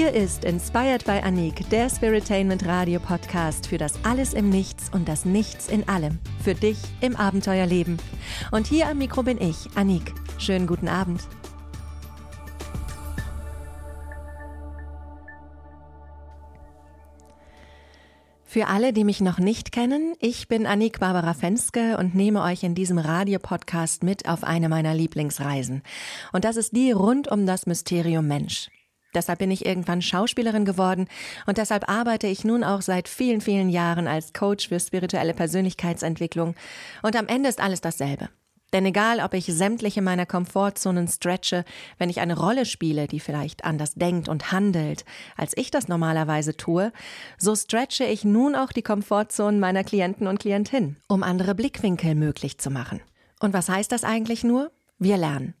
Hier 0.00 0.14
ist 0.14 0.46
Inspired 0.46 1.04
by 1.04 1.20
Anik, 1.22 1.68
der 1.68 1.90
Spiritainment 1.90 2.64
Radio 2.64 2.98
Podcast 2.98 3.66
für 3.66 3.76
das 3.76 4.02
Alles 4.02 4.32
im 4.32 4.48
Nichts 4.48 4.88
und 4.94 5.06
das 5.06 5.26
Nichts 5.26 5.68
in 5.68 5.86
allem. 5.90 6.18
Für 6.42 6.54
dich 6.54 6.78
im 7.02 7.16
Abenteuerleben. 7.16 7.98
Und 8.50 8.66
hier 8.66 8.88
am 8.88 8.96
Mikro 8.96 9.22
bin 9.22 9.38
ich, 9.38 9.68
Anik. 9.74 10.14
Schönen 10.38 10.66
guten 10.66 10.88
Abend. 10.88 11.20
Für 18.46 18.68
alle, 18.68 18.94
die 18.94 19.04
mich 19.04 19.20
noch 19.20 19.38
nicht 19.38 19.70
kennen, 19.70 20.14
ich 20.18 20.48
bin 20.48 20.64
Annik 20.64 21.00
Barbara 21.00 21.34
Fenske 21.34 21.98
und 21.98 22.14
nehme 22.14 22.42
euch 22.42 22.62
in 22.62 22.74
diesem 22.74 22.96
Radiopodcast 22.96 24.02
mit 24.02 24.26
auf 24.26 24.44
eine 24.44 24.70
meiner 24.70 24.94
Lieblingsreisen. 24.94 25.82
Und 26.32 26.46
das 26.46 26.56
ist 26.56 26.74
die 26.74 26.90
rund 26.90 27.30
um 27.30 27.44
das 27.44 27.66
Mysterium 27.66 28.26
Mensch. 28.26 28.70
Deshalb 29.14 29.40
bin 29.40 29.50
ich 29.50 29.66
irgendwann 29.66 30.02
Schauspielerin 30.02 30.64
geworden 30.64 31.08
und 31.46 31.58
deshalb 31.58 31.88
arbeite 31.88 32.26
ich 32.26 32.44
nun 32.44 32.62
auch 32.64 32.82
seit 32.82 33.08
vielen, 33.08 33.40
vielen 33.40 33.68
Jahren 33.68 34.06
als 34.06 34.32
Coach 34.32 34.68
für 34.68 34.78
spirituelle 34.78 35.34
Persönlichkeitsentwicklung. 35.34 36.54
Und 37.02 37.16
am 37.16 37.26
Ende 37.26 37.48
ist 37.48 37.60
alles 37.60 37.80
dasselbe. 37.80 38.28
Denn 38.72 38.86
egal, 38.86 39.20
ob 39.20 39.34
ich 39.34 39.46
sämtliche 39.46 40.00
meiner 40.00 40.26
Komfortzonen 40.26 41.08
stretche, 41.08 41.64
wenn 41.98 42.08
ich 42.08 42.20
eine 42.20 42.38
Rolle 42.38 42.64
spiele, 42.64 43.08
die 43.08 43.20
vielleicht 43.20 43.64
anders 43.64 43.94
denkt 43.94 44.28
und 44.28 44.52
handelt, 44.52 45.04
als 45.36 45.56
ich 45.56 45.70
das 45.70 45.88
normalerweise 45.88 46.56
tue, 46.56 46.92
so 47.36 47.56
stretche 47.56 48.04
ich 48.04 48.24
nun 48.24 48.54
auch 48.54 48.70
die 48.70 48.82
Komfortzonen 48.82 49.58
meiner 49.58 49.82
Klienten 49.82 50.26
und 50.26 50.38
Klientinnen, 50.38 50.96
um 51.08 51.22
andere 51.22 51.54
Blickwinkel 51.54 52.14
möglich 52.14 52.58
zu 52.58 52.70
machen. 52.70 53.00
Und 53.40 53.54
was 53.54 53.68
heißt 53.68 53.90
das 53.90 54.04
eigentlich 54.04 54.44
nur? 54.44 54.70
Wir 54.98 55.16
lernen. 55.16 55.54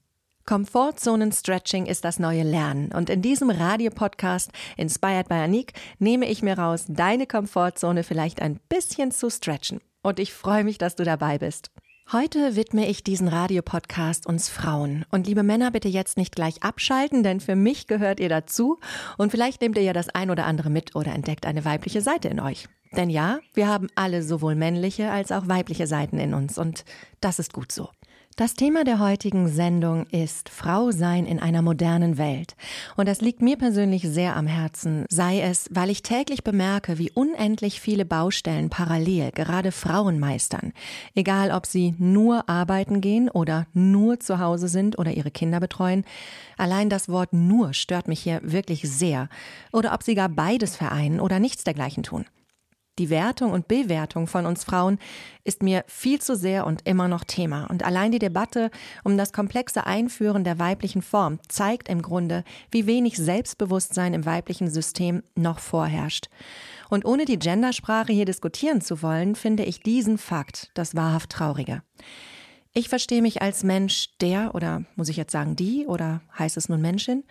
Komfortzonen-Stretching 0.46 1.86
ist 1.86 2.04
das 2.04 2.18
neue 2.18 2.42
Lernen 2.42 2.92
und 2.92 3.10
in 3.10 3.22
diesem 3.22 3.50
Radiopodcast 3.50 4.50
Inspired 4.76 5.28
by 5.28 5.34
Anik 5.34 5.72
nehme 5.98 6.28
ich 6.28 6.42
mir 6.42 6.58
raus, 6.58 6.84
deine 6.88 7.26
Komfortzone 7.26 8.02
vielleicht 8.02 8.42
ein 8.42 8.58
bisschen 8.68 9.12
zu 9.12 9.30
stretchen. 9.30 9.80
Und 10.02 10.18
ich 10.18 10.32
freue 10.32 10.64
mich, 10.64 10.78
dass 10.78 10.96
du 10.96 11.04
dabei 11.04 11.38
bist. 11.38 11.70
Heute 12.12 12.56
widme 12.56 12.88
ich 12.88 13.04
diesen 13.04 13.28
Radiopodcast 13.28 14.26
uns 14.26 14.48
Frauen. 14.48 15.04
Und 15.12 15.28
liebe 15.28 15.44
Männer, 15.44 15.70
bitte 15.70 15.86
jetzt 15.86 16.16
nicht 16.16 16.34
gleich 16.34 16.60
abschalten, 16.60 17.22
denn 17.22 17.38
für 17.38 17.54
mich 17.54 17.86
gehört 17.86 18.18
ihr 18.18 18.28
dazu. 18.28 18.80
Und 19.16 19.30
vielleicht 19.30 19.60
nehmt 19.60 19.76
ihr 19.76 19.84
ja 19.84 19.92
das 19.92 20.08
ein 20.08 20.30
oder 20.30 20.44
andere 20.44 20.70
mit 20.70 20.96
oder 20.96 21.12
entdeckt 21.12 21.46
eine 21.46 21.64
weibliche 21.64 22.00
Seite 22.00 22.26
in 22.26 22.40
euch. 22.40 22.66
Denn 22.96 23.10
ja, 23.10 23.38
wir 23.54 23.68
haben 23.68 23.86
alle 23.94 24.24
sowohl 24.24 24.56
männliche 24.56 25.12
als 25.12 25.30
auch 25.30 25.46
weibliche 25.46 25.86
Seiten 25.86 26.18
in 26.18 26.34
uns. 26.34 26.58
Und 26.58 26.84
das 27.20 27.38
ist 27.38 27.52
gut 27.52 27.70
so. 27.70 27.90
Das 28.36 28.54
Thema 28.54 28.84
der 28.84 29.00
heutigen 29.00 29.48
Sendung 29.48 30.06
ist 30.06 30.48
Frau 30.48 30.92
sein 30.92 31.26
in 31.26 31.40
einer 31.40 31.60
modernen 31.60 32.16
Welt. 32.16 32.54
Und 32.96 33.06
das 33.06 33.20
liegt 33.20 33.42
mir 33.42 33.58
persönlich 33.58 34.02
sehr 34.08 34.34
am 34.34 34.46
Herzen, 34.46 35.04
sei 35.10 35.40
es, 35.42 35.68
weil 35.70 35.90
ich 35.90 36.02
täglich 36.02 36.42
bemerke, 36.42 36.96
wie 36.96 37.10
unendlich 37.10 37.80
viele 37.80 38.06
Baustellen 38.06 38.70
parallel 38.70 39.32
gerade 39.32 39.72
Frauen 39.72 40.18
meistern. 40.18 40.72
Egal, 41.14 41.50
ob 41.50 41.66
sie 41.66 41.94
nur 41.98 42.48
arbeiten 42.48 43.02
gehen 43.02 43.28
oder 43.28 43.66
nur 43.74 44.20
zu 44.20 44.38
Hause 44.38 44.68
sind 44.68 44.98
oder 44.98 45.10
ihre 45.10 45.30
Kinder 45.30 45.60
betreuen. 45.60 46.04
Allein 46.56 46.88
das 46.88 47.10
Wort 47.10 47.34
nur 47.34 47.74
stört 47.74 48.08
mich 48.08 48.20
hier 48.20 48.40
wirklich 48.42 48.88
sehr. 48.88 49.28
Oder 49.70 49.92
ob 49.92 50.02
sie 50.02 50.14
gar 50.14 50.30
beides 50.30 50.76
vereinen 50.76 51.20
oder 51.20 51.40
nichts 51.40 51.64
dergleichen 51.64 52.04
tun. 52.04 52.24
Die 53.00 53.08
Wertung 53.08 53.52
und 53.52 53.66
Bewertung 53.66 54.26
von 54.26 54.44
uns 54.44 54.62
Frauen 54.62 54.98
ist 55.42 55.62
mir 55.62 55.84
viel 55.86 56.20
zu 56.20 56.36
sehr 56.36 56.66
und 56.66 56.86
immer 56.86 57.08
noch 57.08 57.24
Thema. 57.24 57.64
Und 57.70 57.82
allein 57.82 58.12
die 58.12 58.18
Debatte 58.18 58.70
um 59.04 59.16
das 59.16 59.32
komplexe 59.32 59.86
Einführen 59.86 60.44
der 60.44 60.58
weiblichen 60.58 61.00
Form 61.00 61.38
zeigt 61.48 61.88
im 61.88 62.02
Grunde, 62.02 62.44
wie 62.70 62.86
wenig 62.86 63.16
Selbstbewusstsein 63.16 64.12
im 64.12 64.26
weiblichen 64.26 64.68
System 64.68 65.22
noch 65.34 65.60
vorherrscht. 65.60 66.28
Und 66.90 67.06
ohne 67.06 67.24
die 67.24 67.38
Gendersprache 67.38 68.12
hier 68.12 68.26
diskutieren 68.26 68.82
zu 68.82 69.00
wollen, 69.00 69.34
finde 69.34 69.64
ich 69.64 69.80
diesen 69.80 70.18
Fakt 70.18 70.70
das 70.74 70.94
wahrhaft 70.94 71.30
Traurige. 71.30 71.82
Ich 72.74 72.90
verstehe 72.90 73.22
mich 73.22 73.40
als 73.40 73.64
Mensch, 73.64 74.10
der 74.20 74.54
oder 74.54 74.84
muss 74.94 75.08
ich 75.08 75.16
jetzt 75.16 75.32
sagen 75.32 75.56
die 75.56 75.86
oder 75.86 76.20
heißt 76.38 76.58
es 76.58 76.68
nun 76.68 76.82
Menschin, 76.82 77.24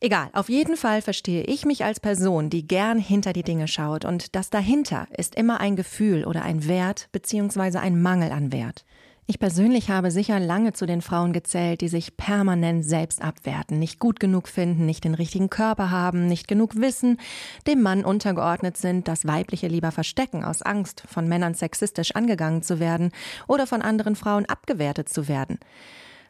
Egal, 0.00 0.28
auf 0.32 0.48
jeden 0.48 0.76
Fall 0.76 1.02
verstehe 1.02 1.44
ich 1.44 1.64
mich 1.64 1.84
als 1.84 2.00
Person, 2.00 2.50
die 2.50 2.66
gern 2.66 2.98
hinter 2.98 3.32
die 3.32 3.42
Dinge 3.42 3.68
schaut 3.68 4.04
und 4.04 4.34
das 4.34 4.50
dahinter 4.50 5.06
ist 5.16 5.34
immer 5.34 5.60
ein 5.60 5.76
Gefühl 5.76 6.24
oder 6.24 6.42
ein 6.42 6.66
Wert 6.66 7.08
beziehungsweise 7.12 7.80
ein 7.80 8.00
Mangel 8.00 8.32
an 8.32 8.52
Wert. 8.52 8.84
Ich 9.26 9.38
persönlich 9.38 9.88
habe 9.88 10.10
sicher 10.10 10.38
lange 10.38 10.74
zu 10.74 10.84
den 10.84 11.00
Frauen 11.00 11.32
gezählt, 11.32 11.80
die 11.80 11.88
sich 11.88 12.18
permanent 12.18 12.84
selbst 12.84 13.22
abwerten, 13.22 13.78
nicht 13.78 13.98
gut 13.98 14.20
genug 14.20 14.48
finden, 14.48 14.84
nicht 14.84 15.04
den 15.04 15.14
richtigen 15.14 15.48
Körper 15.48 15.90
haben, 15.90 16.26
nicht 16.26 16.46
genug 16.46 16.76
wissen, 16.76 17.18
dem 17.66 17.80
Mann 17.80 18.04
untergeordnet 18.04 18.76
sind, 18.76 19.08
das 19.08 19.26
Weibliche 19.26 19.66
lieber 19.66 19.92
verstecken 19.92 20.44
aus 20.44 20.60
Angst, 20.60 21.04
von 21.08 21.26
Männern 21.26 21.54
sexistisch 21.54 22.14
angegangen 22.14 22.62
zu 22.62 22.80
werden 22.80 23.12
oder 23.48 23.66
von 23.66 23.80
anderen 23.80 24.14
Frauen 24.14 24.44
abgewertet 24.44 25.08
zu 25.08 25.26
werden. 25.26 25.58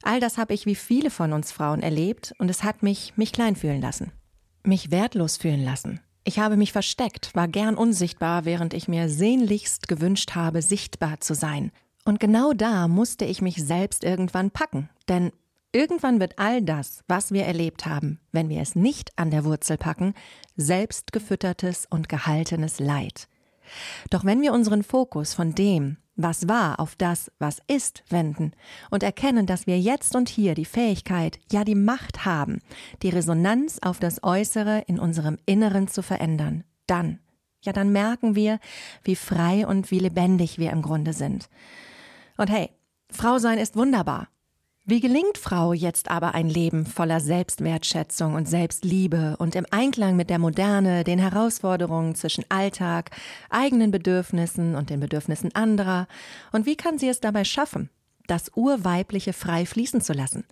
All 0.07 0.21
das 0.21 0.37
habe 0.37 0.53
ich 0.53 0.67
wie 0.67 0.75
viele 0.75 1.09
von 1.09 1.33
uns 1.33 1.51
Frauen 1.51 1.83
erlebt 1.83 2.35
und 2.37 2.51
es 2.51 2.63
hat 2.63 2.83
mich 2.83 3.15
mich 3.17 3.33
klein 3.33 3.57
fühlen 3.57 3.81
lassen. 3.81 4.13
Mich 4.63 4.91
wertlos 4.91 5.39
fühlen 5.39 5.65
lassen. 5.65 5.99
Ich 6.25 6.39
habe 6.39 6.59
mich 6.59 6.73
versteckt, 6.73 7.35
war 7.35 7.49
gern 7.49 7.75
unsichtbar, 7.75 8.45
während 8.45 8.75
ich 8.75 8.87
mir 8.87 9.09
sehnlichst 9.09 9.89
gewünscht 9.89 10.35
habe, 10.35 10.61
sichtbar 10.61 11.21
zu 11.21 11.35
sein. 11.35 11.73
Und 12.05 12.21
genau 12.21 12.53
da 12.53 12.87
musste 12.87 13.25
ich 13.25 13.41
mich 13.41 13.65
selbst 13.65 14.05
irgendwann 14.05 14.51
packen, 14.51 14.91
denn 15.09 15.33
irgendwann 15.73 16.21
wird 16.21 16.39
all 16.39 16.61
das, 16.61 17.03
was 17.09 17.33
wir 17.33 17.45
erlebt 17.45 17.87
haben, 17.87 18.21
wenn 18.31 18.51
wir 18.51 18.61
es 18.61 18.77
nicht 18.77 19.11
an 19.17 19.31
der 19.31 19.47
Wurzel 19.47 19.79
packen, 19.79 20.13
selbst 20.55 21.13
gefüttertes 21.13 21.87
und 21.89 22.11
gehaltenes 22.11 22.79
Leid. 22.79 23.27
Doch 24.11 24.27
wenn 24.27 24.43
wir 24.43 24.53
unseren 24.53 24.83
Fokus 24.83 25.33
von 25.33 25.55
dem, 25.55 25.97
was 26.17 26.49
war, 26.49 26.81
auf 26.81 26.97
das, 26.97 27.31
was 27.39 27.61
ist, 27.67 28.05
wenden 28.09 28.53
und 28.91 29.03
erkennen, 29.03 29.47
dass 29.47 29.67
wir 29.67 29.79
jetzt 29.79 30.15
und 30.15 30.29
hier 30.29 30.55
die 30.55 30.65
Fähigkeit, 30.65 31.39
ja 31.51 31.65
die 31.65 31.75
Macht 31.75 32.25
haben, 32.25 32.61
die 33.03 33.09
Resonanz 33.09 33.79
auf 33.83 33.99
das 33.99 34.23
Äußere 34.23 34.85
in 34.87 34.99
unserem 34.99 35.39
Inneren 35.47 35.89
zu 35.89 36.03
verändern, 36.03 36.65
dann, 36.87 37.19
ja 37.63 37.73
dann 37.73 37.91
merken 37.91 38.35
wir, 38.35 38.59
wie 39.03 39.17
frei 39.17 39.67
und 39.67 39.91
wie 39.91 39.99
lebendig 39.99 40.59
wir 40.59 40.71
im 40.71 40.83
Grunde 40.83 41.13
sind. 41.13 41.49
Und 42.37 42.51
hey, 42.51 42.71
Frau 43.11 43.39
sein 43.39 43.59
ist 43.59 43.77
wunderbar. 43.77 44.29
Wie 44.87 45.01
gelingt 45.01 45.39
Frau 45.39 45.73
jetzt 45.73 46.11
aber 46.11 46.35
ein 46.35 46.47
Leben 46.47 46.85
voller 46.85 47.19
Selbstwertschätzung 47.19 48.35
und 48.35 48.47
Selbstliebe 48.47 49.37
und 49.39 49.55
im 49.55 49.65
Einklang 49.71 50.15
mit 50.15 50.29
der 50.29 50.39
Moderne, 50.39 51.05
den 51.05 51.19
Herausforderungen 51.19 52.15
zwischen 52.15 52.45
Alltag, 52.51 53.11
eigenen 53.49 53.91
Bedürfnissen 53.91 54.75
und 54.75 54.91
den 54.91 55.01
Bedürfnissen 55.01 55.55
anderer? 55.55 56.07
Und 56.53 56.67
wie 56.67 56.77
kann 56.77 56.99
sie 56.99 57.09
es 57.09 57.21
dabei 57.21 57.45
schaffen, 57.45 57.89
das 58.27 58.51
Urweibliche 58.55 59.33
frei 59.33 59.65
fließen 59.65 60.03
zu 60.03 60.13
lassen? 60.13 60.45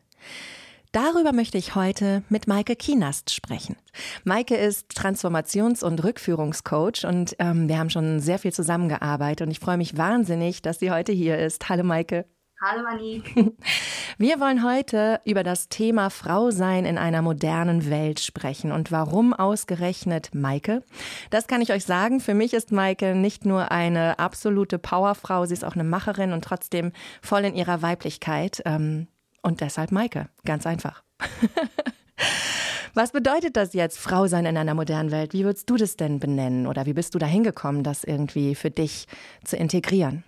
Darüber 0.92 1.34
möchte 1.34 1.58
ich 1.58 1.74
heute 1.74 2.22
mit 2.30 2.46
Maike 2.46 2.74
Kienast 2.74 3.34
sprechen. 3.34 3.76
Maike 4.24 4.56
ist 4.56 4.92
Transformations- 4.92 5.84
und 5.84 6.02
Rückführungscoach 6.02 7.04
und 7.04 7.36
ähm, 7.38 7.68
wir 7.68 7.78
haben 7.78 7.90
schon 7.90 8.18
sehr 8.20 8.38
viel 8.38 8.54
zusammengearbeitet 8.54 9.46
und 9.46 9.50
ich 9.50 9.60
freue 9.60 9.76
mich 9.76 9.98
wahnsinnig, 9.98 10.62
dass 10.62 10.78
sie 10.78 10.90
heute 10.90 11.12
hier 11.12 11.38
ist. 11.38 11.68
Hallo 11.68 11.84
Maike. 11.84 12.24
Hallo 12.64 12.86
Anik. 12.86 13.34
Wir 14.18 14.38
wollen 14.38 14.62
heute 14.62 15.20
über 15.24 15.42
das 15.42 15.68
Thema 15.68 16.10
Frau 16.10 16.52
sein 16.52 16.84
in 16.84 16.96
einer 16.96 17.20
modernen 17.20 17.90
Welt 17.90 18.20
sprechen 18.20 18.70
und 18.70 18.92
warum 18.92 19.32
ausgerechnet 19.32 20.32
Maike? 20.32 20.84
Das 21.30 21.48
kann 21.48 21.60
ich 21.60 21.72
euch 21.72 21.84
sagen. 21.84 22.20
Für 22.20 22.34
mich 22.34 22.54
ist 22.54 22.70
Maike 22.70 23.16
nicht 23.16 23.44
nur 23.44 23.72
eine 23.72 24.20
absolute 24.20 24.78
Powerfrau, 24.78 25.44
sie 25.44 25.54
ist 25.54 25.64
auch 25.64 25.74
eine 25.74 25.82
Macherin 25.82 26.32
und 26.32 26.44
trotzdem 26.44 26.92
voll 27.20 27.44
in 27.44 27.56
ihrer 27.56 27.82
Weiblichkeit. 27.82 28.62
Ähm, 28.64 29.08
und 29.42 29.60
deshalb 29.60 29.90
Maike. 29.90 30.28
Ganz 30.44 30.64
einfach. 30.64 31.02
Was 32.94 33.10
bedeutet 33.10 33.56
das 33.56 33.74
jetzt, 33.74 33.98
Frau 33.98 34.28
sein 34.28 34.46
in 34.46 34.56
einer 34.56 34.74
modernen 34.74 35.10
Welt? 35.10 35.32
Wie 35.32 35.44
würdest 35.44 35.68
du 35.68 35.76
das 35.76 35.96
denn 35.96 36.20
benennen? 36.20 36.68
Oder 36.68 36.86
wie 36.86 36.92
bist 36.92 37.16
du 37.16 37.18
da 37.18 37.26
hingekommen, 37.26 37.82
das 37.82 38.04
irgendwie 38.04 38.54
für 38.54 38.70
dich 38.70 39.08
zu 39.42 39.56
integrieren? 39.56 40.22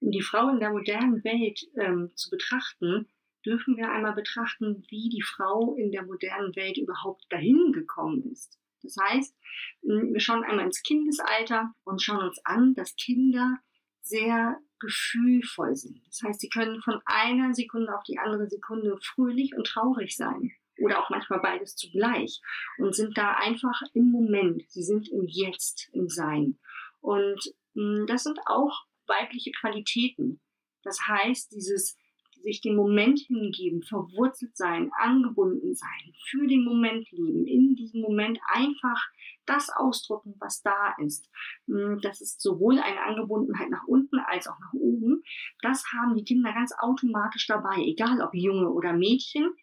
Die 0.00 0.22
Frau 0.22 0.48
in 0.48 0.60
der 0.60 0.70
modernen 0.70 1.22
Welt 1.24 1.66
ähm, 1.76 2.10
zu 2.14 2.30
betrachten, 2.30 3.08
dürfen 3.44 3.76
wir 3.76 3.90
einmal 3.90 4.14
betrachten, 4.14 4.84
wie 4.88 5.08
die 5.08 5.22
Frau 5.22 5.74
in 5.76 5.92
der 5.92 6.04
modernen 6.04 6.54
Welt 6.56 6.78
überhaupt 6.78 7.24
dahin 7.30 7.72
gekommen 7.72 8.30
ist. 8.32 8.58
Das 8.82 8.96
heißt, 9.00 9.36
wir 9.82 10.20
schauen 10.20 10.44
einmal 10.44 10.66
ins 10.66 10.82
Kindesalter 10.82 11.74
und 11.84 12.02
schauen 12.02 12.26
uns 12.28 12.40
an, 12.44 12.74
dass 12.74 12.96
Kinder 12.96 13.58
sehr 14.00 14.58
gefühlvoll 14.78 15.76
sind. 15.76 16.00
Das 16.06 16.22
heißt, 16.22 16.40
sie 16.40 16.48
können 16.48 16.80
von 16.80 17.00
einer 17.04 17.52
Sekunde 17.52 17.94
auf 17.94 18.02
die 18.04 18.18
andere 18.18 18.48
Sekunde 18.48 18.98
fröhlich 19.02 19.54
und 19.54 19.66
traurig 19.66 20.16
sein 20.16 20.52
oder 20.80 20.98
auch 20.98 21.10
manchmal 21.10 21.40
beides 21.40 21.76
zugleich 21.76 22.40
und 22.78 22.94
sind 22.94 23.18
da 23.18 23.34
einfach 23.34 23.82
im 23.92 24.10
Moment. 24.10 24.64
Sie 24.68 24.82
sind 24.82 25.08
im 25.08 25.26
Jetzt, 25.26 25.90
im 25.92 26.08
Sein. 26.08 26.58
Und 27.00 27.54
das 28.08 28.24
sind 28.24 28.38
auch 28.46 28.86
weibliche 29.10 29.50
Qualitäten. 29.52 30.40
Das 30.82 30.98
heißt, 31.06 31.52
dieses, 31.52 31.98
sich 32.42 32.60
dem 32.60 32.76
Moment 32.76 33.18
hingeben, 33.18 33.82
verwurzelt 33.82 34.56
sein, 34.56 34.90
angebunden 34.98 35.74
sein, 35.74 36.14
für 36.28 36.46
den 36.46 36.64
Moment 36.64 37.10
leben, 37.10 37.46
in 37.46 37.74
diesem 37.74 38.00
Moment 38.00 38.38
einfach 38.46 38.98
das 39.46 39.70
ausdrücken, 39.70 40.34
was 40.38 40.62
da 40.62 40.94
ist. 40.98 41.28
Hm, 41.66 41.98
das 42.02 42.20
ist 42.20 42.40
sowohl 42.40 42.78
eine 42.78 43.02
Angebundenheit 43.02 43.70
nach 43.70 43.86
unten 43.86 44.18
als 44.18 44.46
auch 44.48 44.58
nach 44.58 44.72
oben. 44.72 45.22
Das 45.62 45.84
haben 45.92 46.16
die 46.16 46.24
Kinder 46.24 46.52
ganz 46.52 46.72
automatisch 46.78 47.46
dabei, 47.46 47.76
egal 47.78 48.20
ob 48.22 48.34
Junge 48.34 48.70
oder 48.70 48.92
Mädchen. 48.92 49.54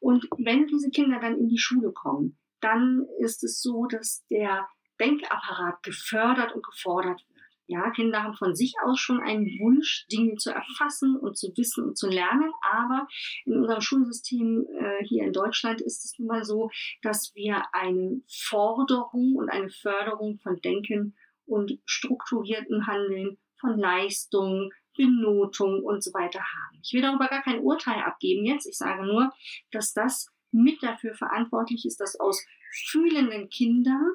Und 0.00 0.28
wenn 0.38 0.66
diese 0.66 0.90
Kinder 0.90 1.18
dann 1.20 1.36
in 1.38 1.48
die 1.48 1.58
Schule 1.58 1.92
kommen, 1.92 2.38
dann 2.60 3.06
ist 3.20 3.42
es 3.42 3.60
so, 3.60 3.86
dass 3.86 4.24
der 4.30 4.68
Denkapparat 5.00 5.82
gefördert 5.82 6.54
und 6.54 6.64
gefordert. 6.64 7.24
Ja, 7.70 7.90
Kinder 7.90 8.22
haben 8.22 8.34
von 8.34 8.54
sich 8.54 8.76
aus 8.82 8.98
schon 8.98 9.20
einen 9.20 9.44
Wunsch, 9.60 10.06
Dinge 10.10 10.36
zu 10.36 10.50
erfassen 10.50 11.16
und 11.16 11.36
zu 11.36 11.52
wissen 11.54 11.84
und 11.84 11.98
zu 11.98 12.08
lernen. 12.08 12.50
Aber 12.62 13.06
in 13.44 13.58
unserem 13.58 13.82
Schulsystem 13.82 14.66
äh, 14.80 15.04
hier 15.04 15.24
in 15.24 15.34
Deutschland 15.34 15.82
ist 15.82 16.02
es 16.06 16.18
nun 16.18 16.28
mal 16.28 16.44
so, 16.44 16.70
dass 17.02 17.34
wir 17.34 17.62
eine 17.72 18.22
Forderung 18.26 19.36
und 19.36 19.50
eine 19.50 19.68
Förderung 19.68 20.38
von 20.38 20.56
Denken 20.62 21.14
und 21.44 21.78
strukturierten 21.84 22.86
Handeln, 22.86 23.36
von 23.60 23.78
Leistung, 23.78 24.70
Benotung 24.96 25.82
und 25.82 26.02
so 26.02 26.14
weiter 26.14 26.40
haben. 26.40 26.80
Ich 26.82 26.94
will 26.94 27.02
darüber 27.02 27.28
gar 27.28 27.42
kein 27.42 27.60
Urteil 27.60 28.02
abgeben 28.02 28.46
jetzt. 28.46 28.66
Ich 28.66 28.78
sage 28.78 29.04
nur, 29.04 29.30
dass 29.72 29.92
das 29.92 30.28
mit 30.52 30.82
dafür 30.82 31.14
verantwortlich 31.14 31.84
ist, 31.84 32.00
dass 32.00 32.18
aus 32.18 32.46
fühlenden 32.86 33.50
Kindern 33.50 34.14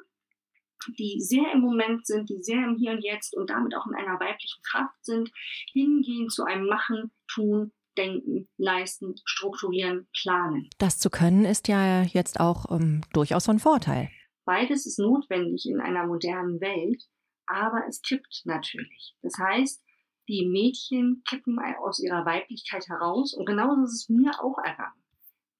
die 0.98 1.20
sehr 1.20 1.52
im 1.52 1.60
Moment 1.60 2.06
sind, 2.06 2.28
die 2.28 2.42
sehr 2.42 2.64
im 2.64 2.76
Hier 2.76 2.92
und 2.92 3.02
Jetzt 3.02 3.36
und 3.36 3.50
damit 3.50 3.74
auch 3.76 3.86
in 3.86 3.94
einer 3.94 4.18
weiblichen 4.20 4.62
Kraft 4.62 5.04
sind, 5.04 5.30
hingehen 5.72 6.28
zu 6.28 6.44
einem 6.44 6.66
Machen, 6.66 7.10
Tun, 7.28 7.72
Denken, 7.96 8.48
Leisten, 8.56 9.14
Strukturieren, 9.24 10.08
Planen. 10.20 10.68
Das 10.78 10.98
zu 10.98 11.10
können 11.10 11.44
ist 11.44 11.68
ja 11.68 12.02
jetzt 12.02 12.40
auch 12.40 12.70
ähm, 12.70 13.02
durchaus 13.12 13.46
von 13.46 13.58
Vorteil. 13.58 14.10
Beides 14.44 14.86
ist 14.86 14.98
notwendig 14.98 15.66
in 15.66 15.80
einer 15.80 16.06
modernen 16.06 16.60
Welt, 16.60 17.04
aber 17.46 17.82
es 17.88 18.02
kippt 18.02 18.42
natürlich. 18.44 19.16
Das 19.22 19.34
heißt, 19.38 19.82
die 20.28 20.46
Mädchen 20.46 21.22
kippen 21.28 21.58
aus 21.82 22.00
ihrer 22.02 22.24
Weiblichkeit 22.24 22.88
heraus 22.88 23.34
und 23.34 23.46
genauso 23.46 23.84
ist 23.84 23.92
es 23.92 24.08
mir 24.08 24.32
auch 24.42 24.58
ergangen. 24.58 25.02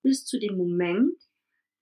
Bis 0.02 0.24
zu 0.24 0.38
dem 0.38 0.56
Moment, 0.56 1.18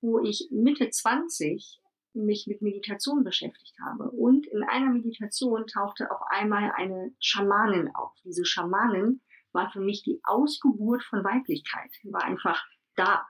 wo 0.00 0.20
ich 0.20 0.48
Mitte 0.50 0.90
20 0.90 1.80
mich 2.14 2.46
mit 2.46 2.62
Meditation 2.62 3.24
beschäftigt 3.24 3.74
habe. 3.84 4.10
Und 4.10 4.46
in 4.46 4.62
einer 4.62 4.90
Meditation 4.90 5.66
tauchte 5.66 6.10
auf 6.10 6.20
einmal 6.28 6.72
eine 6.76 7.14
Schamanin 7.18 7.90
auf. 7.94 8.12
Diese 8.24 8.44
Schamanin 8.44 9.20
war 9.52 9.70
für 9.70 9.80
mich 9.80 10.02
die 10.02 10.20
Ausgeburt 10.24 11.02
von 11.04 11.24
Weiblichkeit, 11.24 11.90
war 12.04 12.24
einfach 12.24 12.64
da 12.96 13.26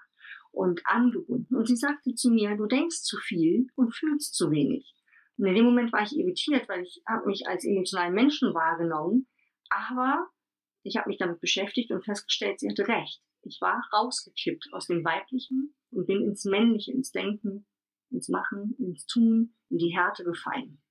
und 0.50 0.86
angebunden. 0.86 1.56
Und 1.56 1.66
sie 1.66 1.76
sagte 1.76 2.14
zu 2.14 2.30
mir, 2.30 2.56
du 2.56 2.66
denkst 2.66 3.02
zu 3.02 3.16
viel 3.18 3.68
und 3.74 3.94
fühlst 3.94 4.34
zu 4.34 4.50
wenig. 4.50 4.94
Und 5.38 5.46
in 5.46 5.54
dem 5.54 5.64
Moment 5.64 5.92
war 5.92 6.02
ich 6.02 6.16
irritiert, 6.16 6.68
weil 6.68 6.82
ich 6.82 7.02
habe 7.08 7.26
mich 7.26 7.48
als 7.48 7.64
emotionalen 7.64 8.14
Menschen 8.14 8.54
wahrgenommen, 8.54 9.26
aber 9.70 10.28
ich 10.82 10.96
habe 10.96 11.08
mich 11.08 11.18
damit 11.18 11.40
beschäftigt 11.40 11.90
und 11.90 12.04
festgestellt, 12.04 12.60
sie 12.60 12.68
hatte 12.68 12.86
recht. 12.86 13.22
Ich 13.42 13.58
war 13.60 13.82
rausgekippt 13.92 14.68
aus 14.72 14.86
dem 14.86 15.04
Weiblichen 15.04 15.74
und 15.90 16.06
bin 16.06 16.22
ins 16.22 16.44
Männliche, 16.44 16.92
ins 16.92 17.10
Denken, 17.10 17.66
ins 18.12 18.28
Machen, 18.28 18.74
ins 18.78 19.06
Tun, 19.06 19.54
in 19.70 19.78
die 19.78 19.94
Härte 19.96 20.24
gefallen. 20.24 20.82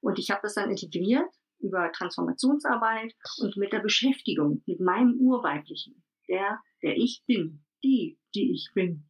Und 0.00 0.18
ich 0.18 0.30
habe 0.30 0.40
das 0.42 0.54
dann 0.54 0.70
integriert 0.70 1.30
über 1.58 1.90
Transformationsarbeit 1.92 3.14
und 3.38 3.56
mit 3.56 3.72
der 3.72 3.80
Beschäftigung 3.80 4.62
mit 4.66 4.80
meinem 4.80 5.14
Urweiblichen, 5.18 6.04
der, 6.28 6.60
der 6.82 6.96
ich 6.96 7.24
bin, 7.26 7.64
die, 7.82 8.18
die 8.34 8.52
ich 8.52 8.70
bin. 8.74 9.08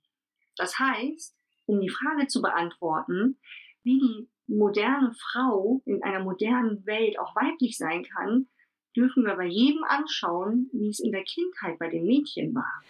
Das 0.57 0.79
heißt, 0.79 1.37
um 1.67 1.81
die 1.81 1.91
Frage 1.91 2.29
zu 2.29 2.41
beantworten, 2.41 3.39
wie 3.83 3.99
die 3.99 4.31
moderne 4.47 5.13
Frau 5.15 5.83
in 5.85 6.03
einer 6.03 6.23
modernen 6.23 6.87
Welt 6.87 7.19
auch 7.19 7.35
weiblich 7.35 7.77
sein 7.77 8.05
kann, 8.05 8.49
dürfen 8.97 9.25
wir 9.25 9.37
bei 9.37 9.47
jedem 9.47 9.85
anschauen, 9.85 10.69
wie 10.73 10.89
es 10.89 11.01
in 11.01 11.13
der 11.13 11.23
Kindheit 11.23 11.79
bei 11.79 11.89
den 11.89 12.07
Mädchen 12.07 12.55
war. 12.55 12.83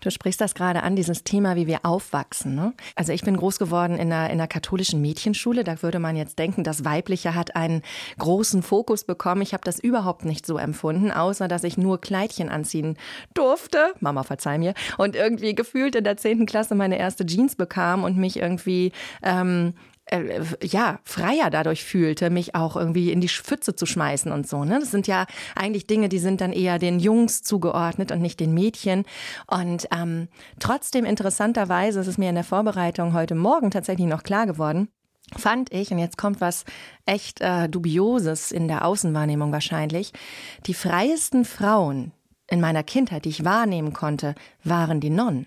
Du 0.00 0.10
sprichst 0.10 0.40
das 0.40 0.54
gerade 0.54 0.82
an, 0.82 0.96
dieses 0.96 1.24
Thema, 1.24 1.56
wie 1.56 1.66
wir 1.66 1.80
aufwachsen. 1.84 2.54
Ne? 2.54 2.74
Also 2.94 3.12
ich 3.12 3.22
bin 3.22 3.36
groß 3.36 3.58
geworden 3.58 3.94
in 3.94 4.12
einer, 4.12 4.26
in 4.26 4.32
einer 4.32 4.46
katholischen 4.46 5.00
Mädchenschule. 5.00 5.64
Da 5.64 5.82
würde 5.82 5.98
man 5.98 6.14
jetzt 6.16 6.38
denken, 6.38 6.62
das 6.62 6.84
Weibliche 6.84 7.34
hat 7.34 7.56
einen 7.56 7.82
großen 8.18 8.62
Fokus 8.62 9.04
bekommen. 9.04 9.40
Ich 9.40 9.54
habe 9.54 9.64
das 9.64 9.78
überhaupt 9.78 10.24
nicht 10.24 10.44
so 10.44 10.58
empfunden, 10.58 11.10
außer 11.10 11.48
dass 11.48 11.64
ich 11.64 11.78
nur 11.78 12.00
Kleidchen 12.00 12.50
anziehen 12.50 12.98
durfte. 13.32 13.94
Mama, 14.00 14.24
verzeih 14.24 14.58
mir. 14.58 14.74
Und 14.98 15.16
irgendwie 15.16 15.54
gefühlt 15.54 15.94
in 15.94 16.04
der 16.04 16.18
zehnten 16.18 16.44
Klasse 16.44 16.74
meine 16.74 16.98
erste 16.98 17.24
Jeans 17.24 17.56
bekam 17.56 18.04
und 18.04 18.18
mich 18.18 18.38
irgendwie 18.38 18.92
ähm, 19.22 19.72
äh, 20.06 20.42
ja, 20.62 20.98
freier 21.04 21.50
dadurch 21.50 21.84
fühlte, 21.84 22.30
mich 22.30 22.54
auch 22.54 22.76
irgendwie 22.76 23.10
in 23.10 23.20
die 23.20 23.28
Pfütze 23.28 23.74
zu 23.74 23.86
schmeißen 23.86 24.32
und 24.32 24.48
so. 24.48 24.64
Ne? 24.64 24.78
Das 24.80 24.90
sind 24.90 25.06
ja 25.06 25.26
eigentlich 25.54 25.86
Dinge, 25.86 26.08
die 26.08 26.18
sind 26.18 26.40
dann 26.40 26.52
eher 26.52 26.78
den 26.78 27.00
Jungs 27.00 27.42
zugeordnet 27.42 28.12
und 28.12 28.20
nicht 28.20 28.40
den 28.40 28.52
Mädchen. 28.52 29.04
Und 29.46 29.88
ähm, 29.92 30.28
trotzdem 30.58 31.04
interessanterweise 31.04 32.00
ist 32.00 32.06
es 32.06 32.18
mir 32.18 32.28
in 32.28 32.34
der 32.34 32.44
Vorbereitung 32.44 33.14
heute 33.14 33.34
Morgen 33.34 33.70
tatsächlich 33.70 34.06
noch 34.06 34.22
klar 34.22 34.46
geworden, 34.46 34.88
fand 35.36 35.72
ich, 35.72 35.90
und 35.90 35.98
jetzt 35.98 36.18
kommt 36.18 36.40
was 36.40 36.64
echt 37.06 37.40
äh, 37.40 37.68
Dubioses 37.68 38.52
in 38.52 38.68
der 38.68 38.84
Außenwahrnehmung 38.84 39.52
wahrscheinlich, 39.52 40.12
die 40.66 40.74
freiesten 40.74 41.44
Frauen 41.44 42.12
in 42.50 42.60
meiner 42.60 42.82
Kindheit, 42.82 43.24
die 43.24 43.30
ich 43.30 43.44
wahrnehmen 43.44 43.94
konnte, 43.94 44.34
waren 44.64 45.00
die 45.00 45.10
Nonnen 45.10 45.46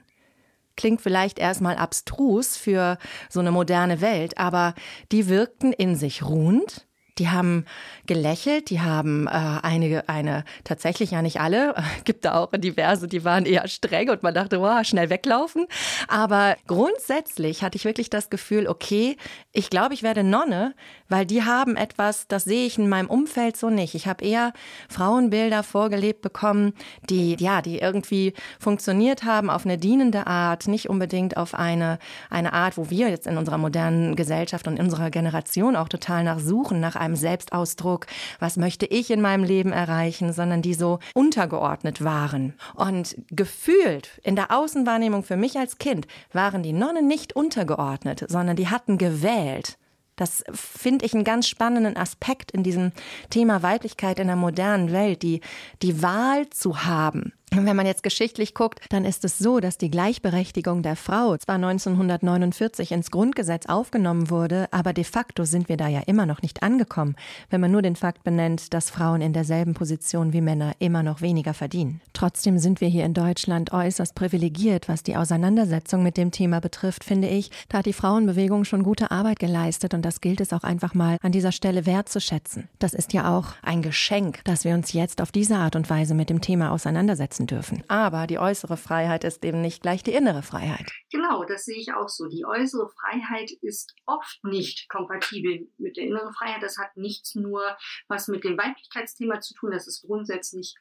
klingt 0.77 1.01
vielleicht 1.01 1.39
erstmal 1.39 1.75
abstrus 1.75 2.55
für 2.55 2.97
so 3.29 3.41
eine 3.41 3.51
moderne 3.51 3.99
Welt, 3.99 4.37
aber 4.37 4.73
die 5.11 5.27
wirkten 5.27 5.73
in 5.73 5.95
sich 5.95 6.23
ruhend, 6.23 6.86
die 7.19 7.29
haben 7.29 7.65
gelächelt, 8.05 8.69
die 8.69 8.81
haben 8.81 9.27
äh, 9.27 9.31
einige, 9.31 10.07
eine, 10.09 10.43
tatsächlich 10.63 11.11
ja 11.11 11.21
nicht 11.21 11.39
alle, 11.39 11.75
gibt 12.03 12.25
da 12.25 12.35
auch 12.35 12.51
diverse, 12.51 13.07
die 13.07 13.23
waren 13.23 13.45
eher 13.45 13.67
streng 13.67 14.09
und 14.09 14.23
man 14.23 14.33
dachte, 14.33 14.59
wow, 14.61 14.83
schnell 14.85 15.09
weglaufen. 15.09 15.65
Aber 16.07 16.55
grundsätzlich 16.67 17.63
hatte 17.63 17.77
ich 17.77 17.85
wirklich 17.85 18.09
das 18.09 18.29
Gefühl, 18.29 18.67
okay, 18.67 19.17
ich 19.51 19.69
glaube, 19.69 19.93
ich 19.93 20.03
werde 20.03 20.23
Nonne, 20.23 20.73
weil 21.09 21.25
die 21.25 21.43
haben 21.43 21.75
etwas, 21.75 22.27
das 22.27 22.43
sehe 22.43 22.65
ich 22.65 22.77
in 22.77 22.89
meinem 22.89 23.09
Umfeld 23.09 23.57
so 23.57 23.69
nicht. 23.69 23.95
Ich 23.95 24.07
habe 24.07 24.23
eher 24.23 24.53
Frauenbilder 24.89 25.63
vorgelebt 25.63 26.21
bekommen, 26.21 26.73
die, 27.09 27.35
ja, 27.39 27.61
die 27.61 27.79
irgendwie 27.79 28.33
funktioniert 28.59 29.23
haben 29.23 29.49
auf 29.49 29.65
eine 29.65 29.77
dienende 29.77 30.27
Art, 30.27 30.67
nicht 30.67 30.89
unbedingt 30.89 31.37
auf 31.37 31.53
eine, 31.53 31.99
eine 32.29 32.53
Art, 32.53 32.77
wo 32.77 32.89
wir 32.89 33.09
jetzt 33.09 33.27
in 33.27 33.37
unserer 33.37 33.57
modernen 33.57 34.15
Gesellschaft 34.15 34.67
und 34.67 34.77
in 34.77 34.85
unserer 34.85 35.09
Generation 35.09 35.75
auch 35.75 35.89
total 35.89 36.23
nach 36.23 36.39
suchen, 36.39 36.79
nach 36.79 36.95
einem 37.07 37.15
Selbstausdruck, 37.15 38.05
was 38.39 38.57
möchte 38.57 38.85
ich 38.85 39.09
in 39.11 39.21
meinem 39.21 39.43
Leben 39.43 39.71
erreichen, 39.71 40.33
sondern 40.33 40.61
die 40.61 40.73
so 40.73 40.99
untergeordnet 41.13 42.03
waren. 42.03 42.53
Und 42.75 43.15
gefühlt 43.31 44.19
in 44.23 44.35
der 44.35 44.51
Außenwahrnehmung 44.51 45.23
für 45.23 45.37
mich 45.37 45.57
als 45.57 45.77
Kind 45.77 46.07
waren 46.31 46.63
die 46.63 46.73
Nonnen 46.73 47.07
nicht 47.07 47.35
untergeordnet, 47.35 48.25
sondern 48.27 48.55
die 48.55 48.67
hatten 48.67 48.97
gewählt. 48.97 49.77
Das 50.17 50.43
finde 50.51 51.05
ich 51.05 51.13
einen 51.13 51.23
ganz 51.23 51.47
spannenden 51.47 51.95
Aspekt 51.95 52.51
in 52.51 52.63
diesem 52.63 52.91
Thema 53.29 53.61
Weiblichkeit 53.61 54.19
in 54.19 54.27
der 54.27 54.35
modernen 54.35 54.91
Welt, 54.91 55.21
die, 55.21 55.41
die 55.83 56.01
Wahl 56.01 56.49
zu 56.49 56.83
haben. 56.85 57.33
Und 57.55 57.65
wenn 57.65 57.77
man 57.77 57.85
jetzt 57.85 58.03
geschichtlich 58.03 58.53
guckt, 58.53 58.81
dann 58.89 59.05
ist 59.05 59.23
es 59.23 59.39
so, 59.39 59.61
dass 59.61 59.77
die 59.77 59.89
Gleichberechtigung 59.89 60.83
der 60.83 60.97
Frau 60.97 61.37
zwar 61.37 61.55
1949 61.55 62.91
ins 62.91 63.09
Grundgesetz 63.09 63.67
aufgenommen 63.67 64.29
wurde, 64.29 64.67
aber 64.71 64.91
de 64.91 65.05
facto 65.05 65.45
sind 65.45 65.69
wir 65.69 65.77
da 65.77 65.87
ja 65.87 66.01
immer 66.07 66.25
noch 66.25 66.41
nicht 66.41 66.61
angekommen, 66.61 67.15
wenn 67.49 67.61
man 67.61 67.71
nur 67.71 67.81
den 67.81 67.95
Fakt 67.95 68.23
benennt, 68.23 68.73
dass 68.73 68.89
Frauen 68.89 69.21
in 69.21 69.31
derselben 69.31 69.73
Position 69.73 70.33
wie 70.33 70.41
Männer 70.41 70.73
immer 70.79 71.03
noch 71.03 71.21
weniger 71.21 71.53
verdienen. 71.53 72.01
Trotzdem 72.11 72.59
sind 72.59 72.81
wir 72.81 72.89
hier 72.89 73.05
in 73.05 73.13
Deutschland 73.13 73.71
äußerst 73.71 74.13
privilegiert, 74.13 74.89
was 74.89 75.03
die 75.03 75.15
Auseinandersetzung 75.15 76.03
mit 76.03 76.17
dem 76.17 76.31
Thema 76.31 76.59
betrifft, 76.59 77.05
finde 77.05 77.29
ich. 77.29 77.49
Da 77.69 77.79
hat 77.79 77.85
die 77.85 77.93
Frauenbewegung 77.93 78.65
schon 78.65 78.83
gute 78.83 79.09
Arbeit 79.09 79.39
geleistet 79.39 79.93
und 79.93 80.03
das 80.03 80.19
gilt 80.19 80.41
es 80.41 80.51
auch 80.51 80.63
einfach 80.63 80.93
mal 80.93 81.17
an 81.21 81.31
dieser 81.31 81.53
Stelle 81.53 81.85
wertzuschätzen. 81.85 82.67
Das 82.79 82.93
ist 82.93 83.13
ja 83.13 83.35
auch 83.35 83.53
ein 83.63 83.81
Geschenk, 83.81 84.41
dass 84.43 84.65
wir 84.65 84.73
uns 84.73 84.91
jetzt 84.91 85.21
auf 85.21 85.31
diese 85.31 85.55
Art 85.55 85.77
und 85.77 85.89
Weise 85.89 86.13
mit 86.13 86.29
dem 86.29 86.41
Thema 86.41 86.71
auseinandersetzen 86.71 87.36
umsetzen 87.37 87.47
dürfen. 87.47 87.83
Aber 87.87 88.27
die 88.27 88.39
äußere 88.39 88.77
Freiheit 88.77 89.23
ist 89.23 89.43
eben 89.45 89.61
nicht 89.61 89.81
gleich 89.81 90.03
die 90.03 90.13
innere 90.13 90.41
Freiheit. 90.41 90.91
Genau, 91.11 91.43
das 91.45 91.65
sehe 91.65 91.77
ich 91.77 91.93
auch 91.93 92.09
so. 92.09 92.27
Die 92.27 92.45
äußere 92.45 92.89
Freiheit 92.89 93.51
ist 93.61 93.93
oft 94.05 94.43
nicht 94.43 94.89
kompatibel 94.89 95.67
mit 95.77 95.97
der 95.97 96.05
inneren 96.05 96.33
Freiheit. 96.33 96.63
Das 96.63 96.77
hat 96.77 96.95
nichts 96.97 97.35
nur 97.35 97.61
was 98.07 98.27
mit 98.27 98.43
dem 98.43 98.57
Weiblichkeitsthema 98.57 99.39
zu 99.39 99.53
tun. 99.53 99.71
Das 99.71 99.87
ist 99.87 100.03
grundsätzlich 100.05 100.75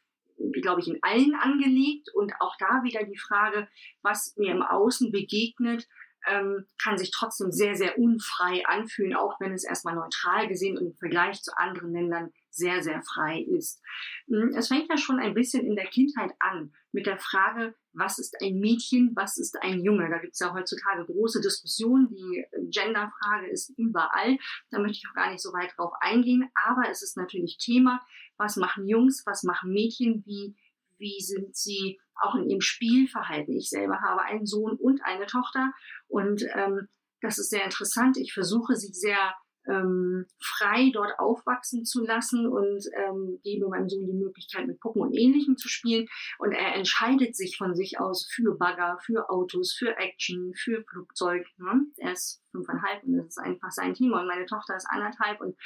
glaube 0.60 0.82
ich, 0.82 0.88
in 0.88 0.98
allen 1.00 1.34
angelegt. 1.34 2.10
Und 2.14 2.34
auch 2.40 2.56
da 2.58 2.82
wieder 2.82 3.04
die 3.04 3.16
Frage, 3.18 3.68
was 4.02 4.34
mir 4.36 4.52
im 4.52 4.62
Außen 4.62 5.10
begegnet, 5.10 5.88
ähm, 6.28 6.66
kann 6.82 6.98
sich 6.98 7.10
trotzdem 7.10 7.52
sehr, 7.52 7.74
sehr 7.74 7.98
unfrei 7.98 8.66
anfühlen, 8.66 9.14
auch 9.14 9.40
wenn 9.40 9.52
es 9.52 9.64
erstmal 9.64 9.94
neutral 9.94 10.48
gesehen 10.48 10.76
und 10.76 10.86
im 10.88 10.96
Vergleich 10.96 11.40
zu 11.42 11.56
anderen 11.56 11.92
Ländern 11.92 12.32
sehr, 12.56 12.82
sehr 12.82 13.02
frei 13.02 13.40
ist. 13.42 13.82
Hm, 14.28 14.50
es 14.56 14.68
fängt 14.68 14.88
ja 14.88 14.96
schon 14.96 15.20
ein 15.20 15.34
bisschen 15.34 15.66
in 15.66 15.76
der 15.76 15.86
Kindheit 15.86 16.32
an 16.38 16.72
mit 16.92 17.06
der 17.06 17.18
Frage, 17.18 17.74
was 17.92 18.18
ist 18.18 18.36
ein 18.42 18.58
Mädchen, 18.58 19.12
was 19.14 19.38
ist 19.38 19.60
ein 19.62 19.80
Junge? 19.80 20.08
Da 20.10 20.18
gibt 20.18 20.34
es 20.34 20.40
ja 20.40 20.52
heutzutage 20.52 21.04
große 21.04 21.40
Diskussionen. 21.40 22.08
Die 22.08 22.44
Genderfrage 22.70 23.48
ist 23.48 23.70
überall. 23.78 24.38
Da 24.70 24.78
möchte 24.78 24.98
ich 24.98 25.08
auch 25.08 25.14
gar 25.14 25.30
nicht 25.30 25.42
so 25.42 25.52
weit 25.52 25.72
drauf 25.76 25.92
eingehen. 26.00 26.48
Aber 26.66 26.90
es 26.90 27.02
ist 27.02 27.16
natürlich 27.16 27.58
Thema, 27.58 28.00
was 28.36 28.56
machen 28.56 28.86
Jungs, 28.86 29.22
was 29.26 29.44
machen 29.44 29.72
Mädchen, 29.72 30.24
wie, 30.26 30.56
wie 30.98 31.20
sind 31.20 31.56
sie 31.56 31.98
auch 32.14 32.34
in 32.34 32.48
ihrem 32.48 32.60
Spielverhalten. 32.60 33.54
Ich 33.56 33.68
selber 33.68 34.00
habe 34.00 34.22
einen 34.22 34.46
Sohn 34.46 34.76
und 34.76 35.02
eine 35.04 35.26
Tochter 35.26 35.72
und 36.08 36.42
ähm, 36.54 36.88
das 37.20 37.38
ist 37.38 37.50
sehr 37.50 37.64
interessant. 37.64 38.16
Ich 38.16 38.32
versuche 38.32 38.76
sie 38.76 38.92
sehr 38.92 39.34
ähm, 39.68 40.26
frei 40.40 40.90
dort 40.92 41.18
aufwachsen 41.18 41.84
zu 41.84 42.04
lassen 42.04 42.46
und 42.46 42.84
ähm, 42.96 43.40
gebe 43.42 43.68
meinem 43.68 43.88
Sohn 43.88 44.06
die 44.06 44.12
Möglichkeit, 44.12 44.66
mit 44.66 44.80
Puppen 44.80 45.02
und 45.02 45.12
Ähnlichem 45.12 45.56
zu 45.56 45.68
spielen. 45.68 46.06
Und 46.38 46.52
er 46.52 46.74
entscheidet 46.74 47.36
sich 47.36 47.56
von 47.56 47.74
sich 47.74 47.98
aus 47.98 48.28
für 48.30 48.56
Bagger, 48.56 48.98
für 49.04 49.28
Autos, 49.30 49.72
für 49.72 49.96
Action, 49.96 50.52
für 50.54 50.84
Flugzeug. 50.84 51.46
Ne? 51.58 51.86
Er 51.98 52.12
ist 52.12 52.42
fünfeinhalb 52.50 53.04
und 53.04 53.16
das 53.16 53.26
ist 53.26 53.38
einfach 53.38 53.70
sein 53.70 53.94
Thema. 53.94 54.20
Und 54.20 54.28
meine 54.28 54.46
Tochter 54.46 54.76
ist 54.76 54.88
anderthalb 54.88 55.40
und 55.40 55.56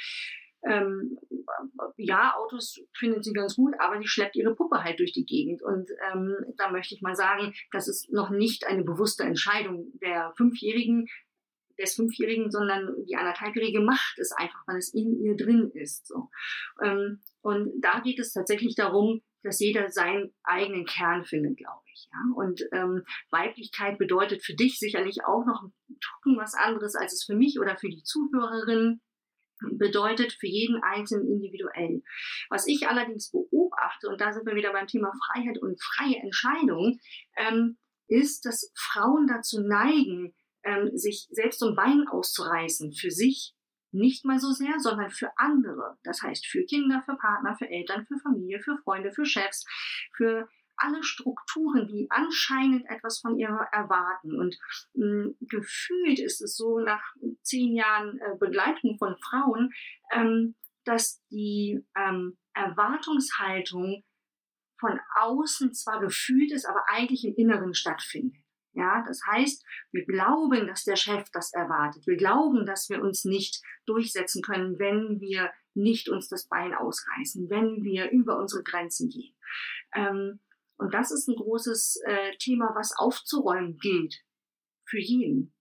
ähm, 0.63 1.17
ja, 1.97 2.35
Autos 2.37 2.79
findet 2.93 3.23
sie 3.23 3.33
ganz 3.33 3.55
gut, 3.55 3.73
aber 3.79 3.97
sie 3.99 4.07
schleppt 4.07 4.35
ihre 4.35 4.55
Puppe 4.55 4.83
halt 4.83 4.99
durch 4.99 5.11
die 5.11 5.25
Gegend. 5.25 5.63
Und 5.63 5.89
ähm, 6.11 6.35
da 6.57 6.71
möchte 6.71 6.93
ich 6.93 7.01
mal 7.01 7.15
sagen, 7.15 7.53
das 7.71 7.87
ist 7.87 8.11
noch 8.11 8.29
nicht 8.29 8.67
eine 8.67 8.83
bewusste 8.83 9.23
Entscheidung 9.23 9.91
der 10.01 10.33
Fünfjährigen, 10.37 11.07
des 11.81 11.95
Fünfjährigen, 11.95 12.51
sondern 12.51 12.95
die 13.05 13.15
anderthalbjährige 13.15 13.81
macht 13.81 14.19
es 14.19 14.31
einfach, 14.31 14.61
weil 14.67 14.77
es 14.77 14.93
in 14.93 15.21
ihr 15.21 15.35
drin 15.35 15.71
ist. 15.73 16.07
So. 16.07 16.29
Ähm, 16.83 17.21
und 17.41 17.71
da 17.81 17.99
geht 17.99 18.19
es 18.19 18.33
tatsächlich 18.33 18.75
darum, 18.75 19.21
dass 19.43 19.59
jeder 19.59 19.89
seinen 19.89 20.33
eigenen 20.43 20.85
Kern 20.85 21.25
findet, 21.25 21.57
glaube 21.57 21.81
ich. 21.93 22.07
Ja? 22.11 22.35
Und 22.35 22.61
ähm, 22.71 23.03
Weiblichkeit 23.31 23.97
bedeutet 23.97 24.43
für 24.43 24.53
dich 24.53 24.77
sicherlich 24.79 25.23
auch 25.25 25.45
noch 25.45 25.63
ein 25.63 25.97
Tucken 25.99 26.37
was 26.37 26.53
anderes, 26.53 26.95
als 26.95 27.13
es 27.13 27.23
für 27.25 27.35
mich 27.35 27.59
oder 27.59 27.77
für 27.77 27.89
die 27.89 28.03
Zuhörerin 28.03 29.01
bedeutet 29.73 30.33
für 30.33 30.47
jeden 30.47 30.81
Einzelnen 30.83 31.27
individuell. 31.27 32.01
Was 32.49 32.67
ich 32.67 32.87
allerdings 32.87 33.31
beobachte, 33.31 34.09
und 34.09 34.19
da 34.19 34.31
sind 34.31 34.45
wir 34.45 34.55
wieder 34.55 34.73
beim 34.73 34.87
Thema 34.87 35.11
Freiheit 35.25 35.59
und 35.61 35.79
freie 35.81 36.17
Entscheidung, 36.17 36.99
ähm, 37.37 37.77
ist, 38.07 38.45
dass 38.45 38.71
Frauen 38.75 39.27
dazu 39.27 39.61
neigen, 39.61 40.33
ähm, 40.63 40.95
sich 40.95 41.27
selbst 41.31 41.59
so 41.59 41.69
ein 41.69 41.75
Bein 41.75 42.07
auszureißen 42.07 42.93
für 42.93 43.11
sich 43.11 43.55
nicht 43.91 44.25
mal 44.25 44.39
so 44.39 44.51
sehr, 44.51 44.79
sondern 44.79 45.09
für 45.09 45.31
andere. 45.37 45.97
Das 46.03 46.21
heißt 46.21 46.47
für 46.47 46.63
Kinder, 46.63 47.03
für 47.05 47.15
Partner, 47.17 47.55
für 47.57 47.69
Eltern, 47.69 48.05
für 48.05 48.17
Familie, 48.19 48.61
für 48.61 48.77
Freunde, 48.83 49.11
für 49.11 49.25
Chefs, 49.25 49.65
für 50.15 50.47
alle 50.77 51.03
Strukturen, 51.03 51.87
die 51.87 52.07
anscheinend 52.09 52.89
etwas 52.89 53.19
von 53.19 53.37
ihr 53.37 53.49
erwarten. 53.71 54.39
Und 54.39 54.57
mh, 54.93 55.05
hm, 55.05 55.37
gefühlt 55.41 56.19
ist 56.19 56.41
es 56.41 56.55
so 56.55 56.79
nach 56.79 57.03
zehn 57.43 57.75
Jahren 57.75 58.17
äh, 58.19 58.37
Begleitung 58.39 58.97
von 58.97 59.15
Frauen, 59.17 59.71
ähm, 60.11 60.55
dass 60.85 61.21
die 61.29 61.85
ähm, 61.95 62.37
Erwartungshaltung 62.53 64.03
von 64.79 64.99
außen 65.19 65.73
zwar 65.73 65.99
gefühlt 65.99 66.51
ist, 66.51 66.65
aber 66.65 66.83
eigentlich 66.89 67.23
im 67.25 67.35
Inneren 67.35 67.75
stattfindet. 67.75 68.40
Ja, 68.73 69.03
das 69.05 69.21
heißt, 69.29 69.65
wir 69.91 70.05
glauben, 70.05 70.67
dass 70.67 70.83
der 70.83 70.95
Chef 70.95 71.29
das 71.33 71.51
erwartet. 71.51 72.07
Wir 72.07 72.15
glauben, 72.15 72.65
dass 72.65 72.89
wir 72.89 73.01
uns 73.01 73.25
nicht 73.25 73.61
durchsetzen 73.85 74.41
können, 74.41 74.79
wenn 74.79 75.19
wir 75.19 75.51
nicht 75.73 76.09
uns 76.09 76.29
das 76.29 76.47
Bein 76.47 76.73
ausreißen, 76.73 77.49
wenn 77.49 77.83
wir 77.83 78.11
über 78.11 78.37
unsere 78.37 78.63
Grenzen 78.63 79.09
gehen. 79.09 79.35
Ähm, 79.93 80.39
und 80.77 80.93
das 80.93 81.11
ist 81.11 81.27
ein 81.27 81.35
großes 81.35 82.01
äh, 82.05 82.37
Thema, 82.37 82.71
was 82.73 82.97
aufzuräumen 82.97 83.77
gilt. 83.77 84.23
Für 84.85 84.99
jeden, 84.99 85.53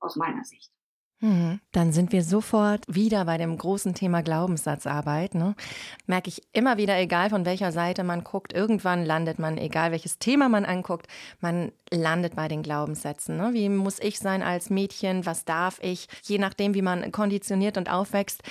aus 0.00 0.16
meiner 0.16 0.44
Sicht. 0.44 0.75
Mhm. 1.20 1.60
Dann 1.72 1.92
sind 1.92 2.12
wir 2.12 2.22
sofort 2.22 2.84
wieder 2.88 3.24
bei 3.24 3.38
dem 3.38 3.56
großen 3.56 3.94
Thema 3.94 4.22
Glaubenssatzarbeit. 4.22 5.34
Ne? 5.34 5.54
Merke 6.06 6.28
ich 6.28 6.42
immer 6.52 6.76
wieder, 6.76 6.98
egal 6.98 7.30
von 7.30 7.46
welcher 7.46 7.72
Seite 7.72 8.04
man 8.04 8.22
guckt, 8.22 8.52
irgendwann 8.52 9.04
landet 9.04 9.38
man, 9.38 9.56
egal 9.56 9.92
welches 9.92 10.18
Thema 10.18 10.50
man 10.50 10.66
anguckt, 10.66 11.06
man 11.40 11.72
landet 11.90 12.36
bei 12.36 12.48
den 12.48 12.62
Glaubenssätzen. 12.62 13.38
Ne? 13.38 13.54
Wie 13.54 13.70
muss 13.70 13.98
ich 13.98 14.18
sein 14.18 14.42
als 14.42 14.68
Mädchen? 14.68 15.24
Was 15.24 15.46
darf 15.46 15.78
ich? 15.82 16.06
Je 16.22 16.36
nachdem, 16.36 16.74
wie 16.74 16.82
man 16.82 17.10
konditioniert 17.12 17.78
und 17.78 17.90
aufwächst, 17.90 18.42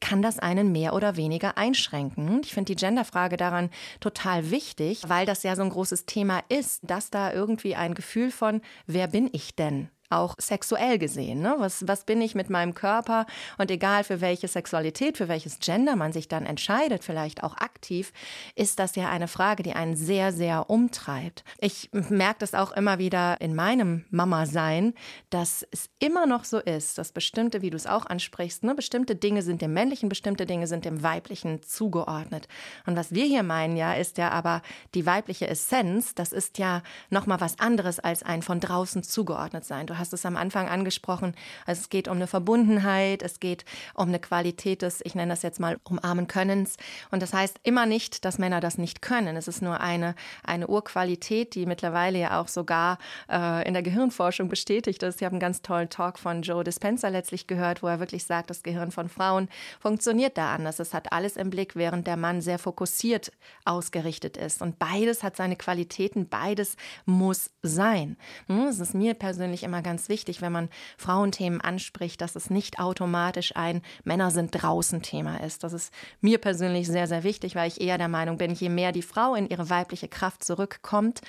kann 0.00 0.20
das 0.20 0.38
einen 0.38 0.72
mehr 0.72 0.92
oder 0.92 1.16
weniger 1.16 1.56
einschränken. 1.56 2.42
Ich 2.44 2.52
finde 2.52 2.74
die 2.74 2.80
Genderfrage 2.80 3.38
daran 3.38 3.70
total 4.00 4.50
wichtig, 4.50 5.04
weil 5.08 5.24
das 5.24 5.42
ja 5.42 5.56
so 5.56 5.62
ein 5.62 5.70
großes 5.70 6.04
Thema 6.04 6.42
ist, 6.50 6.82
dass 6.82 7.08
da 7.08 7.32
irgendwie 7.32 7.76
ein 7.76 7.94
Gefühl 7.94 8.30
von, 8.30 8.60
wer 8.86 9.06
bin 9.06 9.30
ich 9.32 9.56
denn? 9.56 9.88
Auch 10.10 10.34
sexuell 10.38 10.98
gesehen. 10.98 11.40
Ne? 11.40 11.54
Was, 11.58 11.86
was 11.86 12.04
bin 12.04 12.20
ich 12.20 12.34
mit 12.34 12.50
meinem 12.50 12.74
Körper? 12.74 13.26
Und 13.58 13.70
egal 13.70 14.04
für 14.04 14.20
welche 14.20 14.48
Sexualität, 14.48 15.16
für 15.16 15.28
welches 15.28 15.60
Gender 15.60 15.96
man 15.96 16.12
sich 16.12 16.28
dann 16.28 16.46
entscheidet, 16.46 17.04
vielleicht 17.04 17.42
auch 17.42 17.56
aktiv, 17.56 18.12
ist 18.54 18.78
das 18.78 18.96
ja 18.96 19.08
eine 19.08 19.28
Frage, 19.28 19.62
die 19.62 19.72
einen 19.72 19.96
sehr, 19.96 20.32
sehr 20.32 20.68
umtreibt. 20.68 21.44
Ich 21.58 21.90
merke 21.92 22.40
das 22.40 22.54
auch 22.54 22.72
immer 22.72 22.98
wieder 22.98 23.40
in 23.40 23.54
meinem 23.54 24.04
Mama-Sein, 24.10 24.94
dass 25.30 25.66
es 25.70 25.88
immer 25.98 26.26
noch 26.26 26.44
so 26.44 26.58
ist, 26.58 26.98
dass 26.98 27.12
bestimmte, 27.12 27.62
wie 27.62 27.70
du 27.70 27.76
es 27.76 27.86
auch 27.86 28.06
ansprichst, 28.06 28.64
ne, 28.64 28.74
bestimmte 28.74 29.14
Dinge 29.14 29.42
sind 29.42 29.62
dem 29.62 29.72
männlichen, 29.72 30.08
bestimmte 30.08 30.46
Dinge 30.46 30.66
sind 30.66 30.84
dem 30.84 31.02
weiblichen 31.02 31.62
zugeordnet. 31.62 32.48
Und 32.86 32.96
was 32.96 33.14
wir 33.14 33.24
hier 33.24 33.42
meinen 33.42 33.76
ja, 33.76 33.94
ist 33.94 34.18
ja 34.18 34.30
aber 34.30 34.62
die 34.94 35.06
weibliche 35.06 35.46
Essenz, 35.46 36.14
das 36.14 36.32
ist 36.32 36.58
ja 36.58 36.82
nochmal 37.10 37.40
was 37.40 37.58
anderes 37.60 38.00
als 38.00 38.22
ein 38.22 38.42
von 38.42 38.58
draußen 38.58 39.02
zugeordnet 39.02 39.64
sein. 39.64 39.86
Du 39.86 39.98
hast 40.00 40.12
es 40.12 40.26
am 40.26 40.36
Anfang 40.36 40.68
angesprochen. 40.68 41.34
Also 41.66 41.82
es 41.82 41.88
geht 41.88 42.08
um 42.08 42.16
eine 42.16 42.26
Verbundenheit, 42.26 43.22
es 43.22 43.38
geht 43.38 43.64
um 43.94 44.08
eine 44.08 44.18
Qualität 44.18 44.82
des, 44.82 45.00
ich 45.04 45.14
nenne 45.14 45.32
das 45.32 45.42
jetzt 45.42 45.60
mal, 45.60 45.78
umarmen 45.84 46.26
Könnens. 46.26 46.76
Und 47.10 47.22
das 47.22 47.32
heißt 47.32 47.60
immer 47.62 47.86
nicht, 47.86 48.24
dass 48.24 48.38
Männer 48.38 48.60
das 48.60 48.78
nicht 48.78 49.02
können. 49.02 49.36
Es 49.36 49.48
ist 49.48 49.62
nur 49.62 49.80
eine, 49.80 50.14
eine 50.42 50.66
Urqualität, 50.66 51.54
die 51.54 51.66
mittlerweile 51.66 52.18
ja 52.18 52.40
auch 52.40 52.48
sogar 52.48 52.98
äh, 53.30 53.66
in 53.66 53.74
der 53.74 53.82
Gehirnforschung 53.82 54.48
bestätigt 54.48 55.02
ist. 55.02 55.20
Ich 55.20 55.24
habe 55.24 55.34
einen 55.34 55.40
ganz 55.40 55.62
tollen 55.62 55.90
Talk 55.90 56.18
von 56.18 56.42
Joe 56.42 56.64
Dispenza 56.64 57.08
letztlich 57.08 57.46
gehört, 57.46 57.82
wo 57.82 57.86
er 57.86 58.00
wirklich 58.00 58.24
sagt, 58.24 58.50
das 58.50 58.62
Gehirn 58.62 58.90
von 58.90 59.08
Frauen 59.08 59.48
funktioniert 59.78 60.38
da 60.38 60.54
anders. 60.54 60.78
Es 60.78 60.94
hat 60.94 61.12
alles 61.12 61.36
im 61.36 61.50
Blick, 61.50 61.76
während 61.76 62.06
der 62.06 62.16
Mann 62.16 62.40
sehr 62.40 62.58
fokussiert 62.58 63.32
ausgerichtet 63.64 64.36
ist. 64.36 64.62
Und 64.62 64.78
beides 64.78 65.22
hat 65.22 65.36
seine 65.36 65.56
Qualitäten, 65.56 66.28
beides 66.28 66.76
muss 67.04 67.50
sein. 67.62 68.16
Hm, 68.46 68.68
es 68.68 68.80
ist 68.80 68.94
mir 68.94 69.14
persönlich 69.14 69.62
immer 69.62 69.82
ganz 69.82 69.89
ganz 69.90 70.08
wichtig, 70.08 70.40
wenn 70.40 70.52
man 70.52 70.68
Frauenthemen 70.98 71.60
anspricht, 71.60 72.20
dass 72.20 72.36
es 72.36 72.48
nicht 72.48 72.78
automatisch 72.78 73.56
ein 73.56 73.82
Männer 74.04 74.30
sind 74.30 74.52
draußen 74.52 75.02
Thema 75.02 75.38
ist. 75.38 75.64
Das 75.64 75.72
ist 75.72 75.92
mir 76.20 76.38
persönlich 76.38 76.86
sehr, 76.86 77.08
sehr 77.08 77.24
wichtig, 77.24 77.56
weil 77.56 77.66
ich 77.66 77.80
eher 77.80 77.98
der 77.98 78.06
Meinung 78.06 78.38
bin, 78.38 78.54
je 78.54 78.68
mehr 78.68 78.92
die 78.92 79.02
Frau 79.02 79.34
in 79.34 79.48
ihre 79.48 79.68
weibliche 79.68 80.06
Kraft 80.06 80.44
zurückkommt, 80.44 81.22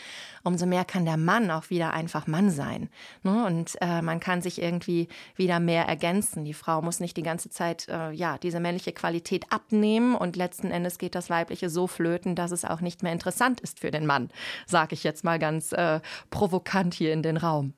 umso 0.43 0.67
mehr 0.67 0.85
kann 0.85 1.05
der 1.05 1.17
Mann 1.17 1.49
auch 1.49 1.71
wieder 1.71 1.93
einfach 1.93 2.27
Mann 2.27 2.51
sein. 2.51 2.89
Ne? 3.23 3.47
Und 3.47 3.77
äh, 3.81 4.03
man 4.03 4.19
kann 4.19 4.43
sich 4.43 4.61
irgendwie 4.61 5.07
wieder 5.35 5.59
mehr 5.59 5.87
ergänzen. 5.87 6.45
Die 6.45 6.53
Frau 6.53 6.83
muss 6.83 6.99
nicht 6.99 7.17
die 7.17 7.23
ganze 7.23 7.49
Zeit 7.49 7.87
äh, 7.87 8.11
ja 8.11 8.37
diese 8.37 8.59
männliche 8.59 8.91
Qualität 8.91 9.51
abnehmen 9.51 10.13
und 10.13 10.35
letzten 10.35 10.69
Endes 10.69 10.99
geht 10.99 11.15
das 11.15 11.31
Weibliche 11.31 11.71
so 11.71 11.87
flöten, 11.87 12.35
dass 12.35 12.51
es 12.51 12.63
auch 12.63 12.81
nicht 12.81 13.01
mehr 13.01 13.11
interessant 13.11 13.59
ist 13.59 13.79
für 13.79 13.89
den 13.89 14.05
Mann, 14.05 14.29
sage 14.67 14.93
ich 14.93 15.03
jetzt 15.03 15.23
mal 15.23 15.39
ganz 15.39 15.71
äh, 15.71 15.99
provokant 16.29 16.93
hier 16.93 17.11
in 17.11 17.23
den 17.23 17.37
Raum. 17.37 17.73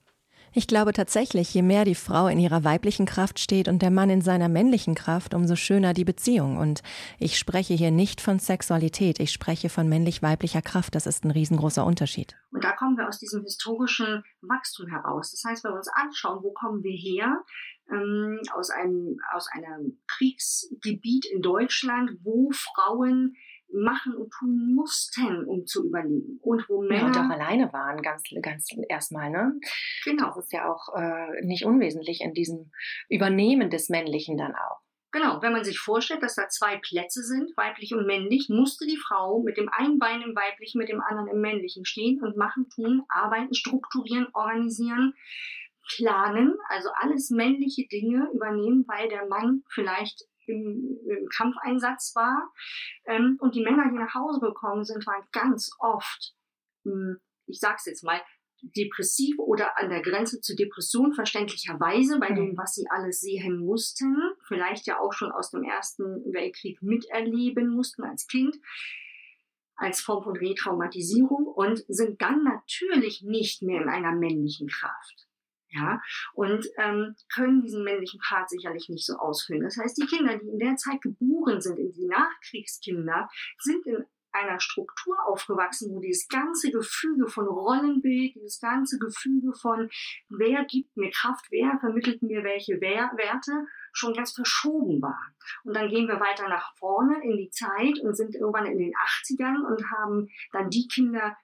Ich 0.55 0.67
glaube 0.67 0.93
tatsächlich, 0.93 1.51
je 1.51 1.63
mehr 1.63 1.83
die 1.83 1.95
Frau 1.95 2.27
in 2.27 2.37
ihrer 2.37 2.63
weiblichen 2.63 3.07
Kraft 3.07 3.39
steht 3.39 3.67
und 3.67 3.81
der 3.81 3.89
Mann 3.89 4.11
in 4.11 4.21
seiner 4.21 4.49
männlichen 4.49 4.93
Kraft, 4.93 5.33
umso 5.33 5.55
schöner 5.55 5.95
die 5.95 6.05
Beziehung. 6.05 6.57
Und 6.57 6.83
ich 7.17 7.39
spreche 7.39 7.73
hier 7.73 7.89
nicht 7.89 8.21
von 8.21 8.37
Sexualität, 8.37 9.19
ich 9.19 9.31
spreche 9.31 9.69
von 9.69 9.89
männlich-weiblicher 9.89 10.61
Kraft. 10.61 10.93
Das 10.93 11.07
ist 11.07 11.25
ein 11.25 11.31
riesengroßer 11.31 11.83
Unterschied. 11.83 12.35
Und 12.51 12.63
da 12.63 12.71
kommen 12.73 12.97
wir 12.97 13.07
aus 13.07 13.17
diesem 13.17 13.41
historischen 13.41 14.23
Wachstum 14.41 14.87
heraus. 14.89 15.31
Das 15.31 15.43
heißt, 15.43 15.63
wenn 15.63 15.71
wir 15.71 15.77
uns 15.77 15.89
anschauen, 15.91 16.43
wo 16.43 16.51
kommen 16.53 16.83
wir 16.83 16.95
her? 16.95 17.43
Ähm, 17.91 18.39
aus, 18.53 18.69
einem, 18.69 19.17
aus 19.33 19.47
einem 19.51 19.99
Kriegsgebiet 20.05 21.25
in 21.25 21.41
Deutschland, 21.41 22.11
wo 22.23 22.51
Frauen 22.51 23.35
machen 23.73 24.15
und 24.15 24.31
tun 24.31 24.73
mussten, 24.75 25.45
um 25.45 25.65
zu 25.65 25.85
überleben. 25.87 26.39
Und 26.41 26.67
wo 26.69 26.81
Männer. 26.81 27.01
Ja, 27.01 27.05
und 27.07 27.17
auch 27.17 27.29
alleine 27.29 27.71
waren, 27.73 28.01
ganz, 28.01 28.23
ganz 28.41 28.67
erstmal, 28.89 29.29
ne? 29.29 29.59
Genau. 30.05 30.27
Das 30.27 30.45
ist 30.45 30.53
ja 30.53 30.71
auch 30.71 30.95
äh, 30.95 31.45
nicht 31.45 31.65
unwesentlich 31.65 32.21
in 32.21 32.33
diesem 32.33 32.71
Übernehmen 33.09 33.69
des 33.69 33.89
Männlichen 33.89 34.37
dann 34.37 34.53
auch. 34.55 34.83
Genau, 35.13 35.43
wenn 35.43 35.51
man 35.51 35.63
sich 35.63 35.77
vorstellt, 35.77 36.23
dass 36.23 36.33
da 36.33 36.49
zwei 36.49 36.77
Plätze 36.77 37.21
sind, 37.21 37.55
weiblich 37.55 37.93
und 37.93 38.07
männlich, 38.07 38.49
musste 38.49 38.87
die 38.87 38.97
Frau 38.97 39.43
mit 39.43 39.57
dem 39.57 39.69
einen 39.69 39.99
Bein 39.99 40.23
im 40.23 40.35
weiblichen, 40.35 40.79
mit 40.79 40.89
dem 40.89 41.01
anderen 41.01 41.27
im 41.27 41.39
männlichen 41.39 41.85
stehen 41.85 42.19
und 42.23 42.35
machen, 42.35 42.67
tun, 42.73 43.03
arbeiten, 43.09 43.53
strukturieren, 43.53 44.27
organisieren, 44.33 45.13
planen, 45.87 46.55
also 46.67 46.89
alles 46.99 47.29
männliche 47.29 47.85
Dinge 47.87 48.27
übernehmen, 48.33 48.85
weil 48.87 49.07
der 49.07 49.27
Mann 49.27 49.61
vielleicht 49.69 50.23
im, 50.47 50.97
im 51.05 51.27
Kampfeinsatz 51.29 52.15
war. 52.15 52.51
Ähm, 53.05 53.37
und 53.39 53.55
die 53.55 53.63
Männer, 53.63 53.89
die 53.89 53.97
nach 53.97 54.13
Hause 54.13 54.39
gekommen 54.39 54.83
sind, 54.83 55.05
waren 55.05 55.23
ganz 55.31 55.71
oft, 55.79 56.35
hm, 56.83 57.17
ich 57.45 57.59
sag's 57.59 57.85
jetzt 57.85 58.03
mal, 58.03 58.21
depressiv 58.63 59.37
oder 59.39 59.77
an 59.77 59.89
der 59.89 60.01
Grenze 60.01 60.39
zu 60.39 60.55
Depression 60.55 61.13
verständlicherweise 61.13 62.17
bei 62.19 62.31
dem, 62.31 62.57
was 62.57 62.73
sie 62.75 62.85
alles 62.89 63.19
sehen 63.19 63.57
mussten, 63.57 64.15
vielleicht 64.47 64.87
ja 64.87 64.99
auch 64.99 65.11
schon 65.11 65.31
aus 65.31 65.51
dem 65.51 65.63
Ersten 65.63 66.03
Weltkrieg 66.31 66.81
miterleben 66.81 67.69
mussten 67.69 68.03
als 68.03 68.25
Kind, 68.27 68.55
als 69.75 69.99
Form 69.99 70.23
von 70.23 70.37
Retraumatisierung 70.37 71.45
und 71.45 71.83
sind 71.89 72.21
dann 72.21 72.43
natürlich 72.43 73.21
nicht 73.21 73.61
mehr 73.63 73.81
in 73.81 73.89
einer 73.89 74.13
männlichen 74.13 74.69
Kraft 74.69 75.27
ja, 75.73 76.01
und 76.33 76.67
ähm, 76.77 77.15
können 77.33 77.61
diesen 77.61 77.83
männlichen 77.83 78.19
Part 78.19 78.49
sicherlich 78.49 78.89
nicht 78.89 79.05
so 79.05 79.15
ausfüllen. 79.15 79.63
Das 79.63 79.77
heißt, 79.77 79.97
die 79.97 80.05
Kinder, 80.05 80.37
die 80.37 80.47
in 80.47 80.59
der 80.59 80.75
Zeit 80.75 81.01
geboren 81.01 81.61
sind, 81.61 81.79
in 81.79 81.91
die 81.91 82.05
Nachkriegskinder, 82.05 83.27
sind 83.59 83.85
in 83.87 84.05
einer 84.33 84.59
Struktur 84.59 85.15
aufgewachsen, 85.27 85.93
wo 85.93 85.99
dieses 85.99 86.27
ganze 86.27 86.71
Gefüge 86.71 87.27
von 87.27 87.47
Rollenbild, 87.47 88.35
dieses 88.35 88.59
ganze 88.59 88.97
Gefüge 88.97 89.53
von 89.53 89.89
wer 90.29 90.65
gibt 90.65 90.97
mir 90.97 91.11
Kraft, 91.11 91.45
wer 91.51 91.77
vermittelt 91.79 92.21
mir 92.23 92.43
welche 92.43 92.81
Werte, 92.81 93.67
schon 93.91 94.13
ganz 94.13 94.33
verschoben 94.33 95.01
war. 95.01 95.33
Und 95.63 95.75
dann 95.75 95.89
gehen 95.89 96.07
wir 96.07 96.19
weiter 96.19 96.49
nach 96.49 96.75
vorne 96.77 97.23
in 97.23 97.37
die 97.37 97.51
Zeit 97.51 97.99
und 98.01 98.15
sind 98.15 98.35
irgendwann 98.35 98.65
in 98.65 98.79
den 98.79 98.93
80ern 98.93 99.67
und 99.67 99.91
haben 99.91 100.29
dann 100.51 100.69
die 100.69 100.87
Kinder 100.87 101.37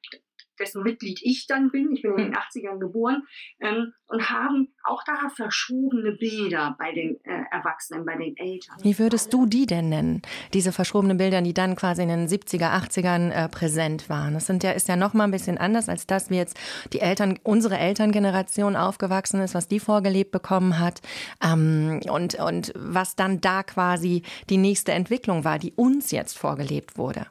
dessen 0.60 0.84
Mitglied 0.84 1.20
ich 1.24 1.48
dann 1.48 1.72
bin, 1.72 1.94
ich 1.94 2.02
bin 2.02 2.12
in 2.12 2.32
den 2.32 2.36
80ern 2.36 2.74
hm. 2.74 2.80
geboren, 2.80 3.24
ähm, 3.60 3.94
und 4.10 4.30
haben 4.30 4.74
auch 4.84 5.04
da 5.06 5.30
verschobene 5.30 6.14
Bilder 6.14 6.76
bei 6.80 6.92
den 6.92 7.24
äh, 7.24 7.44
Erwachsenen, 7.52 8.06
bei 8.06 8.16
den 8.16 8.36
Eltern. 8.38 8.78
Wie 8.82 8.98
würdest 8.98 9.32
du 9.34 9.46
die 9.46 9.68
denn 9.68 9.90
nennen? 9.90 10.22
Diese 10.54 10.72
verschobenen 10.72 11.18
Bilder, 11.18 11.42
die 11.42 11.54
dann 11.54 11.76
quasi 11.76 12.02
in 12.02 12.10
den 12.10 12.28
70er, 12.28 12.72
80ern 12.72 13.30
äh, 13.30 13.50
präsent 13.50 14.10
waren. 14.10 14.34
Das 14.34 14.48
sind 14.48 14.64
ja, 14.64 14.72
ist 14.72 14.88
ja 14.88 14.96
noch 14.96 15.14
mal 15.14 15.26
ein 15.26 15.32
bisschen 15.32 15.60
anders 15.60 15.90
als 15.90 16.08
das, 16.08 16.32
wie 16.32 16.38
jetzt 16.38 16.60
die 16.92 17.02
Eltern, 17.02 17.40
unsere 17.44 17.78
Elterngeneration 17.78 18.76
aufgewachsen 18.76 19.42
ist, 19.42 19.54
was 19.54 19.68
die 19.68 19.80
vorgelebt 19.80 20.32
bekommen 20.32 20.80
hat 20.80 21.02
ähm, 21.44 22.00
und, 22.10 22.36
und 22.36 22.74
was 22.76 23.16
dann 23.16 23.42
da 23.42 23.62
quasi 23.62 24.24
die 24.50 24.58
nächste 24.58 24.92
Entwicklung 24.92 25.44
war, 25.44 25.60
die 25.60 25.74
uns 25.74 26.10
jetzt 26.12 26.38
vorgelebt 26.38 26.98
wurde. 26.98 27.28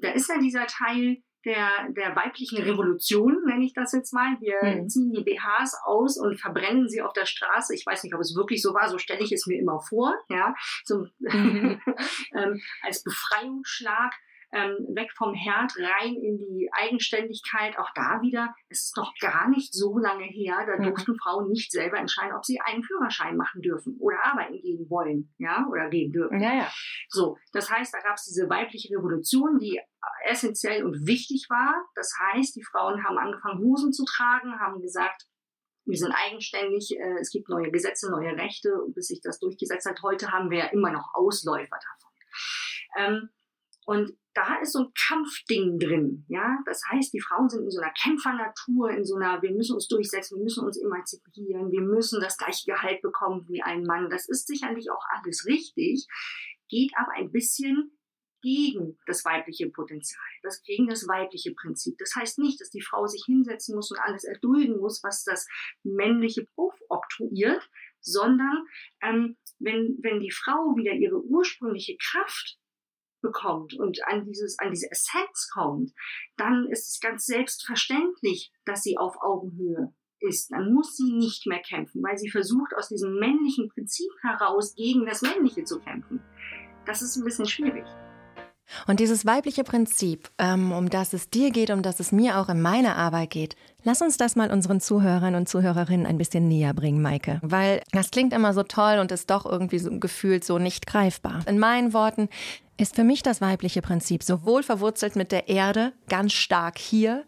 Da 0.00 0.10
ist 0.10 0.28
ja 0.28 0.38
dieser 0.40 0.66
Teil, 0.66 1.18
der, 1.44 1.68
der 1.90 2.14
weiblichen 2.16 2.62
Revolution, 2.62 3.42
nenne 3.46 3.64
ich 3.64 3.74
das 3.74 3.92
jetzt 3.92 4.12
mal. 4.12 4.36
Wir 4.40 4.58
mhm. 4.62 4.88
ziehen 4.88 5.12
die 5.12 5.22
BHs 5.22 5.74
aus 5.84 6.18
und 6.18 6.40
verbrennen 6.40 6.88
sie 6.88 7.02
auf 7.02 7.12
der 7.12 7.26
Straße. 7.26 7.74
Ich 7.74 7.84
weiß 7.84 8.04
nicht, 8.04 8.14
ob 8.14 8.20
es 8.20 8.34
wirklich 8.36 8.62
so 8.62 8.74
war, 8.74 8.88
so 8.88 8.98
stelle 8.98 9.22
ich 9.22 9.32
es 9.32 9.46
mir 9.46 9.58
immer 9.58 9.80
vor, 9.80 10.14
ja, 10.28 10.54
so, 10.84 11.06
mhm. 11.18 11.80
ähm, 12.34 12.60
als 12.82 13.02
Befreiungsschlag 13.02 14.12
ähm, 14.52 14.86
weg 14.94 15.10
vom 15.16 15.34
Herd 15.34 15.72
rein 15.78 16.14
in 16.14 16.38
die 16.38 16.68
Eigenständigkeit. 16.72 17.78
Auch 17.78 17.90
da 17.94 18.20
wieder, 18.20 18.54
es 18.68 18.82
ist 18.82 18.96
noch 18.96 19.12
gar 19.18 19.48
nicht 19.48 19.72
so 19.72 19.98
lange 19.98 20.24
her, 20.24 20.64
da 20.66 20.76
mhm. 20.76 20.88
durften 20.88 21.16
Frauen 21.16 21.48
nicht 21.48 21.72
selber 21.72 21.98
entscheiden, 21.98 22.36
ob 22.36 22.44
sie 22.44 22.60
einen 22.60 22.82
Führerschein 22.82 23.36
machen 23.36 23.62
dürfen 23.62 23.96
oder 23.98 24.18
arbeiten 24.24 24.60
gehen 24.60 24.88
wollen, 24.90 25.32
ja, 25.38 25.66
oder 25.70 25.88
gehen 25.88 26.12
dürfen. 26.12 26.40
Ja, 26.40 26.54
ja. 26.54 26.72
So, 27.08 27.38
das 27.52 27.70
heißt, 27.70 27.92
da 27.94 28.00
gab 28.00 28.16
es 28.16 28.24
diese 28.24 28.48
weibliche 28.48 28.94
Revolution, 28.94 29.58
die 29.58 29.80
essentiell 30.26 30.84
und 30.84 31.06
wichtig 31.06 31.46
war. 31.48 31.74
Das 31.94 32.12
heißt, 32.18 32.56
die 32.56 32.64
Frauen 32.64 33.04
haben 33.04 33.18
angefangen, 33.18 33.60
Hosen 33.60 33.92
zu 33.92 34.04
tragen, 34.04 34.58
haben 34.58 34.80
gesagt, 34.80 35.26
wir 35.84 35.98
sind 35.98 36.12
eigenständig, 36.12 36.96
äh, 36.96 37.18
es 37.20 37.30
gibt 37.30 37.48
neue 37.48 37.70
Gesetze, 37.70 38.10
neue 38.10 38.36
Rechte, 38.36 38.70
bis 38.94 39.08
sich 39.08 39.20
das 39.20 39.38
durchgesetzt 39.40 39.86
hat. 39.86 40.00
Heute 40.02 40.30
haben 40.30 40.50
wir 40.50 40.58
ja 40.58 40.66
immer 40.66 40.92
noch 40.92 41.12
Ausläufer 41.14 41.76
davon. 41.76 42.12
Ähm, 42.96 43.28
und 43.84 44.16
da 44.34 44.60
ist 44.60 44.72
so 44.72 44.78
ein 44.78 44.92
Kampfding 45.08 45.78
drin, 45.78 46.24
ja. 46.28 46.56
Das 46.66 46.82
heißt, 46.90 47.12
die 47.12 47.20
Frauen 47.20 47.48
sind 47.48 47.64
in 47.64 47.70
so 47.70 47.80
einer 47.80 47.92
Kämpfernatur, 47.92 48.90
in 48.90 49.04
so 49.04 49.16
einer, 49.16 49.42
wir 49.42 49.50
müssen 49.50 49.74
uns 49.74 49.88
durchsetzen, 49.88 50.38
wir 50.38 50.44
müssen 50.44 50.64
uns 50.64 50.80
emanzipieren, 50.80 51.70
wir 51.70 51.82
müssen 51.82 52.20
das 52.20 52.38
gleiche 52.38 52.64
Gehalt 52.66 53.02
bekommen 53.02 53.44
wie 53.48 53.62
ein 53.62 53.82
Mann. 53.82 54.08
Das 54.08 54.28
ist 54.28 54.46
sicherlich 54.46 54.90
auch 54.90 55.04
alles 55.10 55.46
richtig, 55.46 56.06
geht 56.68 56.92
aber 56.96 57.12
ein 57.12 57.32
bisschen 57.32 57.98
gegen 58.42 58.98
das 59.06 59.24
weibliche 59.24 59.70
Potenzial, 59.70 60.22
das 60.42 60.62
gegen 60.62 60.88
das 60.88 61.08
weibliche 61.08 61.54
Prinzip. 61.54 61.96
Das 61.98 62.14
heißt 62.14 62.38
nicht, 62.38 62.60
dass 62.60 62.70
die 62.70 62.82
Frau 62.82 63.06
sich 63.06 63.24
hinsetzen 63.24 63.74
muss 63.74 63.90
und 63.90 63.98
alles 63.98 64.24
erdulden 64.24 64.78
muss, 64.78 65.02
was 65.02 65.24
das 65.24 65.46
männliche 65.82 66.46
oktroyiert, 66.88 67.70
sondern 68.00 68.66
ähm, 69.02 69.36
wenn, 69.58 69.98
wenn 70.02 70.20
die 70.20 70.32
Frau 70.32 70.76
wieder 70.76 70.92
ihre 70.92 71.22
ursprüngliche 71.22 71.96
Kraft 71.96 72.58
bekommt 73.22 73.74
und 73.74 74.04
an 74.06 74.26
dieses, 74.26 74.58
an 74.58 74.70
diese 74.70 74.90
Essenz 74.90 75.48
kommt, 75.52 75.92
dann 76.36 76.68
ist 76.70 76.88
es 76.88 77.00
ganz 77.00 77.24
selbstverständlich, 77.24 78.52
dass 78.64 78.82
sie 78.82 78.98
auf 78.98 79.16
Augenhöhe 79.22 79.94
ist. 80.18 80.50
Dann 80.52 80.72
muss 80.72 80.96
sie 80.96 81.12
nicht 81.12 81.46
mehr 81.46 81.60
kämpfen, 81.60 82.02
weil 82.02 82.18
sie 82.18 82.30
versucht, 82.30 82.74
aus 82.74 82.88
diesem 82.88 83.18
männlichen 83.18 83.68
Prinzip 83.68 84.10
heraus 84.22 84.74
gegen 84.74 85.06
das 85.06 85.22
Männliche 85.22 85.64
zu 85.64 85.80
kämpfen. 85.80 86.20
Das 86.84 87.00
ist 87.00 87.16
ein 87.16 87.24
bisschen 87.24 87.46
schwierig. 87.46 87.86
Und 88.86 89.00
dieses 89.00 89.26
weibliche 89.26 89.64
Prinzip, 89.64 90.30
ähm, 90.38 90.72
um 90.72 90.88
das 90.88 91.12
es 91.12 91.30
dir 91.30 91.50
geht, 91.50 91.70
um 91.70 91.82
das 91.82 92.00
es 92.00 92.12
mir 92.12 92.38
auch 92.38 92.48
in 92.48 92.60
meiner 92.60 92.96
Arbeit 92.96 93.30
geht, 93.30 93.56
lass 93.84 94.00
uns 94.02 94.16
das 94.16 94.36
mal 94.36 94.50
unseren 94.50 94.80
Zuhörern 94.80 95.34
und 95.34 95.48
Zuhörerinnen 95.48 96.06
ein 96.06 96.18
bisschen 96.18 96.48
näher 96.48 96.74
bringen, 96.74 97.02
Maike. 97.02 97.38
Weil 97.42 97.82
das 97.92 98.10
klingt 98.10 98.32
immer 98.32 98.54
so 98.54 98.62
toll 98.62 98.98
und 98.98 99.12
ist 99.12 99.30
doch 99.30 99.46
irgendwie 99.46 99.78
so 99.78 99.98
gefühlt 99.98 100.44
so 100.44 100.58
nicht 100.58 100.86
greifbar. 100.86 101.40
In 101.46 101.58
meinen 101.58 101.92
Worten 101.92 102.28
ist 102.76 102.96
für 102.96 103.04
mich 103.04 103.22
das 103.22 103.40
weibliche 103.40 103.82
Prinzip 103.82 104.22
sowohl 104.22 104.62
verwurzelt 104.62 105.16
mit 105.16 105.32
der 105.32 105.48
Erde, 105.48 105.92
ganz 106.08 106.32
stark 106.32 106.78
hier, 106.78 107.24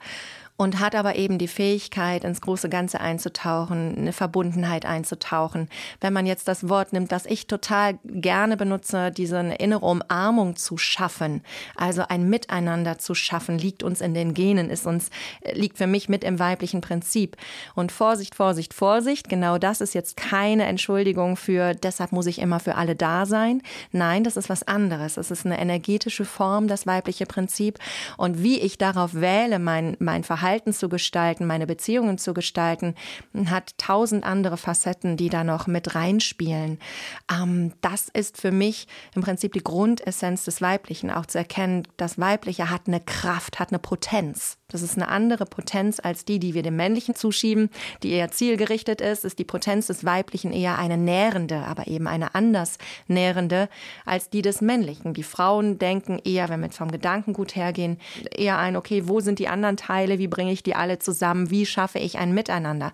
und 0.57 0.79
hat 0.79 0.95
aber 0.95 1.17
eben 1.17 1.39
die 1.39 1.49
Fähigkeit, 1.49 2.23
ins 2.23 2.41
große 2.41 2.69
Ganze 2.69 3.01
einzutauchen, 3.01 3.97
eine 3.99 4.13
Verbundenheit 4.13 4.87
einzutauchen. 4.87 5.69
Wenn 6.01 6.13
man 6.13 6.27
jetzt 6.27 6.47
das 6.47 6.69
Wort 6.69 6.93
nimmt, 6.93 7.11
das 7.11 7.27
ich 7.27 7.49
total 7.49 7.99
gerne 8.05 8.57
benutze, 8.57 9.11
diese 9.11 9.41
innere 9.41 9.85
Umarmung 9.85 10.55
zu 10.55 10.79
schaffen, 10.79 11.43
also 11.75 12.05
ein 12.09 12.29
Miteinander 12.29 12.99
zu 12.99 13.17
schaffen, 13.17 13.59
liegt 13.59 13.83
uns 13.83 14.01
in 14.01 14.15
den 14.15 14.33
Genen, 14.33 14.71
ist 14.71 14.87
uns, 14.87 15.11
liegt 15.53 15.77
für 15.77 15.89
mich 15.89 16.09
mit 16.09 16.23
im 16.23 16.39
weiblichen 16.39 16.81
Prinzip. 16.81 17.37
Und 17.75 17.91
Vorsicht, 17.91 18.37
Vorsicht, 18.37 18.75
Vorsicht, 18.75 19.29
genau 19.29 19.59
das 19.59 19.81
ist 19.81 19.93
jetzt 19.93 20.17
keine 20.17 20.67
Entschuldigung 20.67 21.37
für, 21.37 21.75
deshalb 21.75 22.13
muss 22.13 22.27
ich 22.27 22.39
immer 22.39 22.61
für 22.61 22.77
alle 22.77 22.95
da 22.95 23.27
sein. 23.27 23.61
Nein, 23.91 24.23
das 24.23 24.37
ist 24.37 24.49
was 24.49 24.63
anderes. 24.63 25.17
Es 25.17 25.33
ist 25.33 25.47
eine 25.47 25.59
energetische 25.59 26.25
Form, 26.25 26.69
das 26.69 26.87
weibliche 26.87 27.27
Prinzip. 27.27 27.81
Und 28.17 28.41
wie 28.41 28.61
ich 28.61 28.79
darauf 28.79 29.15
wähle, 29.15 29.59
mein, 29.59 29.97
mein 29.99 30.23
Verhalten, 30.23 30.44
Verhalten 30.45 30.75
zu 30.75 30.91
gestalten, 30.91 31.47
meine 31.47 31.67
Beziehungen 31.67 32.19
zu 32.19 32.35
gestalten, 32.35 32.95
hat 33.47 33.79
tausend 33.79 34.25
andere 34.25 34.59
Facetten, 34.59 35.17
die 35.17 35.31
da 35.31 35.43
noch 35.43 35.67
mit 35.67 35.95
reinspielen. 35.95 36.79
Ähm, 37.33 37.73
das 37.81 38.11
ist 38.11 38.39
für 38.39 38.53
mich 38.53 38.87
im 39.15 39.23
Prinzip 39.23 39.55
die 39.55 39.65
Grundessenz 39.65 40.45
des 40.45 40.61
Weiblichen, 40.61 41.11
auch 41.11 41.25
zu 41.25 41.39
erkennen, 41.39 41.89
das 41.97 42.19
Weibliche 42.19 42.69
hat 42.69 42.83
eine 42.89 43.01
Kraft, 43.01 43.59
hat 43.59 43.71
eine 43.71 43.79
Potenz. 43.79 44.59
Das 44.69 44.83
ist 44.83 44.97
eine 44.97 45.09
andere 45.09 45.47
Potenz 45.47 46.01
als 46.01 46.25
die, 46.25 46.41
die 46.41 46.53
wir 46.53 46.65
dem 46.65 46.75
Männlichen 46.75 47.15
zuschieben, 47.15 47.71
die 48.03 48.11
eher 48.11 48.33
zielgerichtet 48.33 49.01
ist, 49.01 49.25
ist 49.25 49.39
die 49.39 49.45
Potenz 49.45 49.87
des 49.87 50.05
Weiblichen 50.05 50.53
eher 50.53 50.79
eine 50.79 50.97
nährende, 50.97 51.59
aber 51.59 51.87
eben 51.87 52.09
eine 52.09 52.35
anders 52.35 52.79
nährende 53.07 53.69
als 54.05 54.31
die 54.31 54.43
des 54.43 54.61
Männlichen. 54.61 55.15
Die 55.15 55.23
Frauen 55.23 55.79
denken 55.79 56.19
eher, 56.19 56.49
wenn 56.49 56.61
wir 56.61 56.71
vom 56.71 56.91
Gedankengut 56.91 57.55
hergehen, 57.55 57.99
eher 58.37 58.59
ein, 58.59 58.77
okay, 58.77 59.07
wo 59.07 59.21
sind 59.21 59.39
die 59.39 59.49
anderen 59.49 59.77
Teile, 59.77 60.19
wie 60.19 60.27
bringe 60.35 60.51
ich 60.51 60.65
die 60.65 60.75
alle 60.75 60.99
zusammen, 60.99 61.51
wie 61.51 61.65
schaffe 61.65 62.01
ich 62.01 62.19
ein 62.19 62.35
Miteinander. 62.35 62.93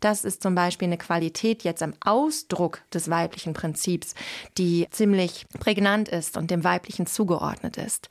Das 0.00 0.24
ist 0.24 0.42
zum 0.42 0.56
Beispiel 0.56 0.88
eine 0.88 0.98
Qualität 0.98 1.62
jetzt 1.62 1.84
am 1.84 1.94
Ausdruck 2.04 2.82
des 2.92 3.08
weiblichen 3.08 3.52
Prinzips, 3.52 4.14
die 4.58 4.88
ziemlich 4.90 5.46
prägnant 5.60 6.08
ist 6.08 6.36
und 6.36 6.50
dem 6.50 6.64
weiblichen 6.64 7.06
zugeordnet 7.06 7.76
ist. 7.76 8.08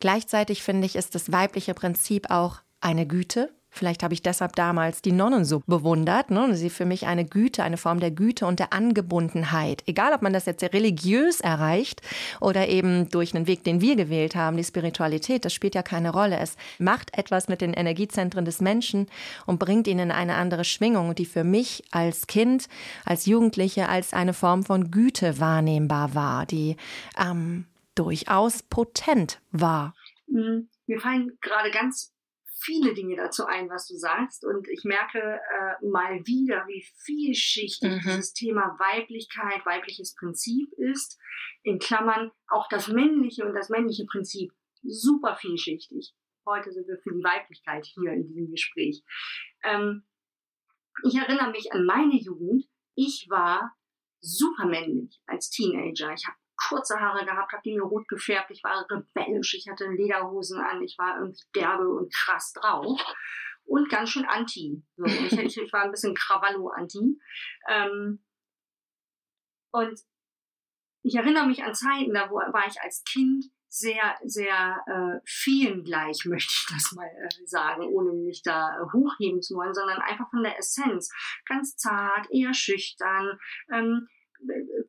Gleichzeitig 0.00 0.64
finde 0.64 0.86
ich, 0.86 0.96
ist 0.96 1.14
das 1.14 1.30
weibliche 1.30 1.72
Prinzip 1.72 2.30
auch 2.30 2.62
eine 2.80 3.06
Güte, 3.06 3.54
Vielleicht 3.76 4.02
habe 4.02 4.14
ich 4.14 4.22
deshalb 4.22 4.56
damals 4.56 5.02
die 5.02 5.12
Nonnen 5.12 5.44
so 5.44 5.62
bewundert. 5.66 6.30
Ne? 6.30 6.56
Sie 6.56 6.70
für 6.70 6.86
mich 6.86 7.06
eine 7.06 7.26
Güte, 7.26 7.62
eine 7.62 7.76
Form 7.76 8.00
der 8.00 8.10
Güte 8.10 8.46
und 8.46 8.58
der 8.58 8.72
Angebundenheit. 8.72 9.82
Egal, 9.86 10.14
ob 10.14 10.22
man 10.22 10.32
das 10.32 10.46
jetzt 10.46 10.62
religiös 10.62 11.40
erreicht 11.40 12.00
oder 12.40 12.68
eben 12.68 13.10
durch 13.10 13.34
einen 13.34 13.46
Weg, 13.46 13.64
den 13.64 13.82
wir 13.82 13.94
gewählt 13.94 14.34
haben, 14.34 14.56
die 14.56 14.64
Spiritualität, 14.64 15.44
das 15.44 15.52
spielt 15.52 15.74
ja 15.74 15.82
keine 15.82 16.10
Rolle. 16.10 16.38
Es 16.38 16.56
macht 16.78 17.16
etwas 17.18 17.48
mit 17.48 17.60
den 17.60 17.74
Energiezentren 17.74 18.46
des 18.46 18.62
Menschen 18.62 19.08
und 19.44 19.58
bringt 19.58 19.86
ihn 19.88 19.98
in 19.98 20.10
eine 20.10 20.36
andere 20.36 20.64
Schwingung, 20.64 21.14
die 21.14 21.26
für 21.26 21.44
mich 21.44 21.84
als 21.90 22.26
Kind, 22.26 22.68
als 23.04 23.26
Jugendliche 23.26 23.90
als 23.90 24.14
eine 24.14 24.32
Form 24.32 24.64
von 24.64 24.90
Güte 24.90 25.38
wahrnehmbar 25.38 26.14
war, 26.14 26.46
die 26.46 26.76
ähm, 27.20 27.66
durchaus 27.94 28.62
potent 28.62 29.38
war. 29.52 29.94
Mhm. 30.28 30.68
Mir 30.86 31.00
fallen 31.00 31.36
gerade 31.40 31.70
ganz 31.72 32.15
viele 32.58 32.94
Dinge 32.94 33.16
dazu 33.16 33.44
ein, 33.44 33.68
was 33.68 33.86
du 33.86 33.96
sagst. 33.96 34.44
Und 34.44 34.68
ich 34.68 34.84
merke 34.84 35.18
äh, 35.18 35.86
mal 35.86 36.26
wieder, 36.26 36.66
wie 36.66 36.84
vielschichtig 37.04 37.90
mhm. 37.90 38.00
dieses 38.04 38.32
Thema 38.32 38.76
Weiblichkeit, 38.78 39.64
weibliches 39.66 40.14
Prinzip 40.14 40.72
ist. 40.78 41.18
In 41.62 41.78
Klammern 41.78 42.30
auch 42.48 42.68
das 42.68 42.88
männliche 42.88 43.44
und 43.44 43.54
das 43.54 43.68
männliche 43.68 44.06
Prinzip 44.06 44.52
super 44.82 45.36
vielschichtig. 45.36 46.14
Heute 46.46 46.70
sind 46.70 46.86
wir 46.86 46.98
für 46.98 47.12
die 47.12 47.24
Weiblichkeit 47.24 47.84
hier 47.86 48.12
in 48.12 48.22
diesem 48.22 48.50
Gespräch. 48.50 49.02
Ähm, 49.64 50.04
ich 51.04 51.16
erinnere 51.16 51.50
mich 51.50 51.72
an 51.72 51.84
meine 51.84 52.16
Jugend. 52.16 52.64
Ich 52.94 53.26
war 53.28 53.76
super 54.20 54.66
männlich 54.66 55.20
als 55.26 55.50
Teenager. 55.50 56.12
Ich 56.14 56.26
habe 56.26 56.38
kurze 56.56 57.00
Haare 57.00 57.24
gehabt, 57.24 57.52
habe 57.52 57.62
die 57.64 57.74
mir 57.74 57.82
rot 57.82 58.08
gefärbt, 58.08 58.50
ich 58.50 58.62
war 58.64 58.86
rebellisch, 58.90 59.54
ich 59.54 59.68
hatte 59.68 59.86
Lederhosen 59.86 60.60
an, 60.60 60.82
ich 60.82 60.96
war 60.98 61.18
irgendwie 61.18 61.44
derbe 61.54 61.88
und 61.88 62.12
krass 62.12 62.52
drauf 62.52 63.00
und 63.64 63.88
ganz 63.88 64.10
schön 64.10 64.24
anti. 64.24 64.82
So, 64.96 65.04
ich, 65.04 65.58
ich, 65.58 65.72
war 65.72 65.82
ein 65.82 65.90
bisschen 65.90 66.14
Krawallo-anti. 66.14 67.20
Ähm, 67.68 68.24
und 69.72 70.00
ich 71.02 71.14
erinnere 71.14 71.46
mich 71.46 71.62
an 71.62 71.74
Zeiten, 71.74 72.14
da 72.14 72.30
war 72.30 72.66
ich 72.66 72.80
als 72.80 73.04
Kind 73.04 73.46
sehr, 73.68 74.16
sehr 74.24 74.82
äh, 74.86 75.20
vielen 75.24 75.84
gleich, 75.84 76.24
möchte 76.26 76.52
ich 76.52 76.66
das 76.70 76.92
mal 76.92 77.06
äh, 77.06 77.46
sagen, 77.46 77.82
ohne 77.82 78.12
mich 78.12 78.42
da 78.42 78.78
äh, 78.78 78.92
hochheben 78.92 79.42
zu 79.42 79.56
wollen, 79.56 79.74
sondern 79.74 80.00
einfach 80.00 80.30
von 80.30 80.42
der 80.42 80.58
Essenz. 80.58 81.12
Ganz 81.44 81.76
zart, 81.76 82.30
eher 82.30 82.54
schüchtern, 82.54 83.38
ähm, 83.72 84.08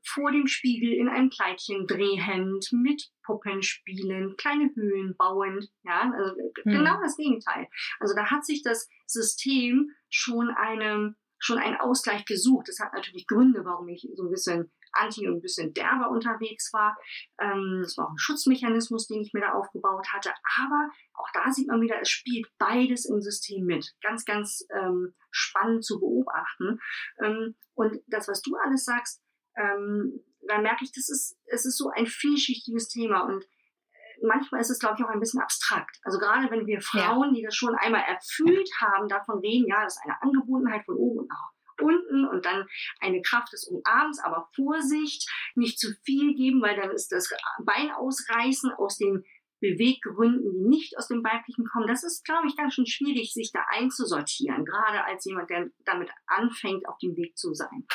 vor 0.03 0.31
dem 0.31 0.47
Spiegel 0.47 0.93
in 0.93 1.09
einem 1.09 1.29
Kleidchen 1.29 1.87
drehend, 1.87 2.69
mit 2.71 3.11
Puppen 3.23 3.61
spielen, 3.61 4.35
kleine 4.37 4.71
Höhlen 4.75 5.15
bauend, 5.17 5.69
ja, 5.83 6.11
also 6.15 6.35
hm. 6.35 6.71
genau 6.71 6.99
das 7.01 7.17
Gegenteil. 7.17 7.67
Also 7.99 8.15
da 8.15 8.29
hat 8.29 8.45
sich 8.45 8.63
das 8.63 8.87
System 9.05 9.91
schon 10.09 10.49
eine, 10.49 11.15
schon 11.39 11.57
einen 11.57 11.77
Ausgleich 11.77 12.25
gesucht. 12.25 12.67
Das 12.69 12.79
hat 12.79 12.93
natürlich 12.93 13.27
Gründe, 13.27 13.65
warum 13.65 13.87
ich 13.89 14.07
so 14.15 14.23
ein 14.23 14.31
bisschen 14.31 14.71
anti 14.93 15.27
und 15.27 15.35
ein 15.35 15.41
bisschen 15.41 15.73
derber 15.73 16.09
unterwegs 16.09 16.71
war. 16.73 16.97
Ähm, 17.39 17.81
das 17.83 17.97
war 17.97 18.07
auch 18.07 18.11
ein 18.11 18.17
Schutzmechanismus, 18.17 19.07
den 19.07 19.21
ich 19.21 19.33
mir 19.33 19.41
da 19.41 19.53
aufgebaut 19.53 20.07
hatte. 20.11 20.31
Aber 20.57 20.89
auch 21.13 21.29
da 21.33 21.51
sieht 21.51 21.67
man 21.67 21.81
wieder, 21.81 22.01
es 22.01 22.09
spielt 22.09 22.47
beides 22.57 23.05
im 23.05 23.21
System 23.21 23.65
mit. 23.65 23.93
Ganz, 24.01 24.25
ganz 24.25 24.65
ähm, 24.73 25.13
spannend 25.31 25.85
zu 25.85 25.99
beobachten. 25.99 26.79
Ähm, 27.21 27.55
und 27.75 28.01
das, 28.07 28.27
was 28.27 28.41
du 28.41 28.55
alles 28.55 28.85
sagst, 28.85 29.21
ähm, 29.57 30.23
dann 30.47 30.63
merke 30.63 30.83
ich, 30.83 30.91
das 30.91 31.09
ist, 31.09 31.37
es 31.45 31.65
ist 31.65 31.77
so 31.77 31.89
ein 31.89 32.05
vielschichtiges 32.05 32.87
Thema 32.87 33.21
und 33.21 33.43
äh, 33.43 34.25
manchmal 34.25 34.61
ist 34.61 34.69
es, 34.69 34.79
glaube 34.79 34.95
ich, 34.97 35.05
auch 35.05 35.09
ein 35.09 35.19
bisschen 35.19 35.41
abstrakt. 35.41 35.99
Also 36.03 36.19
gerade 36.19 36.49
wenn 36.51 36.65
wir 36.65 36.81
Frauen, 36.81 37.33
die 37.33 37.43
das 37.43 37.55
schon 37.55 37.75
einmal 37.75 38.03
erfüllt 38.07 38.69
haben, 38.79 39.07
davon 39.07 39.39
reden, 39.39 39.67
ja, 39.67 39.83
das 39.83 39.97
ist 39.97 40.03
eine 40.03 40.21
Angebundenheit 40.21 40.85
von 40.85 40.95
oben 40.95 41.19
und 41.19 41.29
nach 41.29 41.51
unten 41.79 42.25
und 42.27 42.45
dann 42.45 42.65
eine 43.01 43.21
Kraft 43.21 43.53
des 43.53 43.67
Umarmens, 43.67 44.19
aber 44.23 44.49
Vorsicht, 44.55 45.29
nicht 45.55 45.79
zu 45.79 45.93
viel 46.03 46.33
geben, 46.35 46.61
weil 46.61 46.75
dann 46.75 46.91
ist 46.91 47.11
das 47.11 47.29
Bein 47.63 47.91
ausreißen 47.91 48.71
aus 48.71 48.97
den 48.97 49.23
Beweggründen, 49.59 50.51
die 50.51 50.67
nicht 50.67 50.97
aus 50.97 51.07
dem 51.07 51.23
Weiblichen 51.23 51.65
kommen. 51.65 51.87
Das 51.87 52.03
ist, 52.03 52.23
glaube 52.25 52.47
ich, 52.47 52.55
ganz 52.55 52.75
schön 52.75 52.85
schwierig, 52.85 53.33
sich 53.33 53.51
da 53.51 53.63
einzusortieren, 53.69 54.65
gerade 54.65 55.03
als 55.03 55.25
jemand, 55.25 55.49
der 55.49 55.69
damit 55.85 56.09
anfängt, 56.27 56.87
auf 56.87 56.97
dem 56.99 57.15
Weg 57.15 57.37
zu 57.37 57.53
sein. 57.53 57.85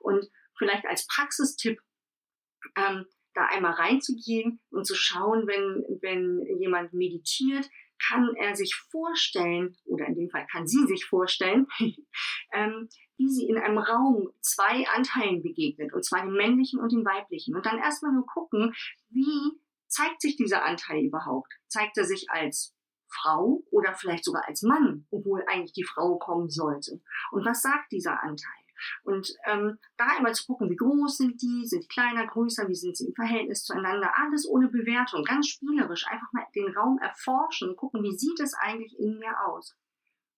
Und 0.00 0.30
vielleicht 0.60 0.86
als 0.86 1.06
Praxistipp, 1.06 1.80
ähm, 2.76 3.06
da 3.34 3.46
einmal 3.46 3.72
reinzugehen 3.72 4.60
und 4.70 4.86
zu 4.86 4.94
schauen, 4.94 5.46
wenn, 5.46 5.84
wenn 6.02 6.60
jemand 6.60 6.92
meditiert, 6.92 7.68
kann 8.08 8.34
er 8.36 8.54
sich 8.56 8.74
vorstellen, 8.90 9.76
oder 9.84 10.06
in 10.06 10.14
dem 10.14 10.30
Fall 10.30 10.46
kann 10.50 10.66
sie 10.66 10.86
sich 10.86 11.04
vorstellen, 11.04 11.66
ähm, 12.52 12.88
wie 13.16 13.28
sie 13.28 13.46
in 13.46 13.58
einem 13.58 13.78
Raum 13.78 14.30
zwei 14.40 14.86
Anteilen 14.88 15.42
begegnet, 15.42 15.92
und 15.92 16.04
zwar 16.04 16.22
dem 16.22 16.34
männlichen 16.34 16.80
und 16.80 16.92
dem 16.92 17.04
weiblichen. 17.04 17.54
Und 17.54 17.66
dann 17.66 17.78
erstmal 17.78 18.12
nur 18.12 18.26
gucken, 18.26 18.74
wie 19.10 19.60
zeigt 19.88 20.22
sich 20.22 20.36
dieser 20.36 20.64
Anteil 20.64 21.04
überhaupt? 21.04 21.52
Zeigt 21.68 21.98
er 21.98 22.04
sich 22.04 22.30
als 22.30 22.74
Frau 23.08 23.62
oder 23.70 23.94
vielleicht 23.94 24.24
sogar 24.24 24.46
als 24.46 24.62
Mann, 24.62 25.06
obwohl 25.10 25.44
eigentlich 25.46 25.72
die 25.72 25.84
Frau 25.84 26.16
kommen 26.18 26.48
sollte? 26.48 27.00
Und 27.32 27.44
was 27.44 27.62
sagt 27.62 27.92
dieser 27.92 28.22
Anteil? 28.22 28.59
Und 29.02 29.32
ähm, 29.46 29.78
da 29.96 30.06
einmal 30.16 30.34
zu 30.34 30.46
gucken, 30.46 30.70
wie 30.70 30.76
groß 30.76 31.16
sind 31.16 31.40
die, 31.42 31.66
sind 31.66 31.84
die 31.84 31.88
kleiner, 31.88 32.26
größer, 32.26 32.68
wie 32.68 32.74
sind 32.74 32.96
sie 32.96 33.06
im 33.06 33.14
Verhältnis 33.14 33.64
zueinander, 33.64 34.12
alles 34.16 34.48
ohne 34.48 34.68
Bewertung, 34.68 35.24
ganz 35.24 35.48
spielerisch, 35.48 36.06
einfach 36.06 36.32
mal 36.32 36.46
den 36.54 36.74
Raum 36.74 36.98
erforschen, 36.98 37.76
gucken, 37.76 38.02
wie 38.02 38.16
sieht 38.16 38.40
es 38.40 38.54
eigentlich 38.54 38.98
in 38.98 39.18
mir 39.18 39.34
aus. 39.46 39.76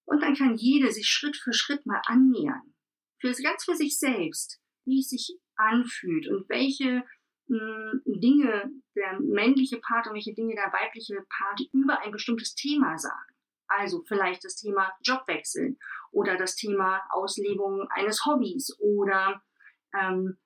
Und 0.04 0.22
dann 0.22 0.34
kann 0.34 0.56
jede 0.56 0.90
sich 0.90 1.08
Schritt 1.08 1.36
für 1.36 1.52
Schritt 1.52 1.86
mal 1.86 2.02
annähern, 2.06 2.74
für, 3.20 3.32
ganz 3.42 3.64
für 3.64 3.76
sich 3.76 3.98
selbst, 3.98 4.60
wie 4.84 5.00
es 5.00 5.08
sich 5.08 5.38
anfühlt 5.56 6.28
und 6.28 6.48
welche 6.48 7.04
hm, 7.48 8.02
Dinge 8.04 8.70
der 8.96 9.20
männliche 9.20 9.78
Part 9.78 10.06
und 10.06 10.14
welche 10.14 10.34
Dinge 10.34 10.54
der 10.54 10.72
weibliche 10.72 11.24
Part 11.28 11.60
über 11.72 12.00
ein 12.00 12.12
bestimmtes 12.12 12.54
Thema 12.54 12.98
sagen. 12.98 13.31
Also 13.78 14.02
vielleicht 14.06 14.44
das 14.44 14.56
Thema 14.56 14.92
Jobwechsel 15.02 15.76
oder 16.10 16.36
das 16.36 16.56
Thema 16.56 17.02
Auslebung 17.10 17.88
eines 17.90 18.24
Hobbys 18.24 18.76
oder 18.78 19.42
ähm, 19.94 20.38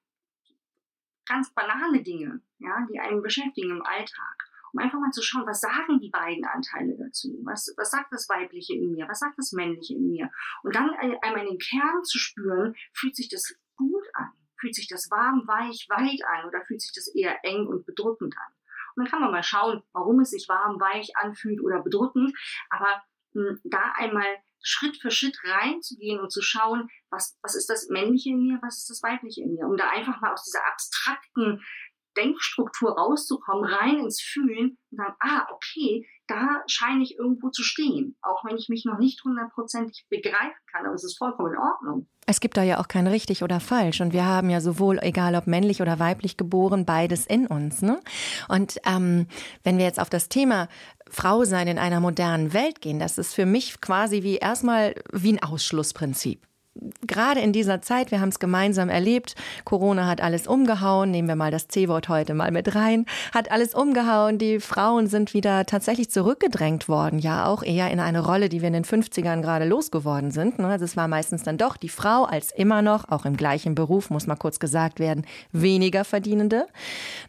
ganz 1.26 1.52
banale 1.52 2.02
Dinge, 2.02 2.40
ja, 2.58 2.86
die 2.90 3.00
einen 3.00 3.22
beschäftigen 3.22 3.70
im 3.70 3.82
Alltag. 3.82 4.46
Um 4.72 4.80
einfach 4.80 4.98
mal 4.98 5.10
zu 5.10 5.22
schauen, 5.22 5.46
was 5.46 5.60
sagen 5.60 6.00
die 6.00 6.10
beiden 6.10 6.44
Anteile 6.44 6.96
dazu? 6.98 7.40
Was, 7.44 7.72
was 7.76 7.90
sagt 7.90 8.12
das 8.12 8.28
Weibliche 8.28 8.74
in 8.74 8.92
mir? 8.92 9.08
Was 9.08 9.20
sagt 9.20 9.38
das 9.38 9.52
Männliche 9.52 9.94
in 9.94 10.08
mir? 10.08 10.30
Und 10.62 10.74
dann 10.74 10.90
einmal 11.22 11.44
in 11.44 11.52
den 11.52 11.58
Kern 11.58 12.04
zu 12.04 12.18
spüren, 12.18 12.74
fühlt 12.92 13.16
sich 13.16 13.28
das 13.28 13.54
gut 13.76 14.04
an? 14.12 14.32
Fühlt 14.58 14.74
sich 14.74 14.88
das 14.88 15.10
warm, 15.10 15.46
weich, 15.46 15.86
weit 15.88 16.20
an 16.26 16.46
oder 16.46 16.62
fühlt 16.66 16.80
sich 16.80 16.92
das 16.92 17.08
eher 17.08 17.44
eng 17.44 17.66
und 17.66 17.86
bedrückend 17.86 18.34
an? 18.36 18.52
Und 18.94 19.04
dann 19.04 19.10
kann 19.10 19.20
man 19.20 19.30
mal 19.30 19.42
schauen, 19.42 19.82
warum 19.92 20.20
es 20.20 20.30
sich 20.30 20.48
warm, 20.48 20.80
weich 20.80 21.16
anfühlt 21.16 21.60
oder 21.62 21.82
bedrückend. 21.82 22.36
Aber 22.70 23.02
da 23.64 23.92
einmal 23.96 24.26
Schritt 24.62 24.96
für 24.96 25.10
Schritt 25.10 25.38
reinzugehen 25.44 26.20
und 26.20 26.32
zu 26.32 26.42
schauen, 26.42 26.88
was, 27.10 27.38
was 27.42 27.54
ist 27.54 27.70
das 27.70 27.88
Männliche 27.88 28.30
in 28.30 28.42
mir, 28.42 28.58
was 28.62 28.78
ist 28.78 28.90
das 28.90 29.02
Weibliche 29.02 29.42
in 29.42 29.54
mir, 29.54 29.66
um 29.66 29.76
da 29.76 29.90
einfach 29.90 30.20
mal 30.20 30.32
aus 30.32 30.44
dieser 30.44 30.66
abstrakten 30.66 31.62
Denkstruktur 32.16 32.92
rauszukommen, 32.92 33.64
rein 33.64 33.98
ins 34.00 34.20
Fühlen 34.20 34.78
und 34.90 34.98
dann, 34.98 35.14
ah, 35.20 35.46
okay, 35.52 36.08
da 36.26 36.62
scheine 36.66 37.02
ich 37.02 37.18
irgendwo 37.18 37.50
zu 37.50 37.62
stehen, 37.62 38.16
auch 38.22 38.44
wenn 38.44 38.56
ich 38.56 38.68
mich 38.68 38.84
noch 38.84 38.98
nicht 38.98 39.22
hundertprozentig 39.24 40.06
begreifen 40.10 40.54
kann, 40.72 40.86
aber 40.86 40.94
es 40.94 41.04
ist 41.04 41.18
vollkommen 41.18 41.52
in 41.52 41.58
Ordnung. 41.58 42.08
Es 42.26 42.40
gibt 42.40 42.56
da 42.56 42.62
ja 42.62 42.80
auch 42.80 42.88
kein 42.88 43.06
richtig 43.06 43.42
oder 43.42 43.60
falsch 43.60 44.00
und 44.00 44.12
wir 44.12 44.24
haben 44.24 44.50
ja 44.50 44.60
sowohl, 44.60 44.98
egal 45.00 45.36
ob 45.36 45.46
männlich 45.46 45.80
oder 45.80 45.98
weiblich 45.98 46.36
geboren, 46.36 46.84
beides 46.84 47.26
in 47.26 47.46
uns. 47.46 47.82
Ne? 47.82 48.00
Und 48.48 48.78
ähm, 48.84 49.28
wenn 49.62 49.78
wir 49.78 49.84
jetzt 49.84 50.00
auf 50.00 50.10
das 50.10 50.28
Thema 50.28 50.68
Frau 51.08 51.44
sein 51.44 51.68
in 51.68 51.78
einer 51.78 52.00
modernen 52.00 52.52
Welt 52.52 52.80
gehen, 52.80 52.98
das 52.98 53.18
ist 53.18 53.34
für 53.34 53.46
mich 53.46 53.80
quasi 53.80 54.24
wie 54.24 54.36
erstmal 54.38 54.94
wie 55.12 55.34
ein 55.34 55.42
Ausschlussprinzip 55.42 56.46
gerade 57.06 57.40
in 57.40 57.52
dieser 57.52 57.82
Zeit, 57.82 58.10
wir 58.10 58.20
haben 58.20 58.28
es 58.28 58.38
gemeinsam 58.38 58.88
erlebt, 58.88 59.34
Corona 59.64 60.06
hat 60.06 60.20
alles 60.20 60.46
umgehauen, 60.46 61.10
nehmen 61.10 61.28
wir 61.28 61.36
mal 61.36 61.50
das 61.50 61.68
C-Wort 61.68 62.08
heute 62.08 62.34
mal 62.34 62.50
mit 62.50 62.74
rein, 62.74 63.06
hat 63.32 63.50
alles 63.50 63.74
umgehauen, 63.74 64.38
die 64.38 64.60
Frauen 64.60 65.06
sind 65.06 65.34
wieder 65.34 65.66
tatsächlich 65.66 66.10
zurückgedrängt 66.10 66.88
worden, 66.88 67.18
ja 67.18 67.46
auch 67.46 67.62
eher 67.62 67.90
in 67.90 68.00
eine 68.00 68.24
Rolle, 68.24 68.48
die 68.48 68.60
wir 68.60 68.68
in 68.68 68.74
den 68.74 68.84
50ern 68.84 69.42
gerade 69.42 69.64
losgeworden 69.64 70.30
sind. 70.30 70.58
Ne? 70.58 70.68
Also 70.68 70.84
es 70.84 70.96
war 70.96 71.08
meistens 71.08 71.42
dann 71.42 71.58
doch 71.58 71.76
die 71.76 71.88
Frau 71.88 72.24
als 72.24 72.52
immer 72.52 72.82
noch, 72.82 73.08
auch 73.10 73.24
im 73.24 73.36
gleichen 73.36 73.74
Beruf, 73.74 74.10
muss 74.10 74.26
mal 74.26 74.36
kurz 74.36 74.58
gesagt 74.58 75.00
werden, 75.00 75.26
weniger 75.52 76.04
Verdienende. 76.04 76.66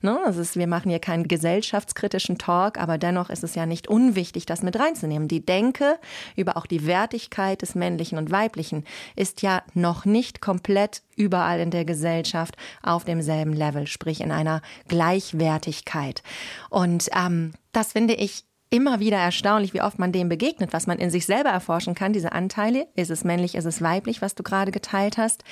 Ne? 0.01 0.19
Also 0.25 0.43
wir 0.59 0.67
machen 0.67 0.89
hier 0.89 0.99
keinen 0.99 1.27
gesellschaftskritischen 1.27 2.37
Talk, 2.37 2.79
aber 2.79 2.97
dennoch 2.97 3.29
ist 3.29 3.43
es 3.43 3.55
ja 3.55 3.65
nicht 3.65 3.87
unwichtig, 3.87 4.45
das 4.45 4.63
mit 4.63 4.77
reinzunehmen. 4.79 5.27
Die 5.27 5.45
Denke 5.45 5.97
über 6.35 6.57
auch 6.57 6.65
die 6.65 6.85
Wertigkeit 6.85 7.61
des 7.61 7.75
Männlichen 7.75 8.17
und 8.17 8.31
Weiblichen 8.31 8.83
ist 9.15 9.36
ist 9.37 9.43
ja 9.43 9.61
noch 9.75 10.05
nicht 10.05 10.41
komplett 10.41 11.03
überall 11.15 11.59
in 11.59 11.69
der 11.69 11.85
Gesellschaft 11.85 12.55
auf 12.81 13.05
demselben 13.05 13.53
Level, 13.53 13.85
sprich 13.85 14.21
in 14.21 14.31
einer 14.31 14.61
Gleichwertigkeit. 14.87 16.23
Und 16.69 17.09
ähm, 17.15 17.53
das 17.71 17.91
finde 17.91 18.15
ich 18.15 18.45
immer 18.69 18.99
wieder 18.99 19.17
erstaunlich, 19.17 19.73
wie 19.73 19.81
oft 19.81 19.99
man 19.99 20.11
dem 20.11 20.27
begegnet, 20.27 20.73
was 20.73 20.87
man 20.87 20.97
in 20.97 21.09
sich 21.09 21.25
selber 21.25 21.51
erforschen 21.51 21.93
kann, 21.93 22.13
diese 22.13 22.31
Anteile, 22.31 22.87
ist 22.95 23.11
es 23.11 23.23
männlich, 23.23 23.55
ist 23.55 23.65
es 23.65 23.81
weiblich, 23.81 24.21
was 24.21 24.35
du 24.35 24.43
gerade 24.43 24.71
geteilt 24.71 25.17
hast, 25.17 25.43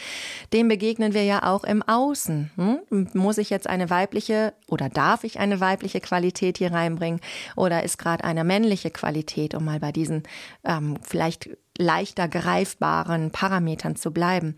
dem 0.52 0.68
begegnen 0.68 1.14
wir 1.14 1.24
ja 1.24 1.44
auch 1.44 1.64
im 1.64 1.82
Außen. 1.84 2.52
Hm? 2.56 3.10
Muss 3.14 3.38
ich 3.38 3.52
jetzt 3.52 3.68
eine 3.68 3.90
weibliche 3.90 4.54
oder 4.68 4.90
darf 4.90 5.24
ich 5.24 5.40
eine 5.40 5.62
weibliche 5.62 6.02
Qualität 6.02 6.58
hier 6.58 6.74
reinbringen 6.74 7.22
oder 7.56 7.84
ist 7.84 8.00
gerade 8.00 8.24
eine 8.24 8.44
männliche 8.44 8.90
Qualität, 8.90 9.54
um 9.54 9.64
mal 9.64 9.80
bei 9.80 9.92
diesen 9.92 10.24
ähm, 10.66 10.98
vielleicht 11.04 11.52
leichter 11.78 12.28
greifbaren 12.28 13.32
Parametern 13.32 13.96
zu 13.96 14.12
bleiben. 14.12 14.56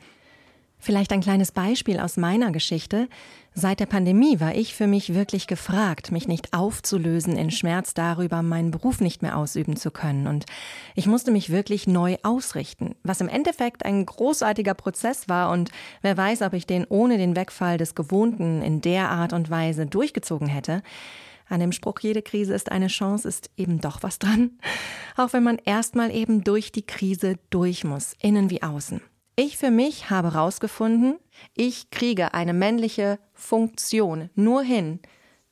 Vielleicht 0.79 1.11
ein 1.11 1.21
kleines 1.21 1.51
Beispiel 1.51 1.99
aus 1.99 2.17
meiner 2.17 2.51
Geschichte. 2.51 3.09
Seit 3.55 3.79
der 3.79 3.87
Pandemie 3.87 4.39
war 4.39 4.53
ich 4.53 4.75
für 4.75 4.85
mich 4.85 5.15
wirklich 5.15 5.47
gefragt, 5.47 6.11
mich 6.11 6.27
nicht 6.27 6.53
aufzulösen 6.53 7.35
in 7.35 7.49
Schmerz 7.49 7.95
darüber, 7.95 8.43
meinen 8.43 8.69
Beruf 8.69 9.01
nicht 9.01 9.23
mehr 9.23 9.37
ausüben 9.37 9.75
zu 9.75 9.89
können. 9.89 10.27
Und 10.27 10.45
ich 10.93 11.07
musste 11.07 11.31
mich 11.31 11.49
wirklich 11.49 11.87
neu 11.87 12.17
ausrichten, 12.21 12.95
was 13.01 13.21
im 13.21 13.27
Endeffekt 13.27 13.83
ein 13.85 14.05
großartiger 14.05 14.75
Prozess 14.75 15.27
war. 15.27 15.49
Und 15.49 15.71
wer 16.03 16.15
weiß, 16.15 16.43
ob 16.43 16.53
ich 16.53 16.67
den 16.67 16.85
ohne 16.87 17.17
den 17.17 17.35
Wegfall 17.35 17.79
des 17.79 17.95
Gewohnten 17.95 18.61
in 18.61 18.81
der 18.81 19.09
Art 19.09 19.33
und 19.33 19.49
Weise 19.49 19.87
durchgezogen 19.87 20.47
hätte. 20.47 20.83
An 21.49 21.59
dem 21.59 21.71
Spruch, 21.71 21.99
jede 22.01 22.21
Krise 22.21 22.53
ist 22.53 22.71
eine 22.71 22.87
Chance, 22.87 23.27
ist 23.27 23.49
eben 23.55 23.79
doch 23.79 24.03
was 24.03 24.19
dran. 24.19 24.59
Auch 25.15 25.33
wenn 25.33 25.43
man 25.43 25.57
erstmal 25.63 26.13
eben 26.13 26.43
durch 26.43 26.71
die 26.71 26.85
Krise 26.85 27.35
durch 27.49 27.83
muss, 27.83 28.13
innen 28.21 28.49
wie 28.49 28.63
außen. 28.63 29.01
Ich 29.35 29.57
für 29.57 29.71
mich 29.71 30.09
habe 30.09 30.33
herausgefunden, 30.33 31.19
ich 31.55 31.91
kriege 31.91 32.33
eine 32.33 32.53
männliche 32.53 33.19
Funktion 33.33 34.29
nur 34.35 34.63
hin, 34.63 34.99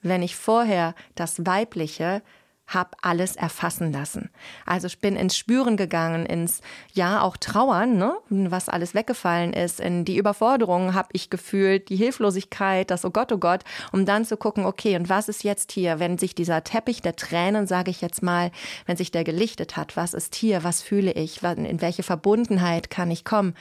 wenn 0.02 0.24
ich 0.24 0.36
vorher 0.36 0.96
das 1.14 1.46
weibliche 1.46 2.24
hab 2.68 2.96
alles 3.02 3.36
erfassen 3.36 3.94
lassen. 3.94 4.30
Also 4.66 4.88
ich 4.88 5.00
bin 5.00 5.16
ins 5.16 5.38
Spüren 5.38 5.78
gegangen, 5.78 6.26
ins 6.26 6.62
ja 6.94 7.22
auch 7.22 7.38
Trauern, 7.38 7.98
ne? 7.98 8.16
was 8.30 8.70
alles 8.70 8.96
weggefallen 8.96 9.54
ist, 9.54 9.80
in 9.80 10.04
die 10.04 10.18
Überforderung 10.18 10.94
habe 10.94 11.10
ich 11.14 11.30
gefühlt, 11.30 11.90
die 11.90 11.96
Hilflosigkeit, 11.96 12.90
das 12.90 13.06
oh 13.06 13.12
Gott, 13.12 13.32
oh 13.32 13.38
Gott, 13.38 13.64
um 13.92 14.06
dann 14.06 14.26
zu 14.26 14.36
gucken, 14.38 14.66
okay, 14.66 14.96
und 14.96 15.10
was 15.10 15.30
ist 15.30 15.44
jetzt 15.44 15.72
hier, 15.72 16.00
wenn 16.00 16.18
sich 16.18 16.34
dieser 16.34 16.64
Teppich 16.64 17.02
der 17.02 17.16
Tränen, 17.16 17.68
sage 17.68 17.92
ich 17.92 18.02
jetzt 18.02 18.24
mal, 18.24 18.52
wenn 18.86 18.98
sich 18.98 19.12
der 19.12 19.24
gelichtet 19.24 19.78
hat, 19.78 19.96
was 19.96 20.14
ist 20.14 20.36
hier, 20.36 20.64
was 20.64 20.82
fühle 20.82 21.12
ich, 21.12 21.44
in 21.44 21.82
welche 21.82 22.04
Verbundenheit 22.04 22.90
kann 22.90 23.12
ich 23.12 23.24
kommen, 23.26 23.54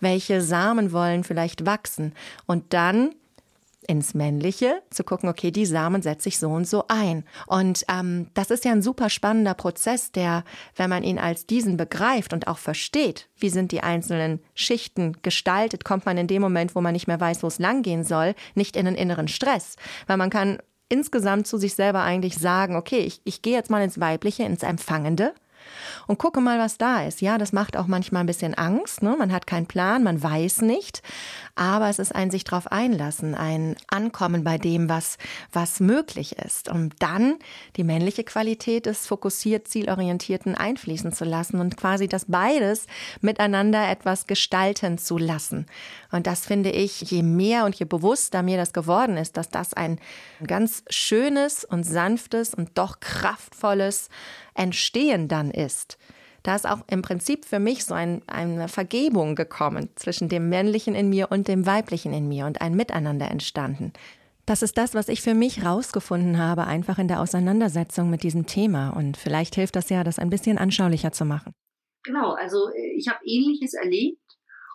welche 0.00 0.40
Samen 0.40 0.92
wollen 0.92 1.24
vielleicht 1.24 1.66
wachsen? 1.66 2.14
Und 2.46 2.72
dann 2.72 3.14
ins 3.86 4.14
Männliche, 4.14 4.82
zu 4.90 5.04
gucken, 5.04 5.28
okay, 5.28 5.50
die 5.50 5.66
Samen 5.66 6.02
setze 6.02 6.28
ich 6.28 6.38
so 6.38 6.50
und 6.50 6.66
so 6.66 6.84
ein. 6.88 7.24
Und 7.46 7.84
ähm, 7.88 8.28
das 8.34 8.50
ist 8.50 8.64
ja 8.64 8.72
ein 8.72 8.82
super 8.82 9.10
spannender 9.10 9.54
Prozess, 9.54 10.12
der, 10.12 10.44
wenn 10.76 10.90
man 10.90 11.02
ihn 11.02 11.18
als 11.18 11.46
diesen 11.46 11.76
begreift 11.76 12.32
und 12.32 12.46
auch 12.46 12.58
versteht, 12.58 13.28
wie 13.36 13.50
sind 13.50 13.72
die 13.72 13.82
einzelnen 13.82 14.40
Schichten 14.54 15.16
gestaltet, 15.22 15.84
kommt 15.84 16.06
man 16.06 16.18
in 16.18 16.26
dem 16.26 16.42
Moment, 16.42 16.74
wo 16.74 16.80
man 16.80 16.92
nicht 16.92 17.06
mehr 17.06 17.20
weiß, 17.20 17.42
wo 17.42 17.46
es 17.46 17.58
langgehen 17.58 18.04
soll, 18.04 18.34
nicht 18.54 18.76
in 18.76 18.86
einen 18.86 18.96
inneren 18.96 19.28
Stress. 19.28 19.76
Weil 20.06 20.16
man 20.16 20.30
kann 20.30 20.58
insgesamt 20.88 21.46
zu 21.46 21.58
sich 21.58 21.74
selber 21.74 22.02
eigentlich 22.02 22.36
sagen, 22.36 22.76
okay, 22.76 23.00
ich, 23.00 23.20
ich 23.24 23.42
gehe 23.42 23.54
jetzt 23.54 23.70
mal 23.70 23.82
ins 23.82 24.00
Weibliche, 24.00 24.44
ins 24.44 24.62
Empfangende 24.62 25.34
und 26.06 26.18
gucke 26.18 26.40
mal, 26.40 26.58
was 26.58 26.78
da 26.78 27.04
ist. 27.04 27.20
Ja, 27.20 27.38
das 27.38 27.52
macht 27.52 27.76
auch 27.76 27.86
manchmal 27.86 28.22
ein 28.22 28.26
bisschen 28.26 28.54
Angst. 28.54 29.02
Ne? 29.02 29.16
Man 29.18 29.32
hat 29.32 29.46
keinen 29.46 29.66
Plan, 29.66 30.02
man 30.02 30.22
weiß 30.22 30.62
nicht. 30.62 31.02
Aber 31.54 31.88
es 31.88 31.98
ist 31.98 32.14
ein 32.14 32.30
sich 32.30 32.44
darauf 32.44 32.70
einlassen, 32.72 33.34
ein 33.34 33.76
Ankommen 33.88 34.44
bei 34.44 34.58
dem, 34.58 34.88
was, 34.88 35.18
was 35.52 35.80
möglich 35.80 36.38
ist. 36.38 36.68
Und 36.68 36.94
dann 36.98 37.36
die 37.76 37.84
männliche 37.84 38.24
Qualität 38.24 38.86
des 38.86 39.06
fokussiert, 39.06 39.68
zielorientierten 39.68 40.54
einfließen 40.54 41.12
zu 41.12 41.24
lassen 41.24 41.60
und 41.60 41.76
quasi 41.76 42.08
das 42.08 42.26
beides 42.28 42.86
miteinander 43.20 43.88
etwas 43.88 44.26
gestalten 44.26 44.98
zu 44.98 45.18
lassen. 45.18 45.66
Und 46.10 46.26
das 46.26 46.46
finde 46.46 46.70
ich, 46.70 47.00
je 47.02 47.22
mehr 47.22 47.64
und 47.64 47.74
je 47.76 47.84
bewusster 47.84 48.42
mir 48.42 48.56
das 48.56 48.72
geworden 48.72 49.16
ist, 49.16 49.36
dass 49.36 49.48
das 49.48 49.74
ein 49.74 49.98
ganz 50.46 50.84
schönes 50.88 51.64
und 51.64 51.84
sanftes 51.84 52.54
und 52.54 52.76
doch 52.78 53.00
kraftvolles 53.00 54.08
Entstehen 54.54 55.28
dann 55.28 55.50
ist, 55.50 55.98
da 56.44 56.54
ist 56.54 56.68
auch 56.68 56.80
im 56.88 57.00
Prinzip 57.02 57.46
für 57.46 57.58
mich 57.58 57.84
so 57.84 57.94
ein, 57.94 58.22
eine 58.26 58.68
Vergebung 58.68 59.34
gekommen 59.34 59.88
zwischen 59.96 60.28
dem 60.28 60.50
Männlichen 60.50 60.94
in 60.94 61.08
mir 61.08 61.30
und 61.30 61.48
dem 61.48 61.66
Weiblichen 61.66 62.12
in 62.12 62.28
mir 62.28 62.44
und 62.46 62.60
ein 62.60 62.74
Miteinander 62.74 63.30
entstanden. 63.30 63.92
Das 64.44 64.62
ist 64.62 64.76
das, 64.76 64.94
was 64.94 65.08
ich 65.08 65.22
für 65.22 65.32
mich 65.32 65.64
rausgefunden 65.64 66.38
habe, 66.38 66.66
einfach 66.66 66.98
in 66.98 67.08
der 67.08 67.22
Auseinandersetzung 67.22 68.10
mit 68.10 68.22
diesem 68.22 68.44
Thema. 68.44 68.90
Und 68.90 69.16
vielleicht 69.16 69.54
hilft 69.54 69.74
das 69.74 69.88
ja, 69.88 70.04
das 70.04 70.18
ein 70.18 70.28
bisschen 70.28 70.58
anschaulicher 70.58 71.12
zu 71.12 71.24
machen. 71.24 71.54
Genau, 72.04 72.32
also 72.32 72.68
äh, 72.68 72.92
ich 72.94 73.08
habe 73.08 73.20
Ähnliches 73.24 73.72
erlebt 73.72 74.18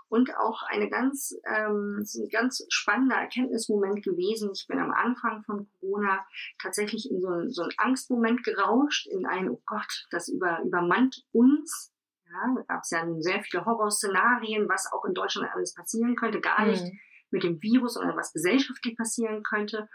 und 0.10 0.36
auch 0.38 0.63
eine 0.63 0.89
ganz, 0.89 1.36
ähm, 1.45 2.04
ein 2.04 2.30
ganz 2.30 2.65
spannender 2.69 3.15
Erkenntnismoment 3.15 4.04
gewesen. 4.04 4.52
Ich 4.54 4.65
bin 4.67 4.80
am 4.80 4.91
Anfang 4.91 5.43
von 5.43 5.69
Corona 5.80 6.26
tatsächlich 6.62 7.10
in 7.10 7.22
so 7.22 7.28
einen, 7.30 7.50
so 7.52 7.62
einen 7.62 7.74
Angstmoment 7.78 8.43
gerauscht, 8.43 9.08
in 9.08 9.26
ein, 9.26 9.50
oh 9.50 9.62
Gott, 9.65 10.08
das 10.12 10.28
über, 10.28 10.62
übermannt 10.65 11.24
uns. 11.32 11.93
Ja, 12.26 12.56
da 12.56 12.62
gab 12.63 12.84
es 12.84 12.89
ja 12.89 13.06
sehr 13.19 13.41
viele 13.43 13.65
Horrorszenarien, 13.65 14.67
was 14.67 14.91
auch 14.91 15.06
in 15.06 15.13
Deutschland 15.13 15.50
alles 15.54 15.74
passieren 15.74 16.15
könnte, 16.15 16.41
gar 16.41 16.65
nicht 16.65 16.84
mhm. 16.84 17.00
mit 17.32 17.43
dem 17.43 17.62
Virus, 17.62 17.93
sondern 17.93 18.17
was 18.17 18.34
gesellschaftlich 18.34 18.98
passieren 18.98 19.43
könnte. 19.43 19.89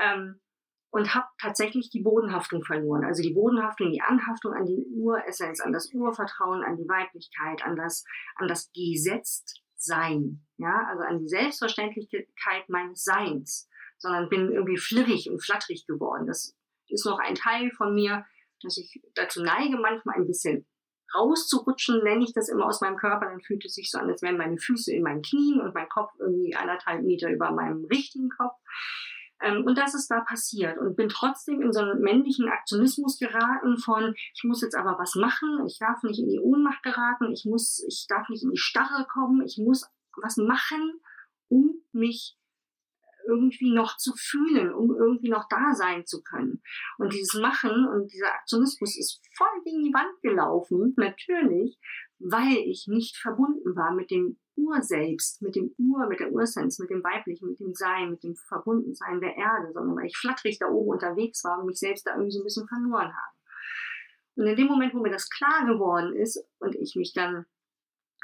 Ähm, 0.00 0.40
und 0.90 1.14
habe 1.14 1.26
tatsächlich 1.40 1.90
die 1.90 2.02
Bodenhaftung 2.02 2.64
verloren. 2.64 3.04
Also 3.04 3.22
die 3.22 3.32
Bodenhaftung, 3.32 3.92
die 3.92 4.02
Anhaftung 4.02 4.52
an 4.52 4.66
die 4.66 4.84
Uressenz, 4.92 5.60
an 5.60 5.72
das 5.72 5.92
Urvertrauen, 5.92 6.64
an 6.64 6.76
die 6.76 6.88
Weiblichkeit, 6.88 7.62
an 7.64 7.76
das, 7.76 8.04
an 8.36 8.48
das 8.48 8.70
Gesetztsein, 8.72 10.44
ja, 10.56 10.86
also 10.88 11.02
an 11.04 11.20
die 11.20 11.28
Selbstverständlichkeit 11.28 12.68
meines 12.68 13.04
Seins, 13.04 13.68
sondern 13.98 14.28
bin 14.28 14.50
irgendwie 14.50 14.78
flirrig 14.78 15.30
und 15.30 15.42
flatterig 15.42 15.86
geworden. 15.86 16.26
Das 16.26 16.56
ist 16.88 17.06
noch 17.06 17.20
ein 17.20 17.36
Teil 17.36 17.70
von 17.70 17.94
mir, 17.94 18.24
dass 18.62 18.76
ich 18.76 19.00
dazu 19.14 19.42
neige, 19.42 19.76
manchmal 19.78 20.16
ein 20.16 20.26
bisschen 20.26 20.66
rauszurutschen, 21.14 22.02
nenne 22.04 22.24
ich 22.24 22.32
das 22.32 22.48
immer 22.48 22.66
aus 22.66 22.80
meinem 22.80 22.96
Körper, 22.96 23.26
dann 23.26 23.40
fühlt 23.40 23.64
es 23.64 23.74
sich 23.74 23.90
so 23.90 23.98
an, 23.98 24.08
als 24.08 24.22
wären 24.22 24.36
meine 24.36 24.58
Füße 24.58 24.92
in 24.92 25.02
meinen 25.02 25.22
Knien 25.22 25.60
und 25.60 25.74
mein 25.74 25.88
Kopf 25.88 26.12
irgendwie 26.18 26.54
anderthalb 26.54 27.02
Meter 27.02 27.30
über 27.30 27.50
meinem 27.50 27.84
richtigen 27.84 28.28
Kopf. 28.30 28.54
Ähm, 29.40 29.64
und 29.64 29.78
das 29.78 29.94
ist 29.94 30.08
da 30.10 30.20
passiert 30.20 30.78
und 30.78 30.96
bin 30.96 31.08
trotzdem 31.08 31.62
in 31.62 31.72
so 31.72 31.80
einen 31.80 32.00
männlichen 32.00 32.48
Aktionismus 32.48 33.18
geraten 33.18 33.78
von, 33.78 34.14
ich 34.34 34.44
muss 34.44 34.62
jetzt 34.62 34.76
aber 34.76 34.98
was 34.98 35.14
machen, 35.14 35.64
ich 35.66 35.78
darf 35.78 36.02
nicht 36.02 36.20
in 36.20 36.28
die 36.28 36.40
Ohnmacht 36.40 36.82
geraten, 36.82 37.32
ich 37.32 37.44
muss, 37.46 37.84
ich 37.88 38.06
darf 38.08 38.28
nicht 38.28 38.44
in 38.44 38.50
die 38.50 38.58
Starre 38.58 39.06
kommen, 39.06 39.42
ich 39.44 39.58
muss 39.58 39.88
was 40.22 40.36
machen, 40.36 41.00
um 41.48 41.82
mich 41.92 42.36
irgendwie 43.26 43.72
noch 43.72 43.96
zu 43.96 44.12
fühlen, 44.16 44.72
um 44.72 44.94
irgendwie 44.96 45.28
noch 45.28 45.46
da 45.48 45.74
sein 45.74 46.06
zu 46.06 46.22
können. 46.22 46.62
Und 46.98 47.12
dieses 47.12 47.40
Machen 47.40 47.86
und 47.86 48.12
dieser 48.12 48.32
Aktionismus 48.34 48.98
ist 48.98 49.20
voll 49.36 49.62
gegen 49.64 49.84
die 49.84 49.94
Wand 49.94 50.20
gelaufen, 50.22 50.94
natürlich, 50.96 51.78
weil 52.20 52.56
ich 52.66 52.86
nicht 52.86 53.16
verbunden 53.16 53.74
war 53.74 53.92
mit 53.92 54.10
dem 54.10 54.38
Urselbst, 54.56 55.40
mit 55.40 55.56
dem 55.56 55.74
Ur, 55.78 56.06
mit 56.06 56.20
der 56.20 56.30
Ursens, 56.30 56.78
mit 56.78 56.90
dem 56.90 57.02
Weiblichen, 57.02 57.48
mit 57.48 57.60
dem 57.60 57.74
Sein, 57.74 58.10
mit 58.10 58.22
dem 58.22 58.36
Verbundensein 58.36 59.20
der 59.20 59.36
Erde, 59.36 59.72
sondern 59.72 59.96
weil 59.96 60.06
ich 60.06 60.16
flatterig 60.16 60.58
da 60.58 60.68
oben 60.68 60.90
unterwegs 60.90 61.42
war 61.44 61.58
und 61.58 61.66
mich 61.66 61.78
selbst 61.78 62.06
da 62.06 62.12
irgendwie 62.12 62.32
so 62.32 62.40
ein 62.40 62.44
bisschen 62.44 62.68
verloren 62.68 63.08
habe. 63.08 63.36
Und 64.36 64.46
in 64.46 64.56
dem 64.56 64.66
Moment, 64.66 64.94
wo 64.94 65.00
mir 65.00 65.10
das 65.10 65.30
klar 65.30 65.66
geworden 65.66 66.14
ist 66.14 66.44
und 66.58 66.74
ich 66.74 66.94
mich 66.94 67.12
dann 67.14 67.46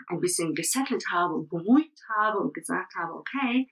ein 0.09 0.21
bisschen 0.21 0.55
gesettelt 0.55 1.05
habe 1.11 1.35
und 1.35 1.49
beruhigt 1.49 1.99
habe 2.17 2.39
und 2.39 2.53
gesagt 2.53 2.95
habe, 2.97 3.15
okay, 3.15 3.69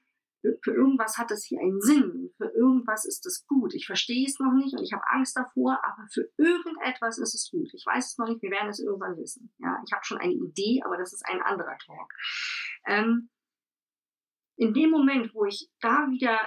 für 0.63 0.73
irgendwas 0.73 1.17
hat 1.17 1.31
das 1.31 1.45
hier 1.45 1.61
einen 1.61 1.81
Sinn, 1.81 2.31
für 2.37 2.51
irgendwas 2.51 3.05
ist 3.05 3.25
es 3.27 3.47
gut. 3.47 3.75
Ich 3.75 3.87
verstehe 3.87 4.27
es 4.27 4.39
noch 4.39 4.53
nicht 4.53 4.75
und 4.75 4.83
ich 4.83 4.93
habe 4.93 5.05
Angst 5.09 5.37
davor, 5.37 5.81
aber 5.83 6.07
für 6.13 6.31
irgendetwas 6.37 7.19
ist 7.19 7.35
es 7.35 7.51
gut. 7.51 7.73
Ich 7.73 7.85
weiß 7.87 8.13
es 8.13 8.19
noch 8.19 8.29
nicht, 8.29 8.43
wir 8.43 8.51
werden 8.51 8.69
es 8.69 8.81
irgendwann 8.81 9.17
wissen. 9.17 9.53
Ja, 9.59 9.83
ich 9.87 9.93
habe 9.93 10.05
schon 10.05 10.19
eine 10.19 10.33
Idee, 10.33 10.83
aber 10.85 10.97
das 10.97 11.13
ist 11.13 11.25
ein 11.27 11.41
anderer 11.43 11.77
Talk. 11.79 12.13
Ähm, 12.87 13.31
in 14.57 14.73
dem 14.73 14.91
Moment, 14.91 15.35
wo 15.35 15.47
ich 15.47 15.71
da 15.81 16.09
wieder 16.11 16.39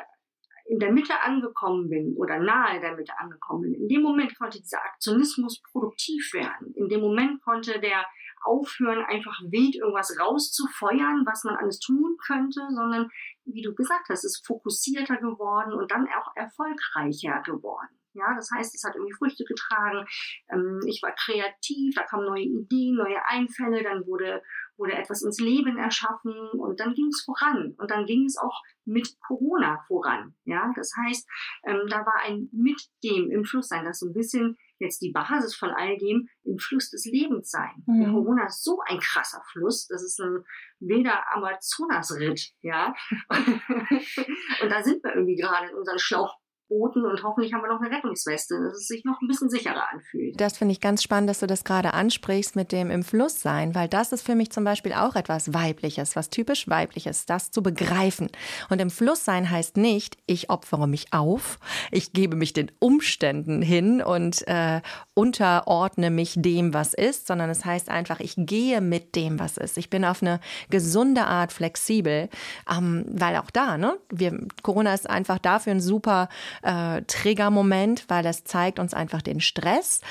in 0.68 0.80
der 0.80 0.92
Mitte 0.92 1.20
angekommen 1.22 1.90
bin 1.90 2.16
oder 2.18 2.40
nahe 2.40 2.80
der 2.82 2.96
Mitte 2.96 3.18
angekommen 3.18 3.64
bin, 3.64 3.74
in 3.74 3.88
dem 3.88 4.02
Moment 4.02 4.38
konnte 4.38 4.60
dieser 4.60 4.84
Aktionismus 4.84 5.62
produktiv 5.72 6.34
werden. 6.34 6.74
In 6.76 6.90
dem 6.90 7.02
Moment 7.02 7.42
konnte 7.42 7.80
der 7.80 8.06
aufhören, 8.44 9.06
einfach 9.06 9.40
wild 9.50 9.76
irgendwas 9.76 10.16
rauszufeuern, 10.20 11.26
was 11.26 11.44
man 11.44 11.56
alles 11.56 11.80
tun 11.80 12.18
könnte, 12.26 12.62
sondern, 12.70 13.10
wie 13.46 13.62
du 13.62 13.74
gesagt 13.74 14.10
hast, 14.10 14.24
ist 14.24 14.46
fokussierter 14.46 15.18
geworden 15.18 15.74
und 15.74 15.92
dann 15.92 16.08
auch 16.08 16.36
erfolgreicher 16.36 17.42
geworden. 17.46 17.98
Ja, 18.18 18.34
das 18.36 18.50
heißt, 18.52 18.74
es 18.74 18.84
hat 18.84 18.96
irgendwie 18.96 19.14
Früchte 19.14 19.44
getragen. 19.46 20.06
Ähm, 20.50 20.80
ich 20.88 21.02
war 21.04 21.14
kreativ, 21.14 21.94
da 21.96 22.04
kamen 22.04 22.26
neue 22.26 22.44
Ideen, 22.44 22.96
neue 22.96 23.24
Einfälle, 23.26 23.84
dann 23.84 24.08
wurde, 24.08 24.42
wurde 24.76 24.94
etwas 24.94 25.22
ins 25.22 25.40
Leben 25.40 25.78
erschaffen 25.78 26.34
und 26.58 26.80
dann 26.80 26.96
ging 26.96 27.08
es 27.08 27.24
voran. 27.24 27.76
Und 27.78 27.92
dann 27.92 28.06
ging 28.06 28.26
es 28.26 28.38
auch 28.38 28.64
mit 28.86 29.08
Corona 29.28 29.84
voran. 29.88 30.36
Ja, 30.46 30.72
das 30.76 30.92
heißt, 30.98 31.30
ähm, 31.68 31.82
da 31.90 31.98
war 32.06 32.22
ein 32.26 32.50
mit 32.52 32.82
dem 33.04 33.30
im 33.30 33.46
Fluss 33.46 33.68
sein, 33.68 33.86
das 33.86 34.00
so 34.00 34.08
ein 34.08 34.14
bisschen 34.14 34.58
jetzt 34.80 35.02
die 35.02 35.12
Basis 35.12 35.56
von 35.56 35.70
all 35.70 35.98
dem 35.98 36.28
im 36.44 36.58
Fluss 36.58 36.90
des 36.90 37.06
Lebens 37.06 37.50
sein. 37.50 37.84
Mhm. 37.86 38.14
Corona 38.14 38.46
ist 38.46 38.64
so 38.64 38.80
ein 38.88 39.00
krasser 39.00 39.42
Fluss, 39.52 39.88
das 39.88 40.04
ist 40.04 40.20
ein 40.20 40.44
wilder 40.80 41.24
Amazonasritt, 41.36 42.52
ja. 42.62 42.94
und 43.30 44.70
da 44.70 44.84
sind 44.84 45.04
wir 45.04 45.16
irgendwie 45.16 45.36
gerade 45.36 45.70
in 45.70 45.76
unseren 45.76 46.00
Schlauch 46.00 46.38
Booten 46.70 47.06
und 47.06 47.24
hoffentlich 47.24 47.54
haben 47.54 47.62
wir 47.62 47.70
noch 47.70 47.82
eine 47.82 47.96
Rettungsweste, 47.96 48.56
dass 48.62 48.78
es 48.78 48.88
sich 48.88 49.06
noch 49.06 49.22
ein 49.22 49.28
bisschen 49.28 49.50
sicherer 49.50 49.84
anfühlt. 49.92 50.40
Das 50.40 50.58
finde 50.58 50.74
ich 50.74 50.82
ganz 50.82 51.02
spannend, 51.02 51.30
dass 51.30 51.40
du 51.40 51.48
das 51.48 51.64
gerade 51.64 51.94
ansprichst 51.94 52.56
mit 52.56 52.72
dem 52.72 52.92
im 52.92 53.04
Fluss 53.04 53.42
sein, 53.42 53.74
weil 53.76 53.88
das 53.88 54.12
ist 54.12 54.24
für 54.24 54.36
mich 54.36 54.52
zum 54.52 54.64
Beispiel 54.64 54.94
auch 54.94 55.16
etwas 55.16 55.54
Weibliches, 55.54 56.16
was 56.16 56.30
typisch 56.30 56.68
Weibliches, 56.68 57.26
das 57.26 57.52
zu 57.52 57.64
begreifen. 57.64 58.30
Und 58.70 58.82
im 58.82 58.90
Fluss 58.90 59.24
sein 59.24 59.50
heißt 59.50 59.78
nicht, 59.78 60.18
ich 60.26 60.50
opfere 60.50 60.88
mich 60.88 61.14
auf, 61.14 61.60
ich 61.92 62.14
gebe 62.14 62.36
mich 62.36 62.54
den 62.54 62.72
Umständen 62.80 63.62
hin 63.62 64.02
und 64.02 64.48
äh, 64.48 64.82
unterordne 65.14 66.10
mich 66.10 66.34
dem, 66.36 66.74
was 66.74 66.94
ist, 66.94 67.28
sondern 67.28 67.50
es 67.50 67.66
heißt 67.66 67.90
einfach, 67.90 68.20
ich 68.20 68.34
gehe 68.38 68.82
mit 68.82 69.16
dem, 69.16 69.40
was 69.40 69.58
ist. 69.58 69.78
Ich 69.78 69.90
bin 69.90 70.06
auf 70.06 70.22
eine 70.22 70.40
gesunde 70.70 71.26
Art 71.26 71.54
flexibel, 71.54 72.30
ähm, 72.70 73.06
weil 73.08 73.38
auch 73.38 73.50
da, 73.52 73.78
ne, 73.78 73.98
wir, 74.10 74.38
Corona 74.64 74.94
ist 74.94 75.10
einfach 75.10 75.40
dafür 75.40 75.72
ein 75.72 75.82
super 75.82 76.30
äh, 76.64 77.02
Triggermoment, 77.04 78.06
weil 78.08 78.24
das 78.24 78.44
zeigt 78.44 78.80
uns 78.80 78.94
einfach 78.94 79.22
den 79.22 79.40
Stress. 79.40 80.02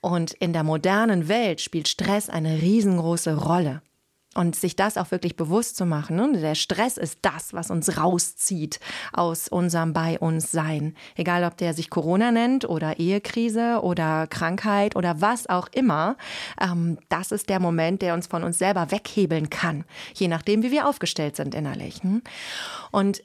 Und 0.00 0.34
in 0.34 0.52
der 0.52 0.62
modernen 0.62 1.28
Welt 1.28 1.60
spielt 1.60 1.88
Stress 1.88 2.28
eine 2.28 2.62
riesengroße 2.62 3.36
Rolle. 3.36 3.82
Und 4.34 4.54
sich 4.54 4.76
das 4.76 4.98
auch 4.98 5.10
wirklich 5.10 5.34
bewusst 5.34 5.76
zu 5.76 5.86
machen. 5.86 6.16
Ne? 6.16 6.30
Der 6.38 6.54
Stress 6.54 6.98
ist 6.98 7.20
das, 7.22 7.54
was 7.54 7.70
uns 7.70 7.96
rauszieht 7.96 8.80
aus 9.14 9.48
unserem 9.48 9.94
Bei 9.94 10.18
uns 10.18 10.52
Sein. 10.52 10.94
Egal, 11.16 11.42
ob 11.42 11.56
der 11.56 11.72
sich 11.72 11.88
Corona 11.88 12.30
nennt 12.30 12.68
oder 12.68 12.98
Ehekrise 12.98 13.80
oder 13.82 14.26
Krankheit 14.26 14.94
oder 14.94 15.22
was 15.22 15.48
auch 15.48 15.68
immer. 15.72 16.18
Ähm, 16.60 16.98
das 17.08 17.32
ist 17.32 17.48
der 17.48 17.60
Moment, 17.60 18.02
der 18.02 18.12
uns 18.12 18.26
von 18.26 18.44
uns 18.44 18.58
selber 18.58 18.90
weghebeln 18.90 19.48
kann. 19.48 19.84
Je 20.12 20.28
nachdem, 20.28 20.62
wie 20.62 20.70
wir 20.70 20.86
aufgestellt 20.86 21.34
sind 21.34 21.54
innerlich. 21.54 22.02
Hm? 22.02 22.20
Und 22.92 23.22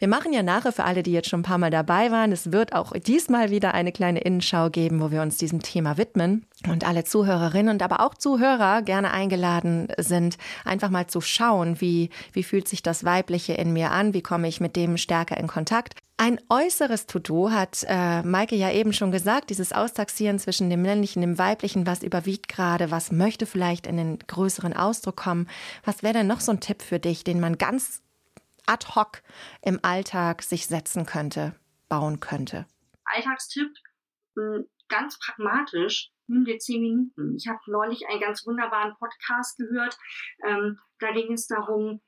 wir 0.00 0.08
machen 0.08 0.32
ja 0.32 0.42
nachher 0.42 0.72
für 0.72 0.84
alle, 0.84 1.02
die 1.02 1.12
jetzt 1.12 1.28
schon 1.28 1.40
ein 1.40 1.44
paar 1.44 1.58
Mal 1.58 1.70
dabei 1.70 2.10
waren. 2.10 2.32
Es 2.32 2.52
wird 2.52 2.72
auch 2.72 2.92
diesmal 2.92 3.50
wieder 3.50 3.74
eine 3.74 3.92
kleine 3.92 4.20
Innenschau 4.20 4.70
geben, 4.70 5.02
wo 5.02 5.10
wir 5.10 5.20
uns 5.20 5.36
diesem 5.36 5.60
Thema 5.60 5.98
widmen. 5.98 6.46
Und 6.66 6.86
alle 6.88 7.04
Zuhörerinnen 7.04 7.74
und 7.74 7.82
aber 7.82 8.00
auch 8.00 8.14
Zuhörer 8.14 8.80
gerne 8.80 9.10
eingeladen 9.10 9.88
sind, 9.98 10.38
einfach 10.64 10.88
mal 10.88 11.06
zu 11.06 11.20
schauen, 11.20 11.82
wie, 11.82 12.08
wie 12.32 12.42
fühlt 12.42 12.66
sich 12.66 12.82
das 12.82 13.04
Weibliche 13.04 13.52
in 13.52 13.74
mir 13.74 13.90
an, 13.90 14.14
wie 14.14 14.22
komme 14.22 14.48
ich 14.48 14.58
mit 14.58 14.74
dem 14.74 14.96
stärker 14.96 15.36
in 15.36 15.46
Kontakt. 15.46 15.94
Ein 16.16 16.38
äußeres 16.48 17.06
To-Do 17.06 17.50
hat 17.50 17.84
äh, 17.86 18.22
Maike 18.22 18.56
ja 18.56 18.70
eben 18.70 18.94
schon 18.94 19.10
gesagt, 19.10 19.50
dieses 19.50 19.72
Austaxieren 19.72 20.38
zwischen 20.38 20.70
dem 20.70 20.80
männlichen 20.80 21.22
und 21.22 21.28
dem 21.28 21.38
weiblichen, 21.38 21.86
was 21.86 22.02
überwiegt 22.02 22.48
gerade, 22.48 22.90
was 22.90 23.12
möchte 23.12 23.44
vielleicht 23.44 23.86
in 23.86 23.98
den 23.98 24.18
größeren 24.18 24.74
Ausdruck 24.74 25.16
kommen. 25.16 25.46
Was 25.84 26.02
wäre 26.02 26.14
denn 26.14 26.26
noch 26.26 26.40
so 26.40 26.52
ein 26.52 26.60
Tipp 26.60 26.80
für 26.80 26.98
dich, 26.98 27.22
den 27.22 27.40
man 27.40 27.58
ganz 27.58 28.00
ad 28.66 28.94
hoc 28.94 29.22
im 29.62 29.78
Alltag 29.82 30.42
sich 30.42 30.66
setzen 30.66 31.06
könnte, 31.06 31.54
bauen 31.88 32.20
könnte? 32.20 32.66
Alltagstipp, 33.04 33.72
hm, 34.36 34.66
ganz 34.88 35.18
pragmatisch, 35.18 36.12
nimm 36.26 36.44
dir 36.44 36.58
zehn 36.58 36.80
Minuten. 36.80 37.36
Ich 37.36 37.48
habe 37.48 37.60
neulich 37.66 38.06
einen 38.08 38.20
ganz 38.20 38.46
wunderbaren 38.46 38.94
Podcast 38.98 39.58
gehört. 39.58 39.98
Ähm, 40.46 40.78
da 40.98 41.12
ging 41.12 41.32
es 41.32 41.46
darum, 41.46 42.00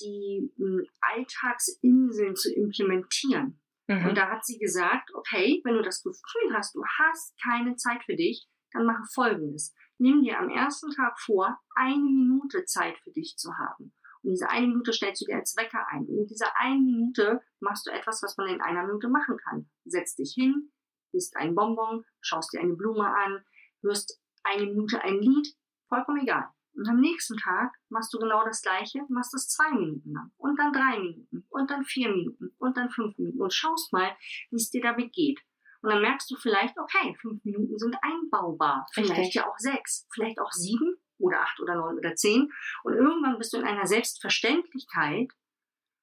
die 0.00 0.52
hm, 0.56 0.86
Alltagsinseln 1.00 2.36
zu 2.36 2.52
implementieren. 2.52 3.60
Mhm. 3.86 4.06
Und 4.06 4.18
da 4.18 4.30
hat 4.30 4.44
sie 4.44 4.58
gesagt, 4.58 5.10
okay, 5.14 5.60
wenn 5.64 5.74
du 5.74 5.82
das 5.82 6.02
Gefühl 6.02 6.54
hast, 6.54 6.74
du 6.74 6.82
hast 6.98 7.34
keine 7.42 7.76
Zeit 7.76 8.02
für 8.04 8.16
dich, 8.16 8.48
dann 8.72 8.86
mache 8.86 9.02
Folgendes. 9.12 9.74
Nimm 9.98 10.22
dir 10.22 10.38
am 10.38 10.48
ersten 10.48 10.92
Tag 10.92 11.20
vor, 11.20 11.58
eine 11.74 11.96
Minute 11.96 12.64
Zeit 12.64 12.96
für 13.02 13.10
dich 13.10 13.36
zu 13.36 13.50
haben. 13.58 13.92
Und 14.22 14.30
diese 14.30 14.50
eine 14.50 14.66
Minute 14.66 14.92
stellst 14.92 15.22
du 15.22 15.26
dir 15.26 15.36
als 15.36 15.56
Wecker 15.56 15.86
ein. 15.88 16.06
Und 16.06 16.18
in 16.18 16.26
dieser 16.26 16.56
einen 16.56 16.84
Minute 16.84 17.40
machst 17.60 17.86
du 17.86 17.90
etwas, 17.90 18.22
was 18.22 18.36
man 18.36 18.48
in 18.48 18.60
einer 18.60 18.86
Minute 18.86 19.08
machen 19.08 19.38
kann. 19.38 19.70
Setz 19.84 20.14
dich 20.14 20.34
hin, 20.34 20.72
isst 21.12 21.36
ein 21.36 21.54
Bonbon, 21.54 22.04
schaust 22.20 22.52
dir 22.52 22.60
eine 22.60 22.74
Blume 22.74 23.06
an, 23.06 23.44
hörst 23.82 24.20
eine 24.42 24.66
Minute 24.66 25.02
ein 25.02 25.20
Lied, 25.20 25.54
vollkommen 25.88 26.22
egal. 26.22 26.48
Und 26.74 26.88
am 26.88 27.00
nächsten 27.00 27.36
Tag 27.36 27.74
machst 27.88 28.12
du 28.14 28.18
genau 28.18 28.44
das 28.44 28.62
Gleiche, 28.62 29.00
machst 29.08 29.34
es 29.34 29.48
zwei 29.48 29.70
Minuten 29.72 30.12
lang 30.12 30.30
und 30.36 30.58
dann 30.58 30.72
drei 30.72 30.98
Minuten 30.98 31.44
und 31.48 31.70
dann 31.70 31.84
vier 31.84 32.10
Minuten 32.10 32.54
und 32.58 32.76
dann 32.76 32.90
fünf 32.90 33.18
Minuten 33.18 33.42
und 33.42 33.52
schaust 33.52 33.92
mal, 33.92 34.16
wie 34.50 34.56
es 34.56 34.70
dir 34.70 34.82
damit 34.82 35.12
geht. 35.12 35.40
Und 35.82 35.90
dann 35.90 36.02
merkst 36.02 36.30
du 36.30 36.36
vielleicht, 36.36 36.78
okay, 36.78 37.16
fünf 37.20 37.44
Minuten 37.44 37.78
sind 37.78 37.96
einbaubar, 38.02 38.86
vielleicht 38.92 39.18
Richtig. 39.18 39.34
ja 39.34 39.48
auch 39.48 39.58
sechs, 39.58 40.06
vielleicht 40.12 40.38
auch 40.38 40.52
sieben 40.52 40.89
oder 41.20 41.40
acht 41.40 41.60
oder 41.60 41.76
neun 41.76 41.98
oder 41.98 42.14
zehn. 42.14 42.50
Und 42.82 42.94
irgendwann 42.94 43.38
bist 43.38 43.52
du 43.52 43.58
in 43.58 43.64
einer 43.64 43.86
Selbstverständlichkeit 43.86 45.28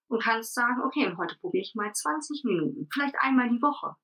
und 0.10 0.24
kannst 0.24 0.54
sagen, 0.54 0.82
okay, 0.86 1.06
und 1.06 1.18
heute 1.18 1.38
probiere 1.40 1.64
ich 1.64 1.74
mal 1.76 1.92
20 1.92 2.44
Minuten, 2.46 2.88
vielleicht 2.92 3.16
einmal 3.20 3.50
die 3.50 3.62
Woche. 3.62 3.96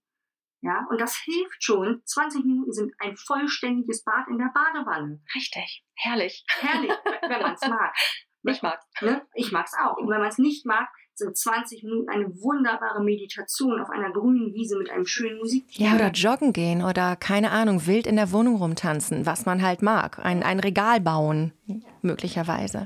Ja, 0.61 0.87
und 0.89 1.01
das 1.01 1.17
hilft 1.17 1.61
schon. 1.61 2.01
20 2.05 2.45
Minuten 2.45 2.71
sind 2.71 2.93
ein 2.99 3.17
vollständiges 3.17 4.03
Bad 4.05 4.29
in 4.29 4.37
der 4.37 4.51
Badewanne. 4.53 5.21
Richtig. 5.35 5.83
Herrlich. 5.95 6.45
Herrlich, 6.47 6.93
wenn 7.27 7.41
man 7.41 7.53
es 7.53 7.67
mag. 7.67 7.93
Ich 8.45 8.61
mag's. 8.61 8.85
Ne? 8.99 9.25
Ich 9.35 9.53
mag's 9.53 9.73
auch. 9.73 9.95
Und 9.95 10.09
wenn 10.09 10.19
man 10.19 10.27
es 10.27 10.37
nicht 10.37 10.65
mag, 10.65 10.89
sind 11.15 11.37
20 11.37 11.83
Minuten 11.83 12.09
eine 12.09 12.41
wunderbare 12.41 13.03
Meditation 13.03 13.79
auf 13.79 13.89
einer 13.89 14.11
grünen 14.11 14.53
Wiese 14.53 14.77
mit 14.77 14.89
einem 14.89 15.05
schönen 15.05 15.37
Musik. 15.37 15.65
Ja, 15.71 15.95
oder 15.95 16.11
joggen 16.11 16.53
gehen 16.53 16.83
oder 16.83 17.15
keine 17.15 17.51
Ahnung, 17.51 17.85
wild 17.85 18.07
in 18.07 18.15
der 18.15 18.31
Wohnung 18.31 18.57
rumtanzen, 18.57 19.25
was 19.25 19.45
man 19.45 19.61
halt 19.61 19.81
mag. 19.81 20.19
Ein, 20.19 20.43
ein 20.43 20.59
Regal 20.59 20.99
bauen, 20.99 21.53
möglicherweise. 22.01 22.85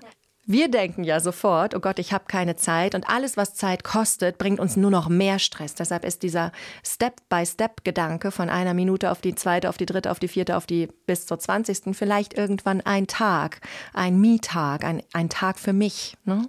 Wir 0.49 0.71
denken 0.71 1.03
ja 1.03 1.19
sofort, 1.19 1.75
oh 1.75 1.81
Gott, 1.81 1.99
ich 1.99 2.13
habe 2.13 2.23
keine 2.25 2.55
Zeit 2.55 2.95
und 2.95 3.09
alles, 3.09 3.35
was 3.35 3.53
Zeit 3.53 3.83
kostet, 3.83 4.37
bringt 4.37 4.61
uns 4.61 4.77
nur 4.77 4.89
noch 4.89 5.09
mehr 5.09 5.39
Stress. 5.39 5.75
Deshalb 5.75 6.05
ist 6.05 6.23
dieser 6.23 6.53
Step-by-Step-Gedanke 6.85 8.31
von 8.31 8.49
einer 8.49 8.73
Minute 8.73 9.11
auf 9.11 9.19
die 9.19 9.35
zweite, 9.35 9.67
auf 9.67 9.75
die 9.75 9.85
dritte, 9.85 10.09
auf 10.09 10.19
die 10.19 10.29
vierte, 10.29 10.55
auf 10.55 10.65
die 10.65 10.87
bis 11.05 11.25
zur 11.25 11.37
zwanzigsten 11.37 11.93
vielleicht 11.93 12.33
irgendwann 12.33 12.79
ein 12.79 13.07
Tag, 13.07 13.59
ein 13.93 14.21
Me-Tag, 14.21 14.85
ein, 14.85 15.03
ein 15.11 15.27
Tag 15.27 15.59
für 15.59 15.73
mich. 15.73 16.15
Ne? 16.23 16.47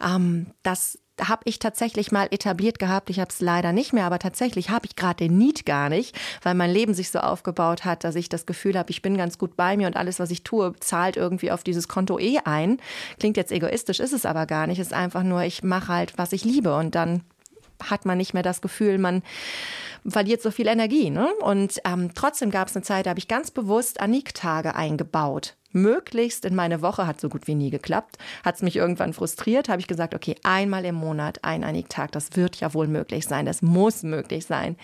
Ähm, 0.00 0.46
das 0.62 1.01
habe 1.28 1.42
ich 1.44 1.58
tatsächlich 1.58 2.12
mal 2.12 2.28
etabliert 2.30 2.78
gehabt. 2.78 3.10
Ich 3.10 3.20
habe 3.20 3.30
es 3.30 3.40
leider 3.40 3.72
nicht 3.72 3.92
mehr, 3.92 4.04
aber 4.04 4.18
tatsächlich 4.18 4.70
habe 4.70 4.86
ich 4.86 4.96
gerade 4.96 5.16
den 5.16 5.38
Need 5.38 5.66
gar 5.66 5.88
nicht, 5.88 6.18
weil 6.42 6.54
mein 6.54 6.70
Leben 6.70 6.94
sich 6.94 7.10
so 7.10 7.20
aufgebaut 7.20 7.84
hat, 7.84 8.04
dass 8.04 8.14
ich 8.14 8.28
das 8.28 8.46
Gefühl 8.46 8.78
habe, 8.78 8.90
ich 8.90 9.02
bin 9.02 9.16
ganz 9.16 9.38
gut 9.38 9.56
bei 9.56 9.76
mir 9.76 9.86
und 9.86 9.96
alles, 9.96 10.18
was 10.18 10.30
ich 10.30 10.42
tue, 10.44 10.74
zahlt 10.80 11.16
irgendwie 11.16 11.50
auf 11.50 11.62
dieses 11.62 11.88
Konto 11.88 12.18
eh 12.18 12.38
ein. 12.44 12.78
Klingt 13.18 13.36
jetzt 13.36 13.52
egoistisch, 13.52 14.00
ist 14.00 14.12
es 14.12 14.26
aber 14.26 14.46
gar 14.46 14.66
nicht. 14.66 14.78
Es 14.78 14.88
ist 14.88 14.92
einfach 14.92 15.22
nur, 15.22 15.42
ich 15.42 15.62
mache 15.62 15.88
halt, 15.88 16.18
was 16.18 16.32
ich 16.32 16.44
liebe 16.44 16.76
und 16.76 16.94
dann 16.94 17.22
hat 17.90 18.04
man 18.04 18.18
nicht 18.18 18.34
mehr 18.34 18.42
das 18.42 18.60
Gefühl, 18.60 18.98
man 18.98 19.22
verliert 20.06 20.42
so 20.42 20.50
viel 20.50 20.68
Energie. 20.68 21.10
Ne? 21.10 21.28
Und 21.40 21.80
ähm, 21.84 22.10
trotzdem 22.14 22.50
gab 22.50 22.68
es 22.68 22.76
eine 22.76 22.82
Zeit, 22.82 23.06
da 23.06 23.10
habe 23.10 23.18
ich 23.18 23.28
ganz 23.28 23.50
bewusst 23.50 24.00
Anik-Tage 24.00 24.74
eingebaut. 24.74 25.56
Möglichst 25.72 26.44
in 26.44 26.54
meine 26.54 26.82
Woche 26.82 27.06
hat 27.06 27.20
so 27.20 27.28
gut 27.28 27.46
wie 27.46 27.54
nie 27.54 27.70
geklappt. 27.70 28.18
Hat 28.44 28.56
es 28.56 28.62
mich 28.62 28.76
irgendwann 28.76 29.12
frustriert, 29.12 29.68
habe 29.68 29.80
ich 29.80 29.86
gesagt, 29.86 30.14
okay, 30.14 30.36
einmal 30.42 30.84
im 30.84 30.94
Monat 30.94 31.42
ein 31.42 31.64
Anik-Tag, 31.64 32.12
das 32.12 32.36
wird 32.36 32.56
ja 32.56 32.74
wohl 32.74 32.86
möglich 32.86 33.26
sein, 33.26 33.46
das 33.46 33.62
muss 33.62 34.02
möglich 34.02 34.46
sein. 34.46 34.76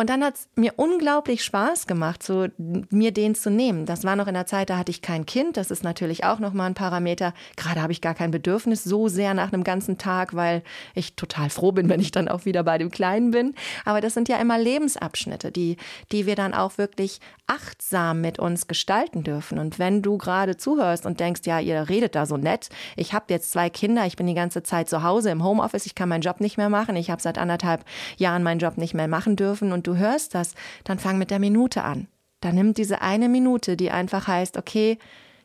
Und 0.00 0.10
dann 0.10 0.22
hat 0.22 0.36
es 0.36 0.48
mir 0.54 0.74
unglaublich 0.76 1.42
Spaß 1.42 1.88
gemacht, 1.88 2.22
so 2.22 2.46
mir 2.56 3.10
den 3.10 3.34
zu 3.34 3.50
nehmen. 3.50 3.84
Das 3.84 4.04
war 4.04 4.14
noch 4.14 4.28
in 4.28 4.34
der 4.34 4.46
Zeit, 4.46 4.70
da 4.70 4.78
hatte 4.78 4.92
ich 4.92 5.02
kein 5.02 5.26
Kind. 5.26 5.56
Das 5.56 5.72
ist 5.72 5.82
natürlich 5.82 6.22
auch 6.22 6.38
nochmal 6.38 6.68
ein 6.68 6.74
Parameter. 6.74 7.34
Gerade 7.56 7.82
habe 7.82 7.90
ich 7.90 8.00
gar 8.00 8.14
kein 8.14 8.30
Bedürfnis 8.30 8.84
so 8.84 9.08
sehr 9.08 9.34
nach 9.34 9.52
einem 9.52 9.64
ganzen 9.64 9.98
Tag, 9.98 10.36
weil 10.36 10.62
ich 10.94 11.16
total 11.16 11.50
froh 11.50 11.72
bin, 11.72 11.88
wenn 11.88 11.98
ich 11.98 12.12
dann 12.12 12.28
auch 12.28 12.44
wieder 12.44 12.62
bei 12.62 12.78
dem 12.78 12.92
Kleinen 12.92 13.32
bin. 13.32 13.56
Aber 13.84 14.00
das 14.00 14.14
sind 14.14 14.28
ja 14.28 14.36
immer 14.38 14.56
Lebensabschnitte, 14.56 15.50
die, 15.50 15.76
die 16.12 16.26
wir 16.26 16.36
dann 16.36 16.54
auch 16.54 16.78
wirklich 16.78 17.18
achtsam 17.48 18.20
mit 18.20 18.38
uns 18.38 18.68
gestalten 18.68 19.24
dürfen. 19.24 19.58
Und 19.58 19.80
wenn 19.80 20.00
du 20.02 20.16
gerade 20.16 20.56
zuhörst 20.56 21.06
und 21.06 21.18
denkst, 21.18 21.40
ja, 21.44 21.58
ihr 21.58 21.88
redet 21.88 22.14
da 22.14 22.24
so 22.24 22.36
nett, 22.36 22.68
ich 22.94 23.14
habe 23.14 23.24
jetzt 23.30 23.50
zwei 23.50 23.68
Kinder, 23.68 24.06
ich 24.06 24.14
bin 24.14 24.28
die 24.28 24.34
ganze 24.34 24.62
Zeit 24.62 24.88
zu 24.88 25.02
Hause 25.02 25.30
im 25.30 25.42
Homeoffice, 25.42 25.86
ich 25.86 25.96
kann 25.96 26.08
meinen 26.08 26.20
Job 26.20 26.40
nicht 26.40 26.56
mehr 26.56 26.68
machen, 26.68 26.94
ich 26.94 27.10
habe 27.10 27.20
seit 27.20 27.36
anderthalb 27.36 27.84
Jahren 28.16 28.44
meinen 28.44 28.60
Job 28.60 28.78
nicht 28.78 28.94
mehr 28.94 29.08
machen 29.08 29.34
dürfen 29.34 29.72
und 29.72 29.87
du 29.88 29.96
hörst 29.96 30.34
das, 30.34 30.54
dann 30.84 30.98
fang 30.98 31.18
mit 31.18 31.30
der 31.30 31.38
Minute 31.38 31.82
an. 31.82 32.06
Dann 32.40 32.54
nimm 32.54 32.74
diese 32.74 33.02
eine 33.02 33.28
Minute, 33.28 33.76
die 33.76 33.90
einfach 33.90 34.28
heißt, 34.28 34.56
okay, 34.56 34.98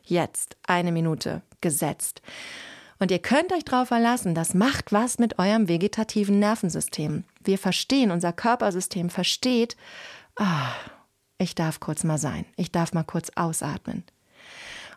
jetzt 0.04 0.56
eine 0.66 0.92
Minute 0.92 1.42
gesetzt. 1.60 2.22
Und 2.98 3.10
ihr 3.10 3.18
könnt 3.18 3.52
euch 3.52 3.64
darauf 3.64 3.88
verlassen, 3.88 4.34
das 4.34 4.54
macht 4.54 4.92
was 4.92 5.18
mit 5.18 5.38
eurem 5.38 5.68
vegetativen 5.68 6.38
Nervensystem. 6.38 7.24
Wir 7.42 7.58
verstehen, 7.58 8.10
unser 8.10 8.32
Körpersystem 8.32 9.10
versteht, 9.10 9.76
oh, 10.38 10.44
ich 11.38 11.54
darf 11.54 11.80
kurz 11.80 12.04
mal 12.04 12.18
sein, 12.18 12.44
ich 12.56 12.70
darf 12.70 12.92
mal 12.92 13.02
kurz 13.02 13.30
ausatmen. 13.34 14.04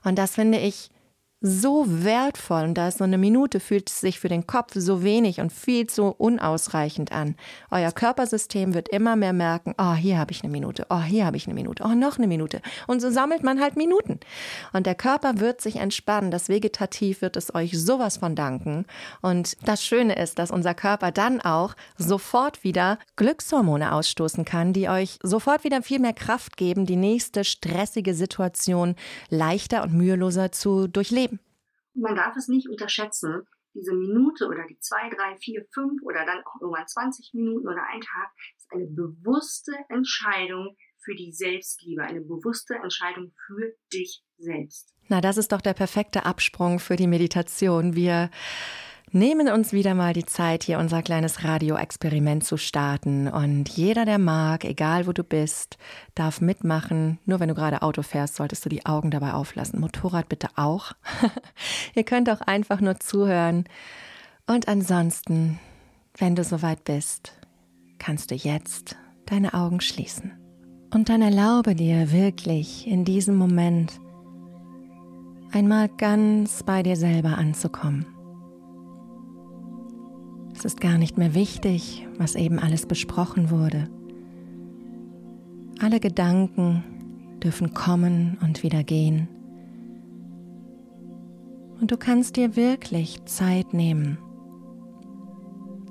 Und 0.04 0.18
das 0.18 0.36
finde 0.36 0.60
ich 0.60 0.92
so 1.40 1.86
wertvoll 1.88 2.64
und 2.64 2.74
da 2.74 2.88
ist 2.88 2.98
so 2.98 3.04
eine 3.04 3.20
Minute, 3.20 3.60
fühlt 3.60 3.90
sich 3.90 4.20
für 4.20 4.28
den 4.28 4.48
Kopf 4.48 4.72
so 4.74 5.04
wenig 5.04 5.40
und 5.40 5.54
viel 5.54 5.86
zu 5.86 6.06
unausreichend 6.06 7.12
an. 7.12 7.36
Euer 7.70 7.92
Körpersystem 7.92 8.74
wird 8.74 8.90
immer 8.90 9.16
mehr 9.16 9.34
merken, 9.34 9.76
oh, 9.78 9.94
hier 9.94 10.18
habe 10.18 10.32
ich 10.32 10.44
eine 10.44 10.52
Minute, 10.52 10.88
oh, 10.90 11.02
hier 11.02 11.28
habe 11.28 11.38
ich 11.38 11.46
eine 11.46 11.54
Minute, 11.54 11.84
oh, 11.86 11.94
noch 11.94 12.18
eine 12.18 12.26
Minute. 12.26 12.62
Und 12.88 13.02
so 13.02 13.12
sammelt 13.12 13.44
man 13.44 13.62
halt 13.62 13.76
Minuten. 13.76 14.20
Und 14.74 14.88
der 14.88 14.96
Körper 14.96 15.40
wird 15.40 15.62
sich 15.62 15.76
entspannen, 15.76 16.32
das 16.32 16.50
Vegetativ 16.50 17.22
wird 17.22 17.38
es 17.38 17.54
euch 17.54 17.80
sowas 17.80 18.18
von 18.18 18.36
danken. 18.36 18.86
Und 19.22 19.58
das 19.64 19.84
Schöne 19.84 20.16
ist, 20.16 20.40
dass 20.40 20.50
unser 20.50 20.74
Körper 20.74 21.12
dann 21.12 21.40
auch 21.40 21.76
sofort 21.98 22.64
wieder 22.64 22.98
Glückshormone 23.16 23.94
ausstoßen 23.94 24.44
kann, 24.44 24.74
die 24.74 24.90
euch 24.90 25.20
sofort 25.22 25.64
wieder 25.64 25.84
viel 25.84 26.00
mehr 26.00 26.14
Kraft 26.14 26.58
geben, 26.58 26.88
die 26.88 26.96
nächste 26.96 27.44
stressige 27.44 28.16
Situation 28.16 28.96
leichter 29.30 29.84
und 29.84 29.94
müheloser 29.94 30.52
zu 30.52 30.88
durchleben 30.88 31.37
man 31.98 32.16
darf 32.16 32.36
es 32.36 32.48
nicht 32.48 32.70
unterschätzen, 32.70 33.44
diese 33.74 33.94
Minute 33.94 34.48
oder 34.48 34.66
die 34.68 34.80
zwei, 34.80 35.10
drei, 35.10 35.38
vier, 35.38 35.66
fünf 35.74 36.02
oder 36.04 36.26
dann 36.26 36.40
auch 36.46 36.62
irgendwann 36.62 36.88
20 36.88 37.34
Minuten 37.34 37.68
oder 37.68 37.84
ein 37.92 38.02
Tag 38.02 38.32
ist 38.58 38.72
eine 38.72 38.88
bewusste 38.88 39.72
Entscheidung 39.90 40.76
für 41.04 41.16
die 41.16 41.32
Selbstliebe, 41.32 42.04
eine 42.04 42.22
bewusste 42.22 42.76
Entscheidung 42.76 43.34
für 43.46 43.74
dich 43.94 44.24
selbst. 44.38 44.94
Na, 45.08 45.22
das 45.22 45.38
ist 45.38 45.52
doch 45.52 45.62
der 45.62 45.74
perfekte 45.74 46.26
Absprung 46.26 46.80
für 46.80 46.96
die 46.96 47.08
Meditation. 47.08 47.96
Wir 47.96 48.30
nehmen 49.12 49.48
uns 49.50 49.74
wieder 49.74 49.94
mal 49.94 50.14
die 50.14 50.26
Zeit, 50.26 50.64
hier 50.64 50.80
unser 50.80 51.02
kleines 51.02 51.44
Radioexperiment 51.44 52.44
zu 52.44 52.58
starten. 52.58 53.28
Und 53.28 53.70
jeder, 53.70 54.06
der 54.06 54.20
mag, 54.20 54.66
egal 54.66 55.08
wo 55.08 55.14
du 55.14 55.24
bist, 55.24 55.78
darf 56.16 56.42
mitmachen. 56.42 57.20
Nur 57.26 57.40
wenn 57.40 57.50
du 57.50 57.56
gerade 57.56 57.82
Auto 57.82 58.02
fährst, 58.02 58.36
solltest 58.36 58.66
du 58.66 58.70
die 58.70 58.86
Augen 58.86 59.12
dabei 59.12 59.34
auflassen. 59.34 59.80
Motorrad 59.80 60.30
bitte 60.30 60.50
auch. 60.56 60.94
Ihr 61.96 62.04
könnt 62.04 62.30
auch 62.30 62.42
einfach 62.42 62.82
nur 62.82 63.00
zuhören. 63.00 63.66
Und 64.46 64.68
ansonsten, 64.68 65.60
wenn 66.18 66.36
du 66.36 66.44
soweit 66.44 66.84
bist, 66.84 67.34
kannst 68.00 68.32
du 68.32 68.36
jetzt 68.36 68.96
deine 69.26 69.54
Augen 69.54 69.82
schließen. 69.82 70.34
Und 70.94 71.10
dann 71.10 71.22
erlaube 71.22 71.76
dir 71.76 72.12
wirklich 72.12 72.88
in 72.88 73.04
diesem 73.04 73.36
Moment 73.36 74.00
einmal 75.52 75.90
ganz 75.90 76.64
bei 76.64 76.84
dir 76.84 76.96
selber 76.96 77.38
anzukommen. 77.38 78.17
Es 80.58 80.66
ist 80.66 80.82
gar 80.82 80.98
nicht 80.98 81.20
mehr 81.20 81.36
wichtig, 81.36 82.08
was 82.18 82.34
eben 82.34 82.58
alles 82.58 82.88
besprochen 82.88 83.52
wurde. 83.52 83.88
Alle 85.80 86.00
Gedanken 86.00 86.84
dürfen 87.44 87.76
kommen 87.76 88.40
und 88.42 88.64
wieder 88.64 88.84
gehen. 88.84 89.28
Und 91.80 91.92
du 91.92 91.98
kannst 91.98 92.38
dir 92.38 92.56
wirklich 92.56 93.24
Zeit 93.26 93.76
nehmen, 93.76 94.18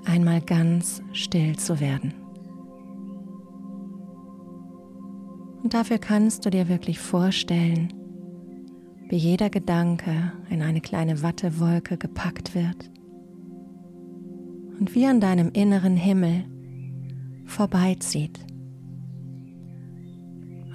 einmal 0.03 0.41
ganz 0.41 1.01
still 1.13 1.55
zu 1.55 1.79
werden. 1.79 2.13
Und 5.63 5.73
dafür 5.73 5.97
kannst 5.97 6.45
du 6.45 6.49
dir 6.49 6.67
wirklich 6.67 6.99
vorstellen, 6.99 7.93
wie 9.07 9.15
jeder 9.15 9.49
Gedanke 9.49 10.33
in 10.49 10.61
eine 10.61 10.81
kleine 10.81 11.23
Wattewolke 11.23 11.95
gepackt 11.97 12.53
wird 12.53 12.91
und 14.79 14.95
wie 14.95 15.05
an 15.05 15.19
deinem 15.19 15.51
inneren 15.51 15.95
Himmel 15.95 16.45
vorbeizieht. 17.45 18.39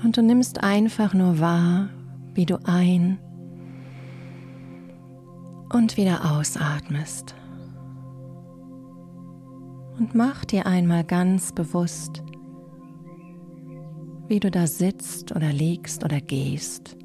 Und 0.02 0.16
du 0.16 0.22
nimmst 0.22 0.62
einfach 0.62 1.14
nur 1.14 1.38
wahr, 1.38 1.88
wie 2.34 2.46
du 2.46 2.58
ein 2.64 3.18
und 5.72 5.96
wieder 5.96 6.32
ausatmest. 6.32 7.34
Und 9.98 10.14
mach 10.14 10.44
dir 10.44 10.66
einmal 10.66 11.04
ganz 11.04 11.52
bewusst, 11.52 12.22
wie 14.26 14.40
du 14.40 14.50
da 14.50 14.66
sitzt 14.66 15.36
oder 15.36 15.52
liegst 15.52 16.04
oder 16.04 16.20
gehst. 16.20 16.96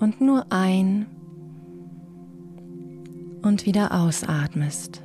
Und 0.00 0.20
nur 0.20 0.46
ein 0.50 1.06
und 3.42 3.66
wieder 3.66 3.92
ausatmest. 3.92 5.02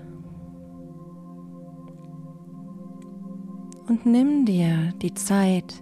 Und 3.88 4.06
nimm 4.06 4.46
dir 4.46 4.94
die 5.02 5.14
Zeit, 5.14 5.82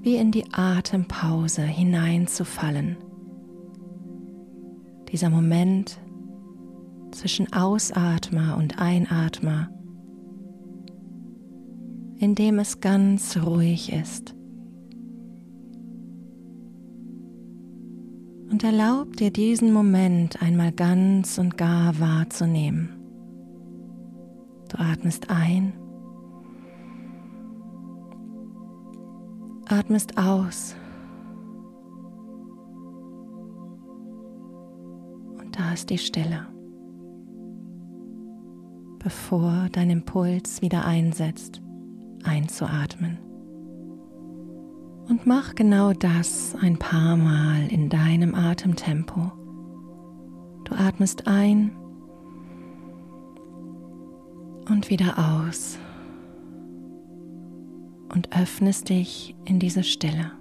wie 0.00 0.16
in 0.16 0.30
die 0.30 0.44
Atempause 0.52 1.62
hineinzufallen. 1.62 2.96
Dieser 5.10 5.30
Moment 5.30 5.98
zwischen 7.10 7.52
Ausatmer 7.52 8.56
und 8.56 8.78
Einatmer, 8.78 9.70
in 12.18 12.34
dem 12.34 12.58
es 12.58 12.80
ganz 12.80 13.36
ruhig 13.36 13.92
ist. 13.92 14.34
Und 18.50 18.62
erlaub 18.62 19.16
dir 19.16 19.32
diesen 19.32 19.72
Moment 19.72 20.40
einmal 20.40 20.70
ganz 20.70 21.36
und 21.38 21.58
gar 21.58 21.98
wahrzunehmen. 21.98 22.90
Du 24.68 24.78
atmest 24.78 25.30
ein 25.30 25.72
atmest 29.68 30.16
aus. 30.16 30.74
Und 35.38 35.58
da 35.58 35.72
ist 35.72 35.90
die 35.90 35.98
Stille, 35.98 36.46
bevor 38.98 39.68
dein 39.72 39.90
Impuls 39.90 40.62
wieder 40.62 40.84
einsetzt, 40.84 41.60
einzuatmen. 42.24 43.18
Und 45.08 45.26
mach 45.26 45.54
genau 45.54 45.92
das 45.92 46.56
ein 46.60 46.78
paar 46.78 47.16
Mal 47.16 47.68
in 47.68 47.88
deinem 47.88 48.34
Atemtempo. 48.34 49.32
Du 50.64 50.74
atmest 50.74 51.28
ein 51.28 51.70
und 54.68 54.90
wieder 54.90 55.16
aus 55.16 55.78
und 58.08 58.36
öffnest 58.36 58.88
dich 58.88 59.34
in 59.44 59.58
diese 59.58 59.82
Stille. 59.82 60.32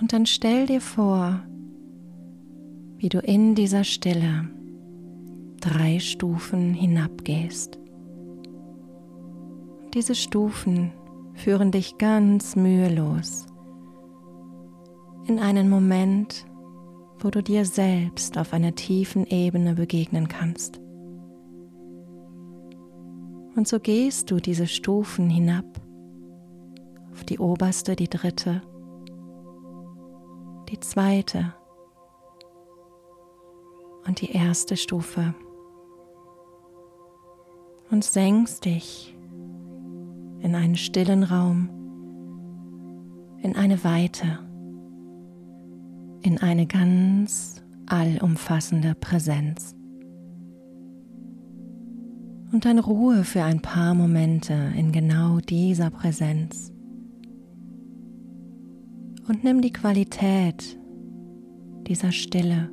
Und 0.00 0.12
dann 0.12 0.26
stell 0.26 0.66
dir 0.66 0.80
vor, 0.80 1.42
wie 2.98 3.08
du 3.08 3.18
in 3.20 3.54
dieser 3.54 3.84
Stille 3.84 4.48
drei 5.60 5.98
Stufen 5.98 6.74
hinabgehst. 6.74 7.78
Diese 9.94 10.14
Stufen 10.14 10.92
führen 11.34 11.70
dich 11.70 11.98
ganz 11.98 12.56
mühelos 12.56 13.46
in 15.26 15.38
einen 15.40 15.68
Moment, 15.68 16.46
wo 17.18 17.30
du 17.30 17.42
dir 17.42 17.64
selbst 17.64 18.38
auf 18.38 18.52
einer 18.52 18.74
tiefen 18.74 19.26
Ebene 19.26 19.74
begegnen 19.74 20.28
kannst. 20.28 20.80
Und 23.56 23.66
so 23.66 23.80
gehst 23.80 24.30
du 24.30 24.36
diese 24.36 24.66
Stufen 24.66 25.30
hinab, 25.30 25.64
auf 27.12 27.24
die 27.24 27.38
oberste, 27.38 27.96
die 27.96 28.08
dritte, 28.08 28.60
die 30.68 30.78
zweite 30.80 31.54
und 34.06 34.20
die 34.20 34.32
erste 34.32 34.76
Stufe 34.76 35.34
und 37.90 38.04
senkst 38.04 38.64
dich 38.64 39.16
in 40.40 40.54
einen 40.54 40.76
stillen 40.76 41.22
Raum, 41.22 41.70
in 43.42 43.56
eine 43.56 43.82
Weite 43.84 44.45
in 46.26 46.38
eine 46.38 46.66
ganz 46.66 47.62
allumfassende 47.86 48.96
Präsenz. 48.96 49.76
Und 52.52 52.64
dann 52.64 52.80
Ruhe 52.80 53.22
für 53.22 53.44
ein 53.44 53.62
paar 53.62 53.94
Momente 53.94 54.72
in 54.76 54.90
genau 54.90 55.38
dieser 55.38 55.90
Präsenz. 55.90 56.72
Und 59.28 59.44
nimm 59.44 59.62
die 59.62 59.72
Qualität 59.72 60.76
dieser 61.86 62.10
Stille, 62.10 62.70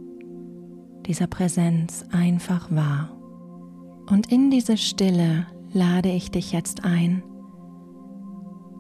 dieser 1.06 1.28
Präsenz 1.28 2.06
einfach 2.12 2.72
wahr. 2.72 3.16
Und 4.10 4.32
in 4.32 4.50
diese 4.50 4.78
Stille 4.78 5.46
lade 5.74 6.10
ich 6.10 6.32
dich 6.32 6.54
jetzt 6.54 6.84
ein, 6.86 7.22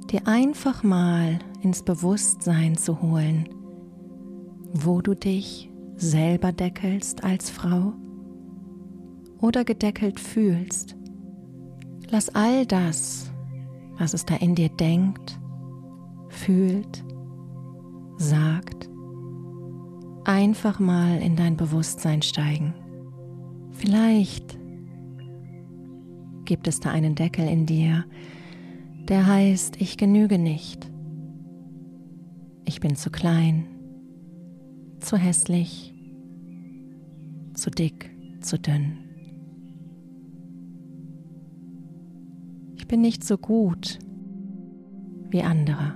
dir 0.09 0.27
einfach 0.27 0.81
mal 0.81 1.37
ins 1.61 1.83
Bewusstsein 1.83 2.75
zu 2.75 3.01
holen, 3.03 3.47
wo 4.73 5.01
du 5.01 5.13
dich 5.13 5.69
selber 5.95 6.51
deckelst 6.51 7.23
als 7.23 7.49
Frau 7.49 7.93
oder 9.39 9.63
gedeckelt 9.63 10.19
fühlst. 10.19 10.95
Lass 12.09 12.33
all 12.33 12.65
das, 12.65 13.31
was 13.97 14.13
es 14.13 14.25
da 14.25 14.35
in 14.35 14.55
dir 14.55 14.69
denkt, 14.69 15.39
fühlt, 16.29 17.03
sagt, 18.17 18.89
einfach 20.25 20.79
mal 20.79 21.21
in 21.21 21.35
dein 21.35 21.55
Bewusstsein 21.55 22.21
steigen. 22.21 22.73
Vielleicht 23.71 24.57
gibt 26.45 26.67
es 26.67 26.79
da 26.79 26.91
einen 26.91 27.15
Deckel 27.15 27.47
in 27.47 27.65
dir, 27.65 28.05
der 29.07 29.27
heißt, 29.27 29.81
ich 29.81 29.97
genüge 29.97 30.37
nicht. 30.37 30.89
Ich 32.65 32.79
bin 32.79 32.95
zu 32.95 33.09
klein, 33.09 33.65
zu 35.03 35.17
hässlich, 35.17 35.93
zu 37.53 37.69
dick, 37.69 38.09
zu 38.41 38.57
dünn. 38.57 38.97
Ich 42.75 42.87
bin 42.87 43.01
nicht 43.01 43.23
so 43.23 43.37
gut 43.37 43.99
wie 45.29 45.41
andere. 45.41 45.95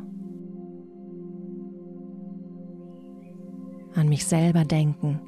An 3.95 4.10
mich 4.10 4.26
selber 4.26 4.66
denken 4.66 5.20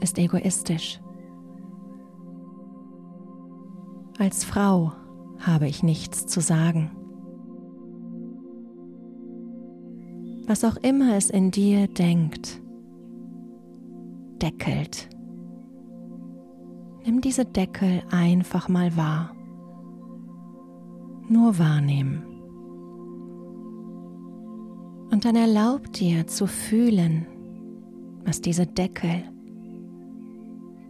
ist 0.00 0.18
egoistisch. 0.18 1.00
Als 4.18 4.44
Frau 4.44 4.92
habe 5.38 5.68
ich 5.68 5.82
nichts 5.82 6.26
zu 6.26 6.40
sagen. 6.40 6.90
Was 10.46 10.64
auch 10.64 10.76
immer 10.76 11.16
es 11.16 11.28
in 11.30 11.50
dir 11.50 11.86
denkt, 11.86 12.60
deckelt. 14.38 15.08
Nimm 17.04 17.20
diese 17.20 17.44
Deckel 17.44 18.02
einfach 18.10 18.68
mal 18.68 18.96
wahr. 18.96 19.34
Nur 21.28 21.58
wahrnehmen. 21.58 22.22
Und 25.10 25.24
dann 25.24 25.36
erlaub 25.36 25.92
dir 25.92 26.26
zu 26.26 26.46
fühlen, 26.46 27.26
was 28.24 28.40
diese 28.40 28.66
Deckel, 28.66 29.22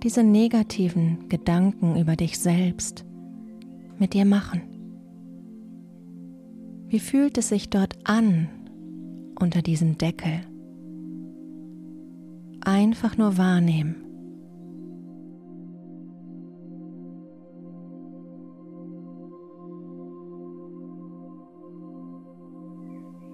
diese 0.02 0.24
negativen 0.24 1.28
Gedanken 1.28 1.96
über 1.96 2.16
dich 2.16 2.38
selbst 2.38 3.04
mit 3.98 4.14
dir 4.14 4.24
machen. 4.24 4.62
Wie 6.88 7.00
fühlt 7.00 7.38
es 7.38 7.50
sich 7.50 7.68
dort 7.68 7.98
an 8.04 8.48
unter 9.38 9.62
diesem 9.62 9.98
Deckel? 9.98 10.40
Einfach 12.68 13.16
nur 13.16 13.38
wahrnehmen. 13.38 13.96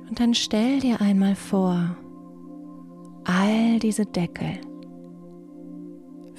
Und 0.09 0.20
dann 0.20 0.35
stell 0.35 0.78
dir 0.78 1.01
einmal 1.01 1.35
vor, 1.35 1.97
all 3.24 3.80
diese 3.80 4.07
Deckel 4.07 4.61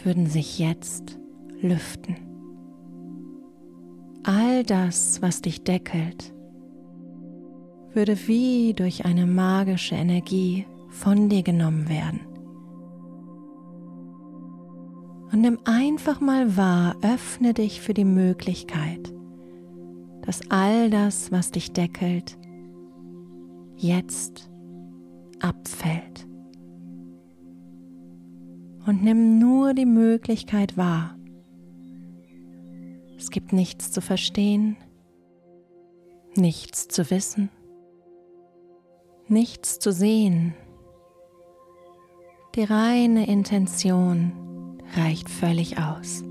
würden 0.06 0.28
sich 0.28 0.58
jetzt 0.58 1.20
lüften. 1.60 2.16
All 4.24 4.64
das, 4.64 5.22
was 5.22 5.42
dich 5.42 5.66
deckelt, 5.66 6.34
würde 7.94 8.18
wie 8.30 8.74
durch 8.74 9.04
eine 9.04 9.26
magische 9.26 9.96
Energie 9.96 10.66
von 10.88 11.28
dir 11.28 11.44
genommen 11.44 11.90
werden. 11.90 12.35
Und 15.32 15.42
nimm 15.42 15.60
einfach 15.66 16.22
mal 16.22 16.56
wahr, 16.56 16.96
öffne 17.02 17.54
dich 17.54 17.82
für 17.82 17.94
die 17.94 18.06
Möglichkeit, 18.06 19.14
dass 20.22 20.50
all 20.50 20.90
das, 20.90 21.32
was 21.32 21.52
dich 21.52 21.72
deckelt, 21.72 22.38
jetzt 23.76 24.50
abfällt. 25.40 26.28
Und 28.86 29.04
nimm 29.04 29.40
nur 29.40 29.74
die 29.74 29.88
Möglichkeit 29.88 30.78
wahr. 30.78 31.18
Es 33.18 33.32
gibt 33.32 33.52
nichts 33.52 33.92
zu 33.92 34.02
verstehen, 34.02 34.78
nichts 36.36 36.88
zu 36.88 37.10
wissen, 37.10 37.50
nichts 39.28 39.80
zu 39.80 39.92
sehen. 39.92 40.54
Die 42.56 42.64
reine 42.64 43.28
Intention 43.28 44.32
reicht 44.96 45.30
völlig 45.30 45.78
aus. 45.78 46.22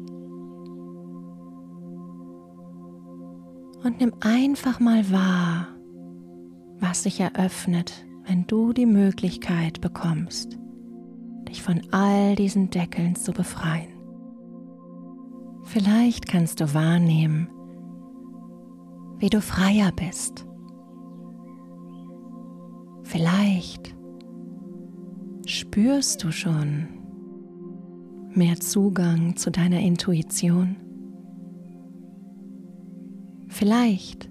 Und 3.82 4.00
nimm 4.00 4.12
einfach 4.20 4.80
mal 4.80 5.10
wahr, 5.10 5.68
was 6.78 7.02
sich 7.02 7.20
eröffnet, 7.20 8.06
wenn 8.26 8.46
du 8.46 8.72
die 8.72 8.86
Möglichkeit 8.86 9.80
bekommst, 9.80 10.58
dich 11.48 11.62
von 11.62 11.82
all 11.90 12.34
diesen 12.34 12.70
Deckeln 12.70 13.14
zu 13.14 13.32
befreien. 13.32 13.92
Vielleicht 15.64 16.26
kannst 16.26 16.60
du 16.60 16.72
wahrnehmen, 16.72 17.48
wie 19.18 19.30
du 19.30 19.40
freier 19.40 19.92
bist. 19.92 20.46
Vielleicht 23.02 23.94
spürst 25.46 26.24
du 26.24 26.32
schon 26.32 26.88
mehr 28.36 28.58
Zugang 28.60 29.36
zu 29.36 29.50
deiner 29.50 29.80
Intuition. 29.80 30.76
Vielleicht 33.48 34.28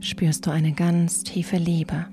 spürst 0.00 0.46
du 0.46 0.50
eine 0.50 0.72
ganz 0.72 1.22
tiefe 1.22 1.56
Liebe. 1.56 2.06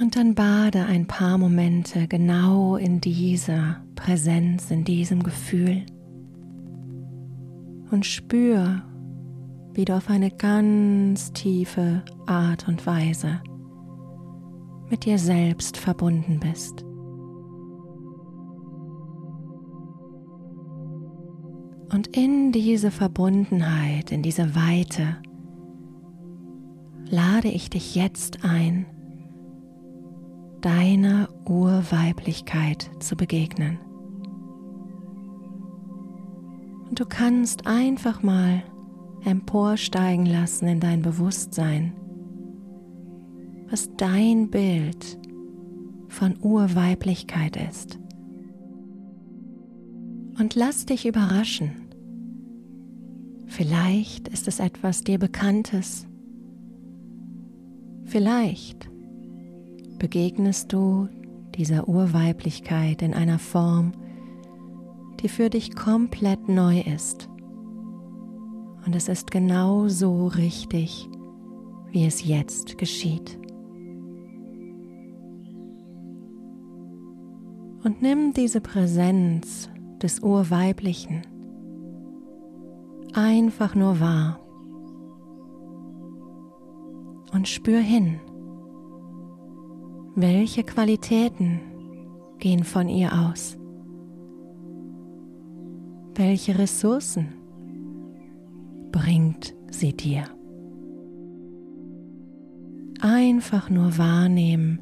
Und 0.00 0.14
dann 0.14 0.34
bade 0.34 0.84
ein 0.84 1.06
paar 1.06 1.38
Momente 1.38 2.06
genau 2.06 2.76
in 2.76 3.00
dieser 3.00 3.82
Präsenz, 3.94 4.70
in 4.70 4.84
diesem 4.84 5.22
Gefühl. 5.22 5.82
Und 7.90 8.06
spür, 8.06 8.82
wie 9.72 9.84
du 9.84 9.96
auf 9.96 10.08
eine 10.10 10.30
ganz 10.30 11.32
tiefe 11.32 12.02
Art 12.26 12.68
und 12.68 12.86
Weise 12.86 13.40
mit 14.88 15.04
dir 15.04 15.18
selbst 15.18 15.76
verbunden 15.76 16.40
bist. 16.40 16.85
Und 21.90 22.16
in 22.16 22.52
diese 22.52 22.90
Verbundenheit, 22.90 24.10
in 24.10 24.22
diese 24.22 24.54
Weite, 24.54 25.16
lade 27.08 27.48
ich 27.48 27.70
dich 27.70 27.94
jetzt 27.94 28.44
ein, 28.44 28.86
deiner 30.60 31.28
Urweiblichkeit 31.48 32.90
zu 32.98 33.16
begegnen. 33.16 33.78
Und 36.88 36.98
du 36.98 37.04
kannst 37.04 37.66
einfach 37.66 38.22
mal 38.22 38.62
emporsteigen 39.24 40.26
lassen 40.26 40.66
in 40.66 40.80
dein 40.80 41.02
Bewusstsein, 41.02 41.92
was 43.68 43.90
dein 43.96 44.50
Bild 44.50 45.18
von 46.08 46.36
Urweiblichkeit 46.40 47.56
ist. 47.56 47.98
Und 50.38 50.54
lass 50.54 50.86
dich 50.86 51.06
überraschen. 51.06 51.72
Vielleicht 53.46 54.28
ist 54.28 54.48
es 54.48 54.60
etwas 54.60 55.02
dir 55.02 55.18
Bekanntes 55.18 56.06
Vielleicht 58.06 58.88
begegnest 59.98 60.72
du 60.72 61.08
dieser 61.56 61.88
Urweiblichkeit 61.88 63.02
in 63.02 63.14
einer 63.14 63.40
Form, 63.40 63.92
die 65.20 65.28
für 65.28 65.50
dich 65.50 65.74
komplett 65.74 66.48
neu 66.48 66.80
ist. 66.80 67.28
Und 68.86 68.94
es 68.94 69.08
ist 69.08 69.32
genau 69.32 69.88
so 69.88 70.28
richtig, 70.28 71.08
wie 71.90 72.06
es 72.06 72.24
jetzt 72.24 72.78
geschieht. 72.78 73.40
Und 77.82 78.02
nimm 78.02 78.32
diese 78.34 78.60
Präsenz 78.60 79.68
des 80.02 80.20
Urweiblichen 80.20 81.22
einfach 83.16 83.74
nur 83.74 83.98
wahr 83.98 84.40
und 87.32 87.48
spür 87.48 87.80
hin. 87.80 88.20
Welche 90.14 90.64
Qualitäten 90.64 91.60
gehen 92.38 92.64
von 92.64 92.88
ihr 92.88 93.10
aus? 93.12 93.58
Welche 96.14 96.58
Ressourcen 96.58 97.34
bringt 98.92 99.54
sie 99.70 99.94
dir? 99.94 100.24
Einfach 103.00 103.68
nur 103.68 103.98
wahrnehmen 103.98 104.80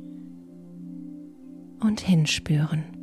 und 1.80 2.00
hinspüren. 2.00 2.93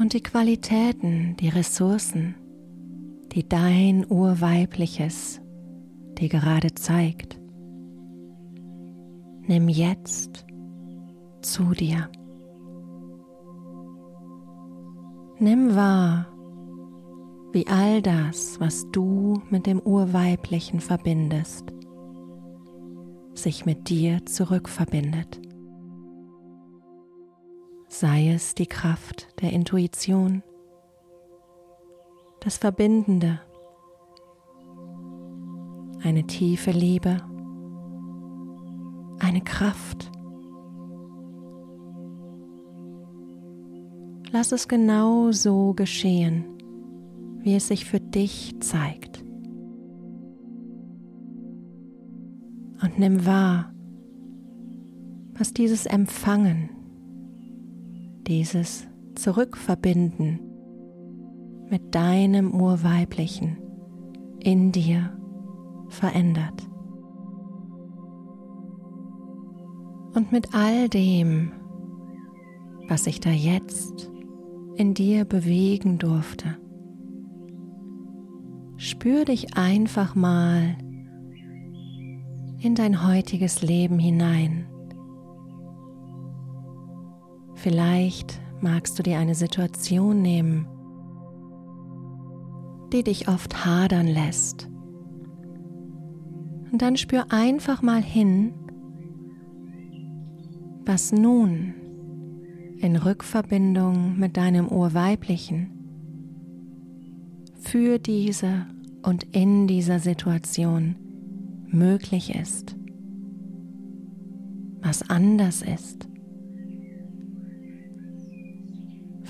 Und 0.00 0.12
die 0.12 0.22
Qualitäten, 0.22 1.36
die 1.36 1.48
Ressourcen 1.48 2.34
die 3.32 3.48
dein 3.48 4.06
Urweibliches 4.08 5.40
dir 6.18 6.28
gerade 6.28 6.74
zeigt. 6.74 7.38
Nimm 9.46 9.68
jetzt 9.68 10.46
zu 11.42 11.70
dir. 11.70 12.10
Nimm 15.38 15.76
wahr, 15.76 16.26
wie 17.52 17.66
all 17.68 18.02
das, 18.02 18.58
was 18.60 18.90
du 18.90 19.40
mit 19.50 19.66
dem 19.66 19.78
Urweiblichen 19.78 20.80
verbindest, 20.80 21.64
sich 23.34 23.64
mit 23.64 23.88
dir 23.88 24.26
zurückverbindet. 24.26 25.40
Sei 28.00 28.28
es 28.28 28.54
die 28.54 28.68
Kraft 28.68 29.26
der 29.42 29.52
Intuition, 29.52 30.44
das 32.38 32.56
Verbindende, 32.56 33.40
eine 36.04 36.24
tiefe 36.28 36.70
Liebe, 36.70 37.16
eine 39.18 39.40
Kraft. 39.40 40.12
Lass 44.30 44.52
es 44.52 44.68
genau 44.68 45.32
so 45.32 45.74
geschehen, 45.74 46.44
wie 47.40 47.56
es 47.56 47.66
sich 47.66 47.84
für 47.84 47.98
dich 47.98 48.54
zeigt. 48.60 49.24
Und 52.80 52.96
nimm 52.96 53.26
wahr, 53.26 53.72
was 55.36 55.52
dieses 55.52 55.84
Empfangen, 55.84 56.77
dieses 58.28 58.86
Zurückverbinden 59.14 60.40
mit 61.70 61.94
deinem 61.94 62.52
Urweiblichen 62.60 63.56
in 64.38 64.70
dir 64.70 65.18
verändert. 65.88 66.68
Und 70.14 70.30
mit 70.30 70.54
all 70.54 70.88
dem, 70.88 71.52
was 72.88 73.04
sich 73.04 73.20
da 73.20 73.30
jetzt 73.30 74.10
in 74.76 74.92
dir 74.94 75.24
bewegen 75.24 75.98
durfte, 75.98 76.56
spür 78.76 79.24
dich 79.24 79.56
einfach 79.56 80.14
mal 80.14 80.76
in 82.60 82.74
dein 82.74 83.06
heutiges 83.06 83.62
Leben 83.62 83.98
hinein. 83.98 84.66
Vielleicht 87.68 88.40
magst 88.62 88.98
du 88.98 89.02
dir 89.02 89.18
eine 89.18 89.34
Situation 89.34 90.22
nehmen, 90.22 90.66
die 92.94 93.02
dich 93.02 93.28
oft 93.28 93.66
hadern 93.66 94.06
lässt. 94.06 94.70
Und 96.72 96.80
dann 96.80 96.96
spür 96.96 97.26
einfach 97.28 97.82
mal 97.82 98.00
hin, 98.02 98.54
was 100.86 101.12
nun 101.12 101.74
in 102.78 102.96
Rückverbindung 102.96 104.18
mit 104.18 104.38
deinem 104.38 104.68
Urweiblichen 104.68 105.68
für 107.60 107.98
diese 107.98 108.64
und 109.02 109.24
in 109.36 109.66
dieser 109.66 109.98
Situation 109.98 110.96
möglich 111.66 112.34
ist, 112.34 112.76
was 114.80 115.10
anders 115.10 115.60
ist. 115.60 116.07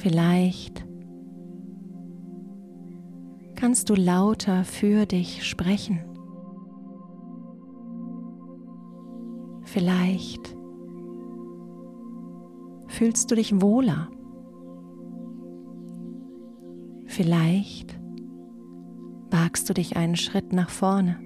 Vielleicht 0.00 0.86
kannst 3.56 3.90
du 3.90 3.96
lauter 3.96 4.62
für 4.62 5.06
dich 5.06 5.44
sprechen. 5.44 5.98
Vielleicht 9.64 10.56
fühlst 12.86 13.28
du 13.28 13.34
dich 13.34 13.60
wohler. 13.60 14.08
Vielleicht 17.06 17.98
wagst 19.30 19.68
du 19.68 19.74
dich 19.74 19.96
einen 19.96 20.14
Schritt 20.14 20.52
nach 20.52 20.70
vorne. 20.70 21.18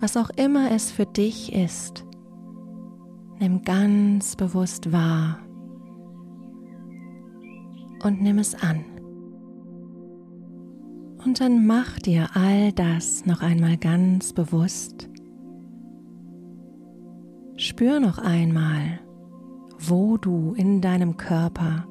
Was 0.00 0.16
auch 0.16 0.30
immer 0.30 0.72
es 0.72 0.90
für 0.90 1.06
dich 1.06 1.52
ist, 1.52 2.05
nimm 3.38 3.62
ganz 3.62 4.36
bewusst 4.36 4.92
wahr 4.92 5.38
und 8.02 8.22
nimm 8.22 8.38
es 8.38 8.54
an. 8.54 8.84
Und 11.24 11.40
dann 11.40 11.66
mach 11.66 11.98
dir 11.98 12.28
all 12.34 12.72
das 12.72 13.26
noch 13.26 13.42
einmal 13.42 13.76
ganz 13.76 14.32
bewusst. 14.32 15.08
Spür 17.56 18.00
noch 18.00 18.18
einmal, 18.18 19.00
wo 19.78 20.16
du 20.18 20.54
in 20.54 20.80
deinem 20.80 21.16
Körper 21.16 21.86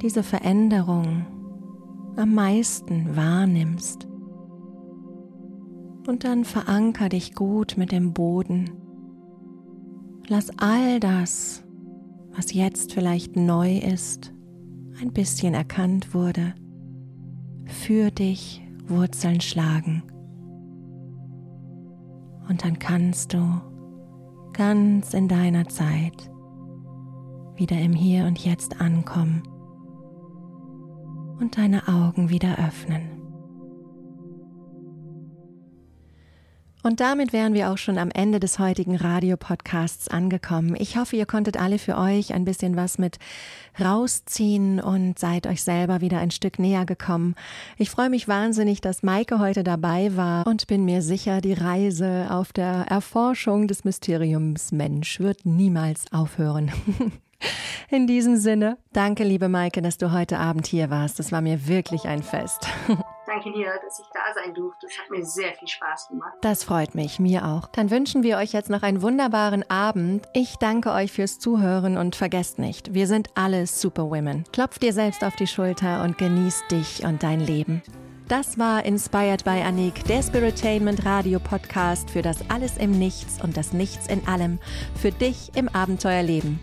diese 0.00 0.22
Veränderung 0.22 1.26
am 2.16 2.34
meisten 2.34 3.14
wahrnimmst. 3.16 4.08
Und 6.06 6.24
dann 6.24 6.44
veranker 6.44 7.08
dich 7.08 7.34
gut 7.34 7.74
mit 7.76 7.92
dem 7.92 8.12
Boden. 8.12 8.70
Lass 10.28 10.50
all 10.58 10.98
das, 10.98 11.62
was 12.34 12.52
jetzt 12.52 12.92
vielleicht 12.92 13.36
neu 13.36 13.78
ist, 13.78 14.32
ein 15.00 15.12
bisschen 15.12 15.54
erkannt 15.54 16.14
wurde, 16.14 16.52
für 17.64 18.10
dich 18.10 18.60
Wurzeln 18.88 19.40
schlagen. 19.40 20.02
Und 22.48 22.64
dann 22.64 22.78
kannst 22.80 23.34
du 23.34 23.60
ganz 24.52 25.14
in 25.14 25.28
deiner 25.28 25.68
Zeit 25.68 26.28
wieder 27.54 27.80
im 27.80 27.92
Hier 27.92 28.24
und 28.24 28.44
Jetzt 28.44 28.80
ankommen 28.80 29.44
und 31.38 31.56
deine 31.56 31.86
Augen 31.86 32.30
wieder 32.30 32.58
öffnen. 32.58 33.15
Und 36.86 37.00
damit 37.00 37.32
wären 37.32 37.52
wir 37.52 37.72
auch 37.72 37.78
schon 37.78 37.98
am 37.98 38.12
Ende 38.12 38.38
des 38.38 38.60
heutigen 38.60 38.94
Radiopodcasts 38.94 40.06
angekommen. 40.06 40.76
Ich 40.78 40.96
hoffe, 40.96 41.16
ihr 41.16 41.26
konntet 41.26 41.56
alle 41.56 41.80
für 41.80 41.98
euch 41.98 42.32
ein 42.32 42.44
bisschen 42.44 42.76
was 42.76 42.96
mit 42.96 43.18
rausziehen 43.80 44.78
und 44.78 45.18
seid 45.18 45.48
euch 45.48 45.64
selber 45.64 46.00
wieder 46.00 46.20
ein 46.20 46.30
Stück 46.30 46.60
näher 46.60 46.86
gekommen. 46.86 47.34
Ich 47.76 47.90
freue 47.90 48.08
mich 48.08 48.28
wahnsinnig, 48.28 48.82
dass 48.82 49.02
Maike 49.02 49.40
heute 49.40 49.64
dabei 49.64 50.14
war 50.14 50.46
und 50.46 50.68
bin 50.68 50.84
mir 50.84 51.02
sicher, 51.02 51.40
die 51.40 51.54
Reise 51.54 52.28
auf 52.30 52.52
der 52.52 52.86
Erforschung 52.88 53.66
des 53.66 53.82
Mysteriums 53.82 54.70
Mensch 54.70 55.18
wird 55.18 55.44
niemals 55.44 56.04
aufhören. 56.12 56.70
In 57.90 58.06
diesem 58.06 58.36
Sinne, 58.36 58.78
danke 58.92 59.24
liebe 59.24 59.48
Maike, 59.48 59.82
dass 59.82 59.98
du 59.98 60.12
heute 60.12 60.38
Abend 60.38 60.68
hier 60.68 60.88
warst. 60.88 61.18
Das 61.18 61.32
war 61.32 61.40
mir 61.40 61.66
wirklich 61.66 62.04
ein 62.04 62.22
Fest. 62.22 62.68
Danke 63.26 63.52
dir, 63.52 63.72
dass 63.84 63.98
ich 63.98 64.06
da 64.12 64.20
sein 64.34 64.54
durfte. 64.54 64.86
Es 64.86 64.98
hat 64.98 65.10
mir 65.10 65.24
sehr 65.24 65.52
viel 65.54 65.68
Spaß 65.68 66.08
gemacht. 66.08 66.34
Das 66.42 66.64
freut 66.64 66.94
mich, 66.94 67.18
mir 67.18 67.44
auch. 67.44 67.68
Dann 67.68 67.90
wünschen 67.90 68.22
wir 68.22 68.36
euch 68.36 68.52
jetzt 68.52 68.70
noch 68.70 68.82
einen 68.82 69.02
wunderbaren 69.02 69.68
Abend. 69.68 70.26
Ich 70.32 70.56
danke 70.56 70.92
euch 70.92 71.12
fürs 71.12 71.38
Zuhören 71.38 71.96
und 71.96 72.16
vergesst 72.16 72.58
nicht, 72.58 72.94
wir 72.94 73.06
sind 73.06 73.30
alle 73.34 73.66
Superwomen. 73.66 74.44
Klopft 74.52 74.82
dir 74.82 74.92
selbst 74.92 75.24
auf 75.24 75.34
die 75.36 75.46
Schulter 75.46 76.04
und 76.04 76.18
genießt 76.18 76.70
dich 76.70 77.04
und 77.04 77.22
dein 77.22 77.40
Leben. 77.40 77.82
Das 78.28 78.58
war 78.58 78.84
Inspired 78.84 79.44
by 79.44 79.62
Anik, 79.62 80.02
der 80.06 80.20
Spiritainment 80.20 81.06
Radio 81.06 81.38
Podcast 81.38 82.10
für 82.10 82.22
das 82.22 82.38
Alles 82.50 82.76
im 82.76 82.90
Nichts 82.90 83.40
und 83.40 83.56
das 83.56 83.72
Nichts 83.72 84.08
in 84.08 84.26
allem 84.26 84.58
für 85.00 85.12
dich 85.12 85.52
im 85.54 85.68
Abenteuerleben. 85.68 86.58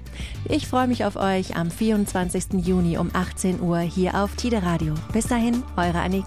Ich 0.50 0.68
freue 0.68 0.88
mich 0.88 1.06
auf 1.06 1.16
euch 1.16 1.56
am 1.56 1.72
24. 1.72 2.66
Juni 2.66 2.98
um 2.98 3.12
18 3.14 3.62
Uhr 3.62 3.80
hier 3.80 4.22
auf 4.22 4.36
Tide 4.36 4.62
Radio. 4.62 4.94
Bis 5.14 5.28
dahin, 5.28 5.64
eure 5.78 6.00
Anik. 6.00 6.26